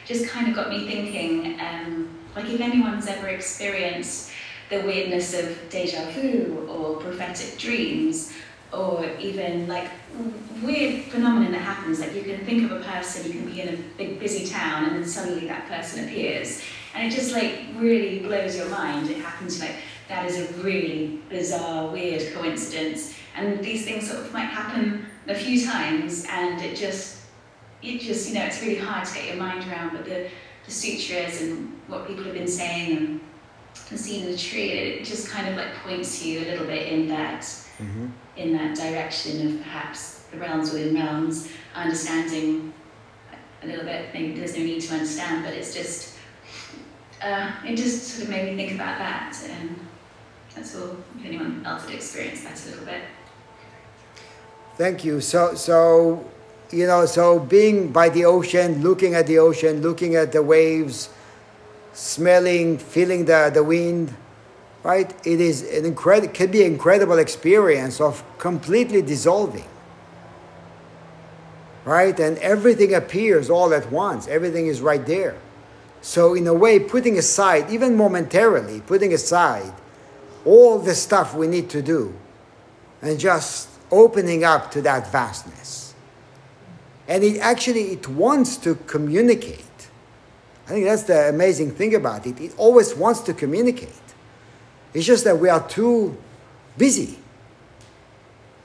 just 0.05 0.27
kind 0.27 0.47
of 0.47 0.55
got 0.55 0.69
me 0.69 0.87
thinking, 0.87 1.59
um, 1.59 2.17
like 2.35 2.45
if 2.49 2.59
anyone's 2.59 3.07
ever 3.07 3.27
experienced 3.27 4.31
the 4.69 4.81
weirdness 4.81 5.33
of 5.33 5.57
deja 5.69 6.09
vu 6.11 6.67
or 6.69 6.97
prophetic 6.97 7.57
dreams, 7.57 8.33
or 8.73 9.05
even 9.19 9.67
like 9.67 9.89
weird 10.61 11.05
phenomenon 11.05 11.51
that 11.51 11.61
happens, 11.61 11.99
like 11.99 12.13
you 12.13 12.23
can 12.23 12.45
think 12.45 12.69
of 12.69 12.81
a 12.81 12.83
person, 12.83 13.25
you 13.25 13.39
can 13.39 13.45
be 13.45 13.61
in 13.61 13.73
a 13.73 13.77
big 13.97 14.19
busy 14.19 14.45
town, 14.45 14.85
and 14.85 14.95
then 14.95 15.05
suddenly 15.05 15.47
that 15.47 15.67
person 15.67 16.03
appears 16.05 16.61
and 16.97 17.11
it 17.11 17.15
just 17.15 17.31
like 17.31 17.59
really 17.75 18.19
blows 18.19 18.57
your 18.57 18.67
mind. 18.69 19.09
It 19.09 19.17
happens 19.17 19.59
like 19.59 19.75
that 20.07 20.25
is 20.25 20.49
a 20.49 20.53
really 20.63 21.19
bizarre, 21.29 21.91
weird 21.91 22.33
coincidence, 22.33 23.13
and 23.35 23.63
these 23.63 23.85
things 23.85 24.09
sort 24.09 24.25
of 24.25 24.33
might 24.33 24.45
happen 24.45 25.05
a 25.27 25.35
few 25.35 25.63
times, 25.63 26.25
and 26.29 26.59
it 26.61 26.75
just, 26.75 27.21
it 27.83 27.99
just 27.99 28.29
you 28.29 28.35
know, 28.35 28.45
it's 28.45 28.61
really 28.61 28.79
hard 28.79 29.05
to 29.07 29.13
get 29.13 29.27
your 29.27 29.35
mind 29.35 29.69
around. 29.71 29.91
But 29.91 30.05
the 30.05 30.29
the 30.65 30.71
sutras 30.71 31.41
and 31.41 31.79
what 31.87 32.07
people 32.07 32.23
have 32.25 32.33
been 32.33 32.47
saying 32.47 32.97
and 32.97 33.21
the 33.89 33.97
scene 33.97 34.25
in 34.25 34.31
the 34.31 34.37
tree, 34.37 34.71
it 34.71 35.05
just 35.05 35.29
kind 35.29 35.47
of 35.47 35.55
like 35.55 35.73
points 35.83 36.23
you 36.23 36.39
a 36.39 36.45
little 36.45 36.65
bit 36.65 36.91
in 36.91 37.07
that 37.09 37.45
Mm-hmm. 37.77 38.07
in 38.37 38.53
that 38.53 38.75
direction 38.75 39.45
of 39.45 39.61
perhaps 39.61 40.21
the 40.31 40.37
realms 40.37 40.73
within 40.73 40.95
realms, 40.95 41.47
understanding 41.75 42.73
a 43.61 43.67
little 43.67 43.85
bit. 43.85 44.11
Maybe 44.15 44.33
there's 44.33 44.57
no 44.57 44.63
need 44.63 44.81
to 44.81 44.93
understand, 44.93 45.45
but 45.45 45.53
it's 45.53 45.75
just 45.75 46.15
uh, 47.21 47.51
it 47.63 47.75
just 47.75 48.03
sort 48.03 48.23
of 48.23 48.29
made 48.29 48.49
me 48.49 48.55
think 48.55 48.73
about 48.73 48.97
that, 48.97 49.37
and 49.47 49.79
that's 50.55 50.75
all. 50.75 50.97
If 51.19 51.25
anyone 51.25 51.63
else 51.67 51.85
had 51.85 51.93
experienced 51.93 52.45
that 52.45 52.59
a 52.65 52.69
little 52.69 52.85
bit. 52.85 53.01
Thank 54.75 55.05
you. 55.05 55.21
So, 55.21 55.53
so, 55.55 56.25
you 56.71 56.87
know, 56.87 57.05
so 57.05 57.39
being 57.39 57.91
by 57.91 58.09
the 58.09 58.25
ocean, 58.25 58.81
looking 58.81 59.13
at 59.15 59.27
the 59.27 59.37
ocean, 59.39 59.81
looking 59.81 60.15
at 60.15 60.31
the 60.31 60.41
waves, 60.41 61.09
smelling, 61.97 62.77
feeling 62.77 63.25
the, 63.25 63.49
the 63.51 63.63
wind, 63.63 64.13
right? 64.83 65.11
It 65.25 65.41
is 65.41 65.63
an 65.63 65.83
incredible, 65.83 66.31
can 66.31 66.51
be 66.51 66.63
incredible 66.63 67.17
experience 67.17 67.99
of 67.99 68.23
completely 68.37 69.01
dissolving, 69.01 69.67
right? 71.85 72.17
And 72.19 72.37
everything 72.37 72.93
appears 72.93 73.49
all 73.49 73.73
at 73.73 73.91
once. 73.91 74.27
Everything 74.27 74.67
is 74.67 74.79
right 74.79 75.03
there. 75.07 75.35
So, 76.01 76.35
in 76.35 76.45
a 76.45 76.53
way, 76.53 76.77
putting 76.79 77.17
aside, 77.17 77.71
even 77.71 77.97
momentarily, 77.97 78.81
putting 78.81 79.11
aside 79.11 79.73
all 80.45 80.77
the 80.77 80.93
stuff 80.93 81.33
we 81.33 81.47
need 81.47 81.67
to 81.71 81.81
do, 81.81 82.13
and 83.01 83.19
just 83.19 83.69
opening 83.89 84.43
up 84.43 84.69
to 84.71 84.83
that 84.83 85.11
vastness. 85.11 85.95
And 87.07 87.23
it 87.23 87.39
actually 87.39 87.93
it 87.93 88.07
wants 88.07 88.55
to 88.57 88.75
communicate. 88.85 89.66
I 90.67 90.71
think 90.71 90.85
that's 90.85 91.03
the 91.03 91.29
amazing 91.29 91.71
thing 91.71 91.95
about 91.95 92.27
it. 92.27 92.41
It 92.41 92.53
always 92.57 92.93
wants 92.93 93.21
to 93.21 93.33
communicate. 93.33 93.89
It's 94.93 95.05
just 95.05 95.23
that 95.23 95.39
we 95.39 95.47
are 95.47 95.65
too 95.65 96.17
busy. 96.77 97.17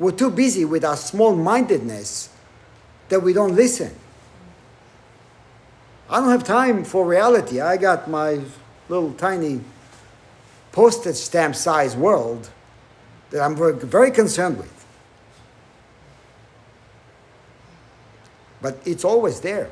We're 0.01 0.11
too 0.11 0.31
busy 0.31 0.65
with 0.65 0.85
our 0.85 0.97
small 0.97 1.37
mindedness 1.37 2.29
that 3.09 3.23
we 3.23 3.33
don't 3.33 3.55
listen. 3.55 3.95
I 6.11 6.19
don't 6.19 6.31
have 6.31 6.43
time 6.43 6.83
for 6.85 7.07
reality. 7.07 7.61
I 7.61 7.77
got 7.77 8.11
my 8.11 8.41
little 8.89 9.13
tiny 9.15 9.61
postage 10.73 11.17
stamp 11.17 11.55
size 11.55 11.97
world 11.97 12.51
that 13.31 13.43
I'm 13.43 13.55
very, 13.55 13.75
very 13.75 14.11
concerned 14.11 14.59
with. 14.59 14.85
But 18.61 18.79
it's 18.85 19.05
always 19.05 19.41
there. 19.41 19.71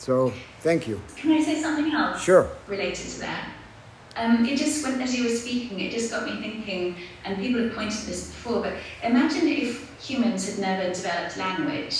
So, 0.00 0.32
thank 0.60 0.88
you. 0.88 0.98
Can 1.16 1.32
I 1.32 1.42
say 1.42 1.60
something 1.60 1.92
else? 1.92 2.22
Sure. 2.22 2.48
related 2.66 3.06
to 3.06 3.20
that. 3.20 3.50
Um, 4.16 4.46
it 4.46 4.56
just, 4.56 4.82
when, 4.84 4.98
as 5.02 5.14
you 5.16 5.24
were 5.24 5.36
speaking, 5.36 5.78
it 5.78 5.92
just 5.92 6.10
got 6.10 6.24
me 6.24 6.40
thinking, 6.40 6.96
and 7.24 7.36
people 7.38 7.62
have 7.62 7.74
pointed 7.74 8.00
this 8.06 8.28
before, 8.28 8.62
but 8.62 8.72
imagine 9.04 9.46
if 9.46 9.70
humans 10.02 10.48
had 10.48 10.58
never 10.58 10.88
developed 10.92 11.36
language, 11.36 11.96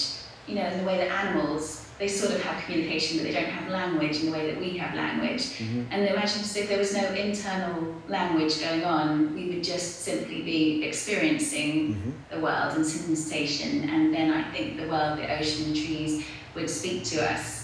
you 0.48 0.54
know, 0.54 0.66
in 0.66 0.78
the 0.78 0.84
way 0.84 0.96
that 0.96 1.10
animals, 1.10 1.86
they 1.98 2.08
sort 2.08 2.32
of 2.34 2.42
have 2.42 2.64
communication, 2.64 3.18
but 3.18 3.24
they 3.24 3.32
don't 3.32 3.44
have 3.50 3.70
language 3.70 4.20
in 4.20 4.26
the 4.26 4.32
way 4.32 4.50
that 4.50 4.58
we 4.58 4.78
have 4.78 4.94
language. 4.94 5.42
Mhm. 5.58 5.84
And 5.90 6.08
imagine 6.08 6.40
if 6.40 6.68
there 6.70 6.78
was 6.78 6.94
no 6.96 7.04
internal 7.12 7.94
language 8.08 8.58
going 8.60 8.82
on, 8.82 9.34
we 9.34 9.50
would 9.50 9.62
just 9.62 10.00
simply 10.02 10.40
be 10.40 10.82
experiencing 10.84 11.94
Mhm. 11.94 12.12
the 12.34 12.40
world 12.40 12.76
and 12.76 12.86
sensation, 12.86 13.88
and 13.90 14.14
then 14.14 14.32
I 14.32 14.44
think 14.50 14.78
the 14.80 14.88
world, 14.88 15.18
the 15.18 15.30
ocean, 15.38 15.74
the 15.74 15.78
trees 15.84 16.24
would 16.54 16.70
speak 16.70 17.04
to 17.04 17.30
us 17.30 17.59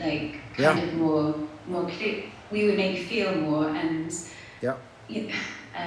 like 0.00 0.32
kind 0.56 0.58
Yeah. 0.58 0.78
of 0.78 0.94
more, 0.94 1.34
more 1.66 1.88
clear. 1.90 2.24
We 2.50 2.64
would 2.64 2.76
maybe 2.76 2.98
feel 3.04 3.34
more, 3.36 3.68
and 3.68 4.12
Yeah. 4.60 4.74
you, 5.08 5.30
uh, 5.76 5.82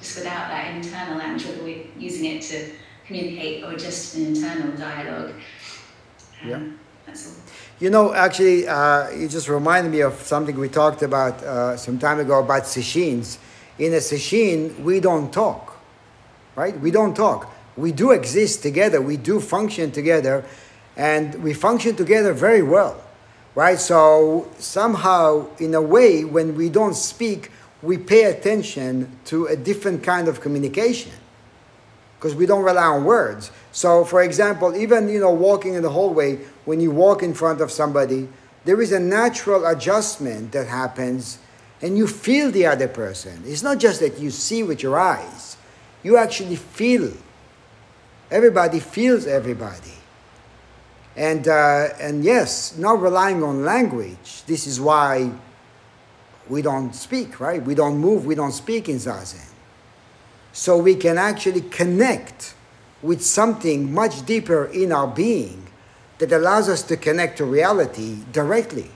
just 0.00 0.16
without 0.18 0.48
that 0.48 0.74
internal 0.74 1.18
language, 1.18 1.46
we're 1.62 1.84
using 1.98 2.24
it 2.26 2.42
to 2.42 2.70
communicate 3.06 3.62
or 3.64 3.74
just 3.76 4.16
an 4.16 4.26
internal 4.26 4.72
dialogue. 4.76 5.30
Um, 6.44 6.50
Yeah. 6.50 6.58
That's 7.06 7.26
all. 7.26 7.34
You 7.80 7.90
know, 7.90 8.14
actually, 8.14 8.66
uh, 8.68 9.10
you 9.10 9.28
just 9.28 9.48
reminded 9.48 9.90
me 9.92 10.00
of 10.02 10.14
something 10.22 10.58
we 10.58 10.68
talked 10.68 11.02
about 11.02 11.42
uh, 11.42 11.76
some 11.76 11.98
time 11.98 12.20
ago 12.20 12.38
about 12.40 12.62
sesshin. 12.64 13.36
In 13.78 13.92
a 13.94 13.96
sesshin, 13.98 14.78
we 14.80 15.00
don't 15.00 15.32
talk, 15.32 15.76
right? 16.56 16.78
We 16.80 16.90
don't 16.90 17.14
talk. 17.14 17.52
We 17.76 17.90
do 17.92 18.10
exist 18.12 18.62
together. 18.62 19.00
We 19.00 19.16
do 19.16 19.40
function 19.40 19.90
together, 19.90 20.44
and 20.96 21.42
we 21.42 21.54
function 21.54 21.96
together 21.96 22.32
very 22.34 22.62
well, 22.62 23.00
right? 23.54 23.78
So 23.78 24.50
somehow, 24.58 25.46
in 25.58 25.74
a 25.74 25.82
way, 25.82 26.24
when 26.24 26.56
we 26.56 26.68
don't 26.68 26.94
speak, 26.94 27.50
we 27.82 27.98
pay 27.98 28.24
attention 28.24 29.18
to 29.26 29.46
a 29.46 29.56
different 29.56 30.02
kind 30.02 30.28
of 30.28 30.40
communication 30.40 31.12
because 32.16 32.36
we 32.36 32.46
don't 32.46 32.62
rely 32.62 32.84
on 32.84 33.04
words. 33.04 33.50
So, 33.72 34.04
for 34.04 34.22
example, 34.22 34.76
even 34.76 35.08
you 35.08 35.18
know, 35.18 35.32
walking 35.32 35.74
in 35.74 35.82
the 35.82 35.90
hallway, 35.90 36.36
when 36.64 36.80
you 36.80 36.92
walk 36.92 37.22
in 37.22 37.34
front 37.34 37.60
of 37.60 37.72
somebody, 37.72 38.28
there 38.64 38.80
is 38.80 38.92
a 38.92 39.00
natural 39.00 39.66
adjustment 39.66 40.52
that 40.52 40.68
happens, 40.68 41.38
and 41.80 41.98
you 41.98 42.06
feel 42.06 42.52
the 42.52 42.66
other 42.66 42.86
person. 42.86 43.42
It's 43.44 43.64
not 43.64 43.78
just 43.78 43.98
that 43.98 44.20
you 44.20 44.30
see 44.30 44.62
with 44.62 44.84
your 44.84 44.96
eyes; 44.96 45.56
you 46.04 46.16
actually 46.16 46.56
feel. 46.56 47.12
Everybody 48.30 48.78
feels 48.78 49.26
everybody. 49.26 50.01
And 51.16 51.46
uh, 51.46 51.88
and 52.00 52.24
yes, 52.24 52.76
not 52.78 53.00
relying 53.00 53.42
on 53.42 53.64
language. 53.64 54.44
This 54.46 54.66
is 54.66 54.80
why 54.80 55.30
we 56.48 56.62
don't 56.62 56.94
speak, 56.94 57.40
right? 57.40 57.62
We 57.62 57.74
don't 57.74 57.98
move, 57.98 58.26
we 58.26 58.34
don't 58.34 58.52
speak 58.52 58.88
in 58.88 58.96
Zazen. 58.96 59.48
So 60.52 60.76
we 60.76 60.94
can 60.94 61.18
actually 61.18 61.62
connect 61.62 62.54
with 63.00 63.22
something 63.22 63.92
much 63.92 64.24
deeper 64.26 64.66
in 64.66 64.92
our 64.92 65.06
being 65.08 65.66
that 66.18 66.32
allows 66.32 66.68
us 66.68 66.82
to 66.84 66.96
connect 66.96 67.38
to 67.38 67.44
reality 67.44 68.18
directly. 68.32 68.90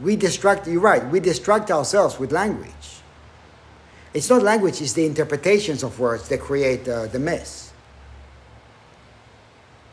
We 0.00 0.16
distract, 0.16 0.66
you're 0.66 0.80
right, 0.80 1.04
we 1.06 1.20
distract 1.20 1.70
ourselves 1.70 2.18
with 2.18 2.30
language. 2.30 2.70
It's 4.14 4.30
not 4.30 4.42
language, 4.42 4.80
it's 4.80 4.92
the 4.92 5.06
interpretations 5.06 5.82
of 5.82 5.98
words 5.98 6.28
that 6.28 6.40
create 6.40 6.88
uh, 6.88 7.06
the 7.06 7.18
mess. 7.18 7.69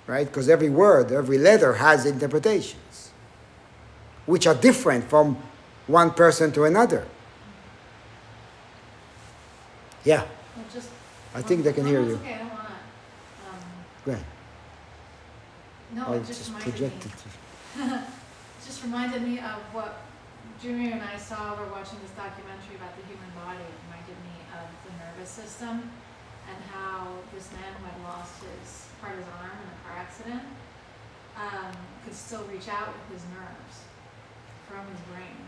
Right? 0.08 0.26
Because 0.26 0.47
every 0.47 0.70
word, 0.70 1.12
every 1.12 1.38
letter 1.38 1.74
has 1.74 2.05
interpretations, 2.05 3.12
which 4.26 4.47
are 4.47 4.55
different 4.55 5.03
from 5.03 5.38
one 5.88 6.12
person 6.12 6.51
to 6.53 6.64
another. 6.64 7.05
Yeah, 10.05 10.24
Well, 10.55 10.66
just. 10.74 10.89
I 11.36 11.41
think 11.41 11.64
they 11.66 11.74
can 11.74 11.84
no, 11.84 11.89
hear 11.89 12.01
you. 12.01 12.16
okay, 12.16 12.36
I 12.36 12.43
wanna, 12.47 12.80
um, 13.51 13.60
Go 14.05 14.12
ahead. 14.14 14.26
no, 15.93 16.03
I'll 16.08 16.14
it 16.14 16.26
just 16.26 16.39
just 16.39 16.49
reminded 16.55 16.74
me. 16.74 16.80
project 16.80 17.05
it. 17.05 17.12
to- 17.12 18.03
just 18.66 18.84
reminded 18.84 19.22
me 19.24 19.39
of 19.39 19.60
what 19.76 20.08
Junior 20.64 20.93
and 20.93 21.03
I 21.03 21.18
saw, 21.20 21.60
we're 21.60 21.68
watching 21.72 21.99
this 22.01 22.12
documentary 22.16 22.80
about 22.80 22.95
the 22.95 23.03
human 23.12 23.28
body, 23.36 23.60
it 23.60 23.76
reminded 23.91 24.16
me 24.24 24.36
of 24.55 24.66
the 24.88 24.91
nervous 25.03 25.30
system 25.30 25.91
and 26.47 26.58
how 26.72 27.12
this 27.36 27.51
man 27.51 27.68
who 27.78 27.86
had 27.91 27.99
lost 28.08 28.39
his, 28.41 28.88
part 29.03 29.14
of 29.14 29.20
his 29.20 29.28
arm 29.43 29.60
car 29.88 29.98
accident, 30.04 30.44
um, 31.40 31.72
could 32.04 32.14
still 32.14 32.44
reach 32.52 32.68
out 32.68 32.92
with 32.92 33.20
his 33.20 33.24
nerves 33.32 33.88
from 34.68 34.84
his 34.92 35.00
brain 35.08 35.40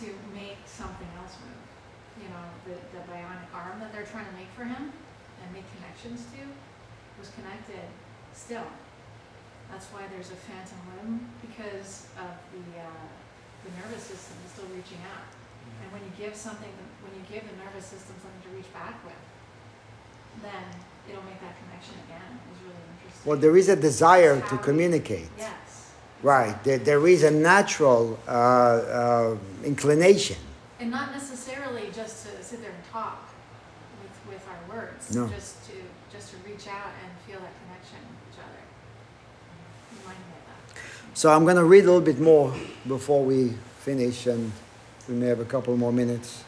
to 0.00 0.08
make 0.32 0.56
something 0.64 1.08
else 1.20 1.36
move. 1.44 1.68
You 2.16 2.28
know, 2.32 2.44
the, 2.64 2.76
the 2.96 3.04
bionic 3.08 3.48
arm 3.52 3.80
that 3.80 3.92
they're 3.92 4.08
trying 4.08 4.26
to 4.26 4.36
make 4.36 4.48
for 4.56 4.64
him 4.64 4.88
and 4.88 5.46
make 5.52 5.64
connections 5.76 6.24
to 6.32 6.42
was 7.18 7.28
connected 7.36 7.84
still. 8.32 8.68
That's 9.70 9.88
why 9.88 10.04
there's 10.12 10.28
a 10.32 10.36
phantom 10.36 10.80
limb, 10.96 11.28
because 11.40 12.08
of 12.20 12.32
the, 12.52 12.64
uh, 12.76 13.08
the 13.64 13.72
nervous 13.80 14.04
system 14.04 14.36
is 14.44 14.52
still 14.52 14.68
reaching 14.68 15.00
out. 15.08 15.24
And 15.80 15.88
when 15.92 16.04
you 16.04 16.12
give 16.16 16.36
something, 16.36 16.68
when 17.00 17.12
you 17.16 17.24
give 17.24 17.48
the 17.48 17.56
nervous 17.56 17.88
system 17.88 18.16
something 18.20 18.42
to 18.44 18.52
reach 18.52 18.68
back 18.76 19.00
with, 19.04 19.16
then 20.44 20.68
it'll 21.08 21.22
make 21.22 21.40
that 21.40 21.54
connection 21.58 21.94
again, 22.06 22.40
really 22.64 22.76
interesting. 22.98 23.28
Well, 23.28 23.38
there 23.38 23.56
is 23.56 23.68
a 23.68 23.76
desire 23.76 24.40
to 24.40 24.58
communicate. 24.58 25.28
Yes. 25.38 25.52
Right, 26.22 26.62
there, 26.62 26.78
there 26.78 27.06
is 27.08 27.24
a 27.24 27.30
natural 27.30 28.18
uh, 28.28 28.30
uh, 28.30 29.36
inclination. 29.64 30.36
And 30.78 30.90
not 30.90 31.12
necessarily 31.12 31.90
just 31.92 32.26
to 32.26 32.42
sit 32.42 32.60
there 32.62 32.70
and 32.70 32.84
talk 32.92 33.28
with, 34.02 34.34
with 34.34 34.48
our 34.48 34.76
words. 34.76 35.14
No. 35.14 35.28
Just 35.28 35.64
to, 35.66 35.72
just 36.12 36.30
to 36.30 36.36
reach 36.48 36.68
out 36.68 36.92
and 37.02 37.10
feel 37.26 37.40
that 37.40 37.52
connection 37.64 37.98
with 38.08 38.34
each 38.34 38.38
other. 38.38 38.62
Remind 40.00 40.18
me 40.18 40.24
of 40.38 40.74
that. 40.74 41.18
So 41.18 41.32
I'm 41.32 41.42
going 41.42 41.56
to 41.56 41.64
read 41.64 41.84
a 41.84 41.86
little 41.86 42.00
bit 42.00 42.20
more 42.20 42.54
before 42.86 43.24
we 43.24 43.54
finish, 43.80 44.26
and 44.26 44.52
we 45.08 45.14
may 45.14 45.26
have 45.26 45.40
a 45.40 45.44
couple 45.44 45.76
more 45.76 45.92
minutes. 45.92 46.44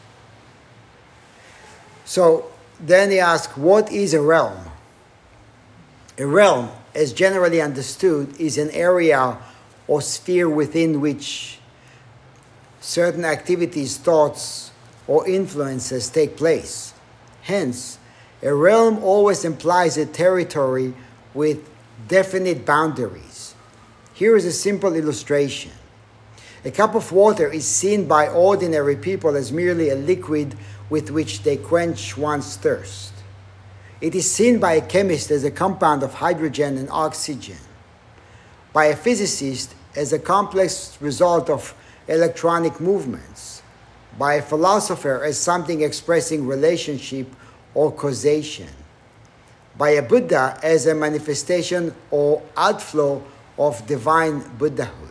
So 2.05 2.51
then 2.79 3.11
he 3.11 3.19
asks, 3.19 3.55
What 3.57 3.91
is 3.91 4.13
a 4.13 4.21
realm? 4.21 4.59
A 6.17 6.25
realm, 6.25 6.69
as 6.93 7.13
generally 7.13 7.61
understood, 7.61 8.39
is 8.39 8.57
an 8.57 8.69
area 8.71 9.37
or 9.87 10.01
sphere 10.01 10.49
within 10.49 11.01
which 11.01 11.59
certain 12.79 13.25
activities, 13.25 13.97
thoughts, 13.97 14.71
or 15.07 15.27
influences 15.27 16.09
take 16.09 16.37
place. 16.37 16.93
Hence, 17.41 17.99
a 18.41 18.53
realm 18.53 19.03
always 19.03 19.45
implies 19.45 19.97
a 19.97 20.05
territory 20.05 20.93
with 21.33 21.67
definite 22.07 22.65
boundaries. 22.65 23.55
Here 24.13 24.35
is 24.35 24.45
a 24.45 24.51
simple 24.51 24.95
illustration. 24.95 25.71
A 26.65 26.71
cup 26.71 26.95
of 26.95 27.11
water 27.11 27.47
is 27.47 27.67
seen 27.67 28.07
by 28.07 28.27
ordinary 28.27 28.95
people 28.95 29.35
as 29.35 29.51
merely 29.51 29.89
a 29.89 29.95
liquid 29.95 30.55
with 30.89 31.11
which 31.11 31.43
they 31.43 31.57
quench 31.57 32.17
one's 32.17 32.57
thirst. 32.57 33.13
It 34.01 34.15
is 34.15 34.29
seen 34.29 34.59
by 34.59 34.73
a 34.73 34.81
chemist 34.81 35.29
as 35.29 35.43
a 35.43 35.51
compound 35.51 36.01
of 36.01 36.15
hydrogen 36.15 36.79
and 36.79 36.89
oxygen, 36.89 37.59
by 38.73 38.85
a 38.85 38.95
physicist 38.95 39.75
as 39.95 40.11
a 40.11 40.17
complex 40.17 40.97
result 40.99 41.51
of 41.51 41.75
electronic 42.07 42.81
movements, 42.81 43.61
by 44.17 44.33
a 44.33 44.41
philosopher 44.41 45.23
as 45.23 45.37
something 45.37 45.81
expressing 45.81 46.47
relationship 46.47 47.27
or 47.75 47.91
causation, 47.91 48.69
by 49.77 49.91
a 49.91 50.01
Buddha 50.01 50.59
as 50.63 50.87
a 50.87 50.95
manifestation 50.95 51.93
or 52.09 52.41
outflow 52.57 53.23
of 53.59 53.85
divine 53.85 54.39
Buddhahood. 54.57 55.04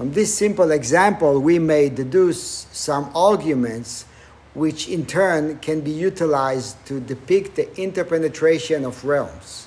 From 0.00 0.12
this 0.12 0.34
simple 0.34 0.70
example, 0.70 1.38
we 1.40 1.58
may 1.58 1.90
deduce 1.90 2.66
some 2.72 3.10
arguments 3.14 4.06
which 4.54 4.88
in 4.88 5.04
turn 5.04 5.58
can 5.58 5.82
be 5.82 5.90
utilized 5.90 6.82
to 6.86 7.00
depict 7.00 7.56
the 7.56 7.68
interpenetration 7.78 8.86
of 8.86 9.04
realms. 9.04 9.66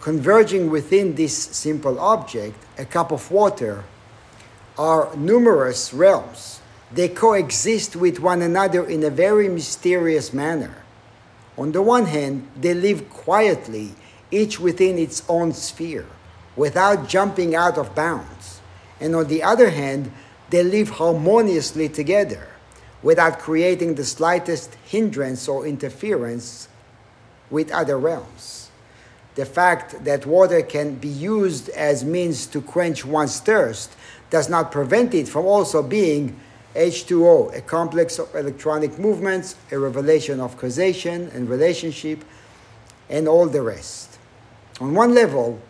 Converging 0.00 0.68
within 0.68 1.14
this 1.14 1.34
simple 1.34 1.98
object, 2.00 2.54
a 2.76 2.84
cup 2.84 3.12
of 3.12 3.30
water, 3.30 3.84
are 4.76 5.08
numerous 5.16 5.94
realms. 5.94 6.60
They 6.92 7.08
coexist 7.08 7.96
with 7.96 8.20
one 8.20 8.42
another 8.42 8.84
in 8.84 9.02
a 9.04 9.08
very 9.08 9.48
mysterious 9.48 10.34
manner. 10.34 10.84
On 11.56 11.72
the 11.72 11.80
one 11.80 12.04
hand, 12.04 12.46
they 12.60 12.74
live 12.74 13.08
quietly, 13.08 13.94
each 14.30 14.60
within 14.60 14.98
its 14.98 15.22
own 15.30 15.54
sphere, 15.54 16.04
without 16.56 17.08
jumping 17.08 17.54
out 17.54 17.78
of 17.78 17.94
bounds. 17.94 18.53
And 19.04 19.14
on 19.14 19.26
the 19.26 19.42
other 19.42 19.68
hand, 19.68 20.10
they 20.48 20.62
live 20.62 20.88
harmoniously 20.88 21.90
together, 21.90 22.48
without 23.02 23.38
creating 23.38 23.96
the 23.96 24.04
slightest 24.04 24.74
hindrance 24.86 25.46
or 25.46 25.66
interference 25.66 26.68
with 27.50 27.70
other 27.70 27.98
realms. 27.98 28.70
The 29.34 29.44
fact 29.44 30.06
that 30.06 30.24
water 30.24 30.62
can 30.62 30.94
be 30.94 31.08
used 31.08 31.68
as 31.68 32.02
means 32.02 32.46
to 32.46 32.62
quench 32.62 33.04
one's 33.04 33.40
thirst 33.40 33.94
does 34.30 34.48
not 34.48 34.72
prevent 34.72 35.12
it 35.12 35.28
from 35.28 35.44
also 35.44 35.82
being 35.82 36.40
H2O, 36.74 37.54
a 37.54 37.60
complex 37.60 38.18
of 38.18 38.34
electronic 38.34 38.98
movements, 38.98 39.54
a 39.70 39.78
revelation 39.78 40.40
of 40.40 40.56
causation 40.56 41.28
and 41.34 41.50
relationship, 41.50 42.24
and 43.10 43.28
all 43.28 43.48
the 43.48 43.60
rest. 43.60 44.18
On 44.80 44.94
one 44.94 45.14
level, 45.14 45.60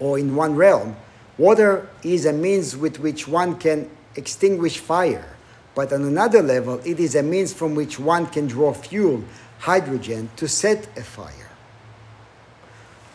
or 0.00 0.18
in 0.18 0.36
one 0.36 0.54
realm, 0.54 0.96
water 1.38 1.88
is 2.02 2.26
a 2.26 2.32
means 2.32 2.76
with 2.76 2.98
which 2.98 3.28
one 3.28 3.56
can 3.58 3.90
extinguish 4.14 4.78
fire, 4.78 5.36
but 5.74 5.92
on 5.92 6.02
another 6.02 6.42
level, 6.42 6.80
it 6.84 6.98
is 6.98 7.14
a 7.14 7.22
means 7.22 7.52
from 7.52 7.74
which 7.74 7.98
one 7.98 8.26
can 8.26 8.46
draw 8.46 8.72
fuel, 8.72 9.22
hydrogen, 9.58 10.30
to 10.36 10.48
set 10.48 10.86
a 10.96 11.02
fire. 11.02 11.50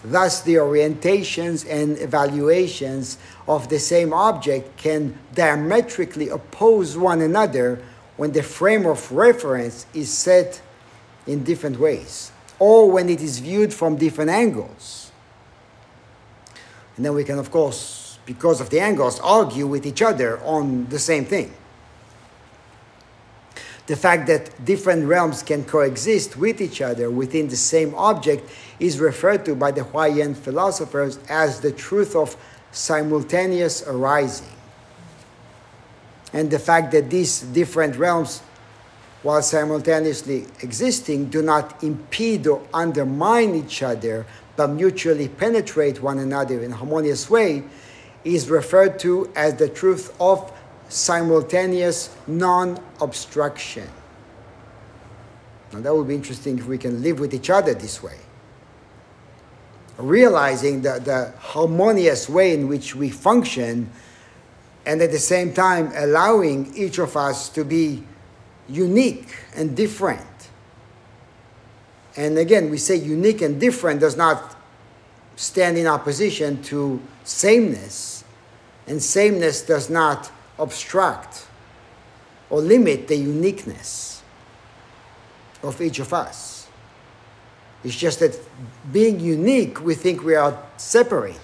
Thus, 0.04 0.42
the 0.42 0.56
orientations 0.56 1.66
and 1.70 1.98
evaluations 2.00 3.18
of 3.48 3.70
the 3.70 3.80
same 3.80 4.14
object 4.14 4.76
can 4.78 5.18
diametrically 5.36 6.30
oppose 6.30 6.98
one 6.98 7.22
another 7.22 7.80
when 8.18 8.32
the 8.32 8.44
frame 8.44 8.86
of 8.86 9.12
reference 9.12 9.86
is 9.94 10.12
set 10.12 10.62
in 11.28 11.44
different 11.44 11.80
ways, 11.80 12.32
or 12.58 12.92
when 12.92 13.10
it 13.10 13.22
is 13.22 13.40
viewed 13.40 13.74
from 13.74 13.96
different 13.96 14.32
angles. 14.32 15.12
And 16.98 17.06
then 17.06 17.14
we 17.14 17.24
can, 17.24 17.38
of 17.38 17.52
course, 17.52 18.01
because 18.32 18.62
of 18.62 18.70
the 18.70 18.80
angles, 18.80 19.20
argue 19.20 19.68
with 19.68 19.86
each 19.86 20.02
other 20.02 20.40
on 20.46 20.88
the 20.88 20.98
same 20.98 21.26
thing. 21.26 21.54
The 23.88 23.98
fact 23.98 24.26
that 24.28 24.64
different 24.64 25.06
realms 25.06 25.44
can 25.44 25.66
coexist 25.66 26.38
with 26.38 26.62
each 26.62 26.80
other 26.82 27.12
within 27.12 27.50
the 27.50 27.58
same 27.58 27.94
object 27.96 28.50
is 28.80 29.02
referred 29.02 29.44
to 29.48 29.54
by 29.54 29.72
the 29.72 29.82
Huayan 29.82 30.34
philosophers 30.34 31.20
as 31.28 31.60
the 31.60 31.74
truth 31.74 32.16
of 32.16 32.38
simultaneous 32.72 33.86
arising. 33.86 34.56
And 36.32 36.50
the 36.50 36.60
fact 36.60 36.94
that 36.94 37.10
these 37.10 37.42
different 37.42 37.98
realms, 37.98 38.40
while 39.24 39.42
simultaneously 39.42 40.46
existing, 40.62 41.26
do 41.26 41.42
not 41.42 41.84
impede 41.84 42.48
or 42.48 42.66
undermine 42.74 43.56
each 43.56 43.84
other, 43.84 44.26
but 44.56 44.68
mutually 44.68 45.28
penetrate 45.28 46.02
one 46.02 46.20
another 46.20 46.64
in 46.64 46.72
a 46.72 46.76
harmonious 46.78 47.30
way, 47.30 47.66
is 48.24 48.50
referred 48.50 49.00
to 49.00 49.32
as 49.36 49.56
the 49.56 49.70
truth 49.70 50.16
of 50.20 50.52
simultaneous 50.90 52.16
non 52.28 52.82
obstruction. 53.00 53.88
Now, 55.74 55.80
that 55.82 55.96
would 55.96 56.08
be 56.08 56.16
interesting 56.16 56.60
if 56.60 56.66
we 56.66 56.78
can 56.78 57.02
live 57.02 57.20
with 57.20 57.34
each 57.34 57.50
other 57.50 57.74
this 57.74 58.04
way. 58.04 58.18
Realizing 59.98 60.82
the, 60.82 61.00
the 61.00 61.34
harmonious 61.40 62.28
way 62.28 62.54
in 62.54 62.68
which 62.68 62.96
we 62.96 63.10
function 63.10 63.90
and 64.86 65.02
at 65.02 65.12
the 65.12 65.20
same 65.20 65.54
time 65.54 65.92
allowing 65.96 66.76
each 66.76 66.98
of 66.98 67.16
us 67.16 67.50
to 67.50 67.64
be 67.64 68.04
unique 68.68 69.36
and 69.56 69.76
different. 69.76 70.26
And 72.18 72.38
again, 72.38 72.70
we 72.70 72.78
say 72.78 72.96
unique 72.96 73.42
and 73.42 73.60
different 73.60 74.02
does 74.02 74.18
not 74.18 74.58
stand 75.36 75.78
in 75.78 75.88
opposition 75.88 76.62
to 76.64 77.02
sameness, 77.24 78.24
and 78.88 79.02
sameness 79.02 79.62
does 79.62 79.90
not 79.90 80.32
obstruct 80.60 81.48
or 82.50 82.60
limit 82.60 83.08
the 83.08 83.16
uniqueness 83.16 84.22
of 85.64 85.82
each 85.82 86.00
of 86.00 86.14
us. 86.14 86.68
It's 87.84 87.96
just 87.96 88.20
that 88.20 88.38
being 88.92 89.20
unique, 89.20 89.82
we 89.82 89.96
think 89.96 90.24
we 90.24 90.36
are 90.36 90.62
separated. 90.78 91.40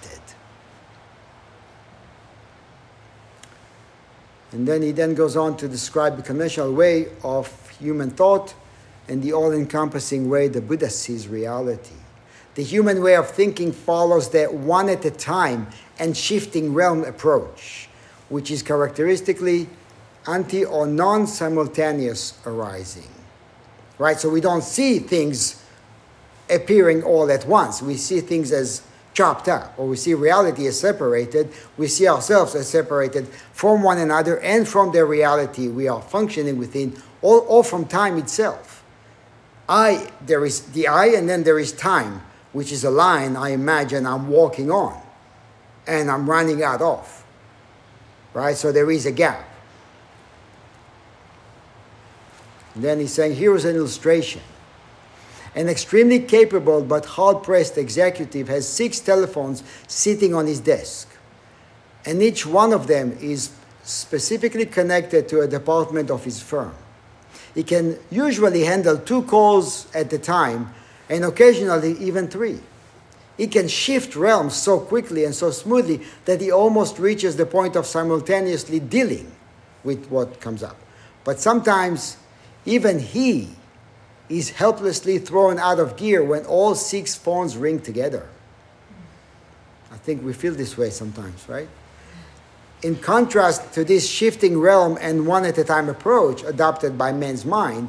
And 4.52 4.66
then 4.66 4.82
he 4.82 4.92
then 4.92 5.14
goes 5.14 5.36
on 5.36 5.56
to 5.58 5.68
describe 5.68 6.16
the 6.16 6.22
conventional 6.22 6.72
way 6.72 7.08
of 7.22 7.68
human 7.78 8.10
thought 8.10 8.54
and 9.08 9.22
the 9.22 9.32
all 9.32 9.52
encompassing 9.52 10.28
way 10.28 10.48
the 10.48 10.60
Buddha 10.60 10.90
sees 10.90 11.28
reality. 11.28 11.97
The 12.58 12.64
human 12.64 13.00
way 13.04 13.14
of 13.14 13.30
thinking 13.30 13.70
follows 13.70 14.30
that 14.30 14.52
one 14.52 14.88
at 14.88 15.04
a 15.04 15.12
time 15.12 15.68
and 16.00 16.16
shifting 16.16 16.74
realm 16.74 17.04
approach, 17.04 17.88
which 18.30 18.50
is 18.50 18.64
characteristically 18.64 19.68
anti 20.26 20.64
or 20.64 20.84
non 20.84 21.28
simultaneous 21.28 22.36
arising. 22.44 23.06
Right? 23.96 24.18
So 24.18 24.28
we 24.28 24.40
don't 24.40 24.64
see 24.64 24.98
things 24.98 25.62
appearing 26.50 27.04
all 27.04 27.30
at 27.30 27.46
once. 27.46 27.80
We 27.80 27.96
see 27.96 28.20
things 28.20 28.50
as 28.50 28.82
chopped 29.14 29.46
up, 29.46 29.72
or 29.78 29.86
we 29.86 29.96
see 29.96 30.14
reality 30.14 30.66
as 30.66 30.80
separated. 30.80 31.52
We 31.76 31.86
see 31.86 32.08
ourselves 32.08 32.56
as 32.56 32.68
separated 32.68 33.28
from 33.52 33.84
one 33.84 33.98
another 33.98 34.40
and 34.40 34.66
from 34.66 34.90
the 34.90 35.04
reality 35.04 35.68
we 35.68 35.86
are 35.86 36.02
functioning 36.02 36.58
within, 36.58 37.00
or, 37.22 37.40
or 37.40 37.62
from 37.62 37.84
time 37.84 38.18
itself. 38.18 38.82
I, 39.68 40.10
there 40.26 40.44
is 40.44 40.62
the 40.72 40.88
I, 40.88 41.06
and 41.06 41.28
then 41.28 41.44
there 41.44 41.60
is 41.60 41.70
time, 41.70 42.22
which 42.52 42.72
is 42.72 42.84
a 42.84 42.90
line 42.90 43.36
I 43.36 43.50
imagine 43.50 44.06
I'm 44.06 44.28
walking 44.28 44.70
on 44.70 45.00
and 45.86 46.10
I'm 46.10 46.28
running 46.28 46.62
out 46.62 46.82
of. 46.82 47.24
Right? 48.34 48.56
So 48.56 48.72
there 48.72 48.90
is 48.90 49.06
a 49.06 49.12
gap. 49.12 49.48
And 52.74 52.84
then 52.84 53.00
he's 53.00 53.12
saying, 53.12 53.34
here 53.34 53.56
is 53.56 53.64
an 53.64 53.74
illustration. 53.74 54.42
An 55.54 55.68
extremely 55.68 56.20
capable 56.20 56.82
but 56.82 57.04
hard 57.04 57.42
pressed 57.42 57.78
executive 57.78 58.46
has 58.48 58.68
six 58.68 59.00
telephones 59.00 59.64
sitting 59.88 60.34
on 60.34 60.46
his 60.46 60.60
desk, 60.60 61.08
and 62.04 62.22
each 62.22 62.46
one 62.46 62.72
of 62.72 62.86
them 62.86 63.16
is 63.20 63.50
specifically 63.82 64.66
connected 64.66 65.28
to 65.30 65.40
a 65.40 65.48
department 65.48 66.10
of 66.10 66.22
his 66.22 66.40
firm. 66.40 66.74
He 67.54 67.64
can 67.64 67.98
usually 68.10 68.62
handle 68.62 68.98
two 68.98 69.22
calls 69.22 69.92
at 69.94 70.12
a 70.12 70.18
time, 70.18 70.72
and 71.08 71.24
occasionally 71.24 71.92
even 71.98 72.28
three. 72.28 72.60
He 73.36 73.46
can 73.46 73.68
shift 73.68 74.16
realms 74.16 74.54
so 74.54 74.80
quickly 74.80 75.24
and 75.24 75.34
so 75.34 75.50
smoothly 75.50 76.02
that 76.24 76.40
he 76.40 76.50
almost 76.50 76.98
reaches 76.98 77.36
the 77.36 77.46
point 77.46 77.76
of 77.76 77.86
simultaneously 77.86 78.80
dealing 78.80 79.30
with 79.84 80.06
what 80.08 80.40
comes 80.40 80.62
up. 80.62 80.76
But 81.24 81.38
sometimes 81.38 82.16
even 82.66 82.98
he 82.98 83.50
is 84.28 84.50
helplessly 84.50 85.18
thrown 85.18 85.58
out 85.58 85.78
of 85.78 85.96
gear 85.96 86.22
when 86.22 86.44
all 86.46 86.74
six 86.74 87.14
phones 87.14 87.56
ring 87.56 87.80
together. 87.80 88.28
I 89.92 89.96
think 89.96 90.22
we 90.22 90.32
feel 90.32 90.54
this 90.54 90.76
way 90.76 90.90
sometimes, 90.90 91.48
right? 91.48 91.68
In 92.82 92.96
contrast 92.96 93.72
to 93.74 93.84
this 93.84 94.08
shifting 94.08 94.58
realm 94.58 94.98
and 95.00 95.26
one 95.26 95.44
at 95.44 95.58
a 95.58 95.64
time 95.64 95.88
approach 95.88 96.42
adopted 96.44 96.98
by 96.98 97.12
man's 97.12 97.44
mind, 97.44 97.88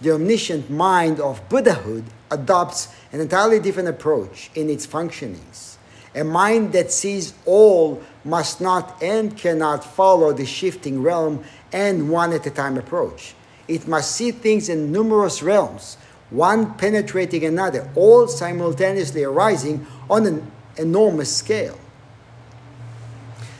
the 0.00 0.12
omniscient 0.12 0.70
mind 0.70 1.20
of 1.20 1.48
Buddhahood 1.48 2.04
adopts 2.30 2.88
an 3.12 3.20
entirely 3.20 3.60
different 3.60 3.88
approach 3.88 4.50
in 4.54 4.68
its 4.70 4.86
functionings. 4.86 5.76
A 6.14 6.24
mind 6.24 6.72
that 6.72 6.90
sees 6.90 7.34
all 7.46 8.02
must 8.24 8.60
not 8.60 9.02
and 9.02 9.36
cannot 9.36 9.84
follow 9.84 10.32
the 10.32 10.46
shifting 10.46 11.02
realm 11.02 11.44
and 11.72 12.10
one 12.10 12.32
at 12.32 12.46
a 12.46 12.50
time 12.50 12.76
approach. 12.76 13.34
It 13.68 13.86
must 13.86 14.12
see 14.12 14.30
things 14.30 14.68
in 14.68 14.90
numerous 14.90 15.42
realms, 15.42 15.96
one 16.30 16.74
penetrating 16.74 17.44
another, 17.44 17.90
all 17.94 18.26
simultaneously 18.26 19.24
arising 19.24 19.86
on 20.08 20.26
an 20.26 20.50
enormous 20.76 21.34
scale. 21.34 21.78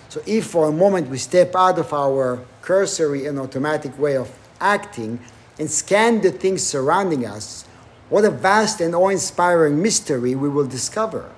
So, 0.09 0.23
if 0.27 0.47
for 0.47 0.69
a 0.69 0.73
moment 0.73 1.09
we 1.09 1.19
step 1.19 1.55
out 1.55 1.79
of 1.79 1.93
our 1.93 2.41
cursory 2.62 3.27
and 3.27 3.39
automatic 3.39 3.99
way 3.99 4.16
of 4.16 4.31
acting 4.59 5.21
and 5.59 5.71
scan 5.71 6.23
the 6.23 6.31
things 6.31 6.62
surrounding 6.62 7.27
us, 7.27 7.64
what 8.09 8.25
a 8.25 8.31
vast 8.31 8.81
and 8.81 8.95
awe 8.95 9.09
inspiring 9.09 9.83
mystery 9.83 10.35
we 10.35 10.49
will 10.49 10.67
discover. 10.67 11.31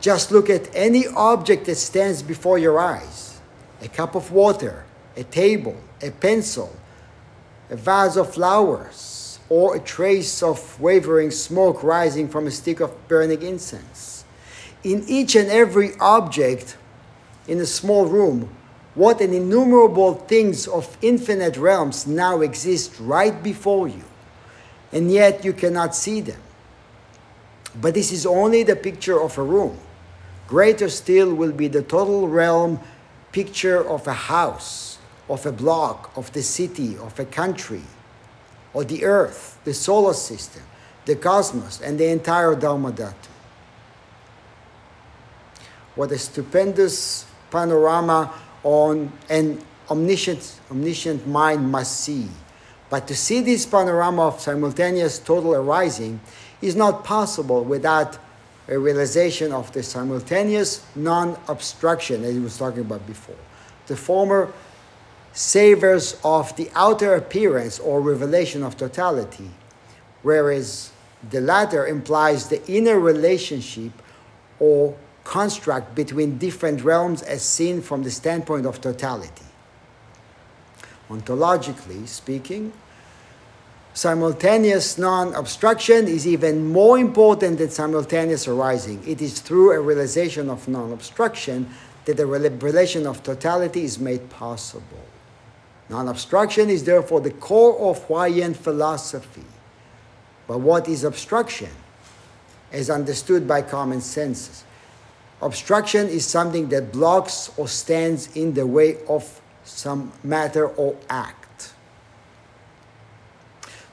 Just 0.00 0.30
look 0.30 0.48
at 0.48 0.74
any 0.74 1.06
object 1.08 1.66
that 1.66 1.76
stands 1.76 2.22
before 2.22 2.58
your 2.58 2.78
eyes 2.78 3.40
a 3.80 3.88
cup 3.88 4.16
of 4.16 4.32
water, 4.32 4.84
a 5.16 5.22
table, 5.22 5.76
a 6.02 6.10
pencil, 6.10 6.74
a 7.70 7.76
vase 7.76 8.16
of 8.16 8.34
flowers, 8.34 9.38
or 9.48 9.76
a 9.76 9.80
trace 9.80 10.42
of 10.42 10.80
wavering 10.80 11.30
smoke 11.30 11.82
rising 11.82 12.28
from 12.28 12.46
a 12.46 12.50
stick 12.50 12.80
of 12.80 13.08
burning 13.08 13.40
incense. 13.42 14.24
In 14.84 15.04
each 15.06 15.36
and 15.36 15.48
every 15.48 15.92
object 16.00 16.76
in 17.46 17.60
a 17.60 17.66
small 17.66 18.06
room, 18.06 18.48
what 18.94 19.20
an 19.20 19.32
innumerable 19.32 20.14
things 20.14 20.66
of 20.66 20.96
infinite 21.00 21.56
realms 21.56 22.06
now 22.06 22.40
exist 22.40 22.92
right 22.98 23.42
before 23.42 23.88
you, 23.88 24.04
and 24.92 25.10
yet 25.10 25.44
you 25.44 25.52
cannot 25.52 25.94
see 25.94 26.20
them. 26.20 26.40
But 27.80 27.94
this 27.94 28.12
is 28.12 28.26
only 28.26 28.62
the 28.62 28.76
picture 28.76 29.20
of 29.20 29.36
a 29.38 29.42
room. 29.42 29.78
Greater 30.46 30.88
still 30.88 31.34
will 31.34 31.52
be 31.52 31.68
the 31.68 31.82
total 31.82 32.26
realm 32.26 32.80
picture 33.32 33.86
of 33.86 34.06
a 34.06 34.14
house 34.14 34.98
of 35.28 35.44
a 35.46 35.52
block, 35.52 36.10
of 36.16 36.32
the 36.32 36.42
city, 36.42 36.96
of 36.96 37.18
a 37.18 37.24
country, 37.24 37.82
or 38.72 38.84
the 38.84 39.04
earth, 39.04 39.58
the 39.64 39.74
solar 39.74 40.14
system, 40.14 40.62
the 41.04 41.14
cosmos, 41.14 41.80
and 41.80 41.98
the 41.98 42.06
entire 42.06 42.54
Dharmadhatu. 42.54 43.14
What 45.94 46.12
a 46.12 46.18
stupendous 46.18 47.26
panorama 47.50 48.32
on 48.62 49.12
an 49.28 49.60
omniscient, 49.90 50.60
omniscient 50.70 51.26
mind 51.26 51.70
must 51.70 52.00
see. 52.00 52.28
But 52.90 53.06
to 53.08 53.14
see 53.14 53.40
this 53.40 53.66
panorama 53.66 54.28
of 54.28 54.40
simultaneous 54.40 55.18
total 55.18 55.54
arising 55.54 56.20
is 56.62 56.74
not 56.74 57.04
possible 57.04 57.62
without 57.64 58.18
a 58.68 58.78
realization 58.78 59.52
of 59.52 59.72
the 59.72 59.82
simultaneous 59.82 60.84
non 60.94 61.38
obstruction, 61.48 62.24
as 62.24 62.34
he 62.34 62.40
was 62.40 62.56
talking 62.56 62.80
about 62.80 63.06
before. 63.06 63.36
The 63.86 63.96
former 63.96 64.52
savors 65.32 66.18
of 66.24 66.54
the 66.56 66.70
outer 66.74 67.14
appearance 67.14 67.78
or 67.78 68.00
revelation 68.00 68.62
of 68.62 68.76
totality, 68.76 69.50
whereas 70.22 70.90
the 71.30 71.40
latter 71.40 71.86
implies 71.86 72.48
the 72.48 72.64
inner 72.70 72.98
relationship 72.98 73.92
or 74.58 74.96
construct 75.24 75.94
between 75.94 76.38
different 76.38 76.82
realms 76.82 77.22
as 77.22 77.42
seen 77.42 77.82
from 77.82 78.02
the 78.02 78.10
standpoint 78.10 78.66
of 78.66 78.80
totality. 78.80 79.47
Ontologically 81.10 82.06
speaking, 82.06 82.72
simultaneous 83.94 84.98
non 84.98 85.34
obstruction 85.34 86.06
is 86.06 86.26
even 86.26 86.70
more 86.70 86.98
important 86.98 87.58
than 87.58 87.70
simultaneous 87.70 88.46
arising. 88.46 89.02
It 89.06 89.22
is 89.22 89.40
through 89.40 89.72
a 89.72 89.80
realization 89.80 90.50
of 90.50 90.68
non 90.68 90.92
obstruction 90.92 91.68
that 92.04 92.16
the 92.16 92.26
relation 92.26 93.06
of 93.06 93.22
totality 93.22 93.84
is 93.84 93.98
made 93.98 94.28
possible. 94.30 95.04
Non 95.88 96.08
obstruction 96.08 96.68
is 96.68 96.84
therefore 96.84 97.20
the 97.20 97.30
core 97.30 97.90
of 97.90 98.06
Huayan 98.08 98.54
philosophy. 98.54 99.44
But 100.46 100.60
what 100.60 100.88
is 100.88 101.04
obstruction? 101.04 101.70
As 102.72 102.90
understood 102.90 103.48
by 103.48 103.62
common 103.62 104.00
sense. 104.00 104.64
Obstruction 105.40 106.08
is 106.08 106.26
something 106.26 106.68
that 106.68 106.92
blocks 106.92 107.50
or 107.56 107.68
stands 107.68 108.34
in 108.36 108.54
the 108.54 108.66
way 108.66 108.98
of 109.08 109.40
some 109.68 110.12
matter 110.22 110.66
or 110.66 110.96
act. 111.08 111.72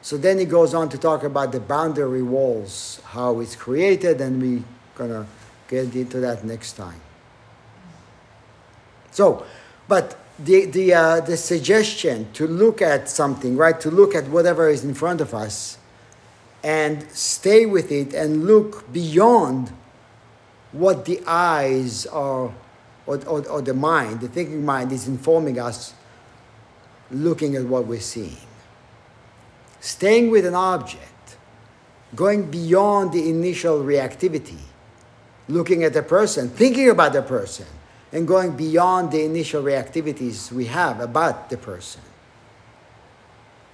So 0.01 0.17
then 0.17 0.37
he 0.37 0.45
goes 0.45 0.73
on 0.73 0.89
to 0.89 0.97
talk 0.97 1.23
about 1.23 1.51
the 1.51 1.59
boundary 1.59 2.21
walls, 2.21 3.01
how 3.05 3.39
it's 3.39 3.55
created, 3.55 4.21
and 4.21 4.41
we're 4.41 4.63
going 4.95 5.09
to 5.09 5.25
get 5.67 5.95
into 5.95 6.19
that 6.19 6.43
next 6.43 6.73
time. 6.73 7.01
So, 9.11 9.45
but 9.87 10.17
the, 10.37 10.65
the, 10.65 10.93
uh, 10.93 11.19
the 11.21 11.37
suggestion 11.37 12.31
to 12.33 12.47
look 12.47 12.81
at 12.81 13.09
something, 13.09 13.57
right, 13.57 13.79
to 13.81 13.89
look 13.89 14.13
at 14.13 14.27
whatever 14.27 14.69
is 14.69 14.83
in 14.83 14.93
front 14.93 15.21
of 15.21 15.33
us 15.33 15.77
and 16.63 17.09
stay 17.11 17.65
with 17.65 17.91
it 17.91 18.13
and 18.13 18.45
look 18.45 18.91
beyond 18.91 19.71
what 20.71 21.05
the 21.05 21.21
eyes 21.25 22.05
are 22.07 22.51
or, 23.07 23.17
or, 23.25 23.47
or 23.47 23.61
the 23.61 23.73
mind, 23.73 24.21
the 24.21 24.27
thinking 24.27 24.65
mind, 24.65 24.91
is 24.91 25.07
informing 25.07 25.59
us 25.59 25.93
looking 27.11 27.55
at 27.55 27.63
what 27.63 27.85
we're 27.85 27.99
seeing. 27.99 28.37
Staying 29.79 30.31
with 30.31 30.45
an 30.45 30.55
object, 30.55 31.37
going 32.15 32.49
beyond 32.49 33.11
the 33.11 33.29
initial 33.29 33.83
reactivity, 33.83 34.57
looking 35.47 35.83
at 35.83 35.93
the 35.93 36.01
person, 36.01 36.49
thinking 36.49 36.89
about 36.89 37.13
the 37.13 37.21
person, 37.21 37.67
and 38.11 38.27
going 38.27 38.55
beyond 38.55 39.11
the 39.11 39.23
initial 39.23 39.61
reactivities 39.61 40.51
we 40.51 40.65
have 40.65 40.99
about 40.99 41.49
the 41.49 41.57
person, 41.57 42.01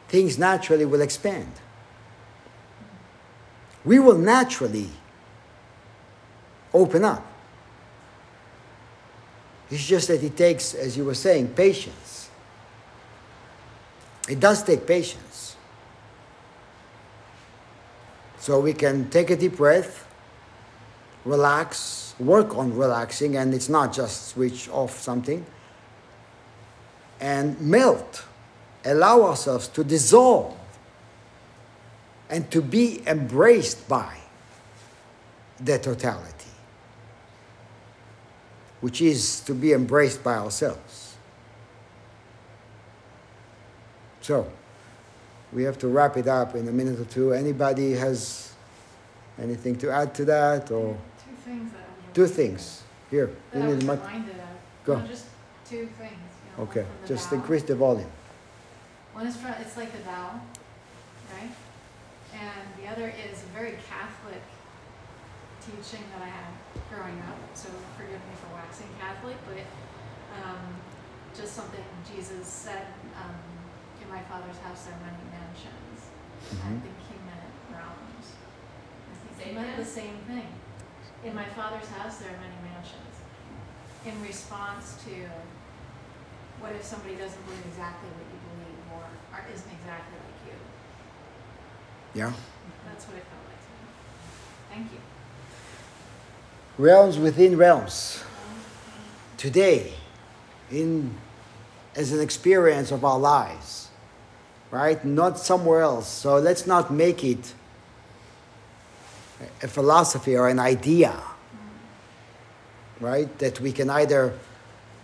things 0.08 0.38
naturally 0.38 0.84
will 0.84 1.02
expand. 1.02 1.52
We 3.86 3.99
will 3.99 4.18
naturally 4.18 4.90
open 6.74 7.06
up. 7.06 7.31
It's 9.72 9.85
just 9.85 10.10
that 10.10 10.22
it 10.22 10.35
takes, 10.35 10.73
as 10.73 10.98
you 10.98 11.06
were 11.06 11.15
saying, 11.15 11.49
patience. 11.49 12.30
It 14.30 14.39
does 14.39 14.64
take 14.64 14.85
patience. 14.85 15.56
So 18.38 18.60
we 18.60 18.73
can 18.73 19.10
take 19.10 19.30
a 19.30 19.35
deep 19.35 19.57
breath, 19.57 20.07
relax, 21.26 22.15
work 22.19 22.57
on 22.57 22.76
relaxing, 22.76 23.38
and 23.38 23.53
it's 23.53 23.69
not 23.69 23.93
just 23.93 24.30
switch 24.30 24.68
off 24.69 24.99
something, 24.99 25.45
and 27.19 27.60
melt, 27.61 28.26
allow 28.84 29.22
ourselves 29.22 29.68
to 29.69 29.84
dissolve 29.84 30.57
and 32.30 32.49
to 32.49 32.61
be 32.61 33.03
embraced 33.07 33.88
by 33.88 34.18
the 35.60 35.77
totality, 35.77 36.40
which 38.82 39.02
is 39.02 39.40
to 39.41 39.53
be 39.53 39.74
embraced 39.74 40.24
by 40.24 40.36
ourselves. 40.36 41.16
So, 44.22 44.52
we 45.53 45.64
have 45.64 45.78
to 45.80 45.88
wrap 45.88 46.18
it 46.18 46.28
up 46.28 46.56
in 46.56 46.68
a 46.68 46.72
minute 46.72 46.99
or 46.99 47.06
two. 47.06 47.34
Anybody 47.34 47.94
has 47.94 48.53
anything 49.40 49.76
to 49.78 49.91
add 49.91 50.14
to 50.16 50.26
that, 50.26 50.72
or 50.72 50.98
Two 51.26 51.36
things 51.45 51.72
two 52.14 52.28
things 52.28 52.84
here? 53.10 53.32
That 53.52 53.64
I 53.64 53.68
was 53.68 53.78
reminded 53.78 54.36
of. 54.36 54.86
Go. 54.86 54.99
No, 54.99 55.08
just 55.08 55.26
two 55.68 55.88
things, 55.98 56.12
you 56.12 56.58
know, 56.58 56.64
Okay, 56.70 56.86
just 57.08 57.30
Tao. 57.30 57.36
increase 57.36 57.64
the 57.64 57.76
volume. 57.76 58.10
One 59.14 59.28
is 59.28 59.36
from, 59.38 59.52
it's 59.60 59.76
like 59.78 59.91
the 59.91 60.03
Tao, 60.03 60.40
right? 61.34 61.52
And 62.34 62.84
the 62.84 62.90
other 62.91 63.14
is 63.30 63.44
a 63.44 63.58
very 63.58 63.78
Catholic 63.90 64.41
teaching 65.61 66.03
that 66.13 66.21
I 66.25 66.29
had 66.29 66.51
growing 66.89 67.17
up, 67.29 67.38
so 67.53 67.69
forgive 67.97 68.17
me 68.19 68.35
for 68.41 68.49
waxing 68.57 68.89
Catholic, 68.99 69.38
but, 69.45 69.63
um, 70.41 70.75
just 71.38 71.53
something 71.55 71.83
Jesus 72.03 72.45
said, 72.47 72.88
um, 73.15 73.38
in 74.01 74.09
my 74.09 74.21
father's 74.27 74.57
house 74.65 74.83
there 74.85 74.95
are 74.97 75.05
many 75.05 75.23
mansions. 75.31 76.09
I 76.51 76.55
Mhm. 76.67 76.81
think 76.81 76.97
he 77.07 77.15
meant 77.23 77.53
realms. 77.71 78.25
I 78.33 79.13
think 79.38 79.47
he 79.47 79.53
meant 79.55 79.77
the 79.77 79.85
same 79.85 80.17
thing. 80.25 80.49
In 81.23 81.35
my 81.35 81.45
father's 81.45 81.88
house 81.89 82.17
there 82.17 82.33
are 82.33 82.41
many 82.41 82.57
mansions. 82.65 83.15
In 84.03 84.19
response 84.23 84.97
to, 85.05 85.29
what 86.59 86.73
if 86.73 86.83
somebody 86.83 87.15
doesn't 87.15 87.41
believe 87.45 87.65
exactly 87.67 88.09
what 88.09 88.25
you 88.33 88.39
believe 88.49 88.81
or, 88.97 89.05
or 89.38 89.45
isn't 89.53 89.71
exactly 89.71 90.17
like 90.17 90.39
you? 90.49 90.57
Yeah? 92.19 92.33
That's 92.89 93.05
what 93.07 93.17
it 93.17 93.25
felt 93.29 93.45
like 93.45 93.61
to 93.61 93.71
me. 93.77 93.85
Thank 94.69 94.91
you. 94.93 94.99
Realms 96.77 97.18
within 97.18 97.57
realms. 97.57 98.23
Today, 99.38 99.93
in 100.69 101.15
as 101.95 102.11
an 102.14 102.22
experience 102.22 102.91
of 102.91 103.03
our 103.03 103.19
lives, 103.19 103.89
right? 104.72 105.03
Not 105.03 105.38
somewhere 105.38 105.81
else. 105.81 106.07
So 106.07 106.38
let's 106.38 106.65
not 106.65 106.91
make 106.91 107.23
it 107.23 107.53
a 109.61 109.68
philosophy 109.68 110.35
or 110.35 110.48
an 110.48 110.60
idea, 110.60 111.14
right? 112.99 113.38
That 113.39 113.60
we 113.60 113.72
can 113.72 113.89
either 113.89 114.38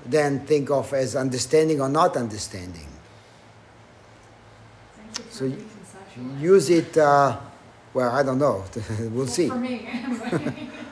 then 0.05 0.45
think 0.45 0.69
of 0.69 0.93
as 0.93 1.15
understanding 1.15 1.81
or 1.81 1.89
not 1.89 2.15
understanding. 2.15 2.87
Thank 4.95 5.17
you 5.17 5.23
for 5.25 5.31
So. 5.31 5.51
Use 6.39 6.69
it, 6.71 6.97
uh, 6.97 7.37
well, 7.93 8.11
I 8.11 8.23
don't 8.23 8.39
know. 8.39 8.63
we'll 8.99 9.11
Well, 9.11 9.27
see. 9.27 9.49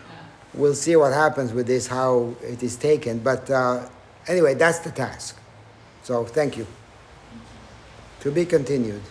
We'll 0.55 0.75
see 0.75 0.95
what 0.95 1.11
happens 1.13 1.53
with 1.53 1.67
this, 1.67 1.87
how 1.87 2.35
it 2.41 2.63
is 2.63 2.75
taken. 2.75 3.19
But 3.19 3.49
uh, 3.49 3.89
anyway, 4.27 4.53
that's 4.53 4.79
the 4.79 4.91
task. 4.91 5.37
So 6.03 6.23
thank 6.25 6.57
you. 6.57 6.65
To 8.21 8.31
be 8.31 8.45
continued. 8.45 9.01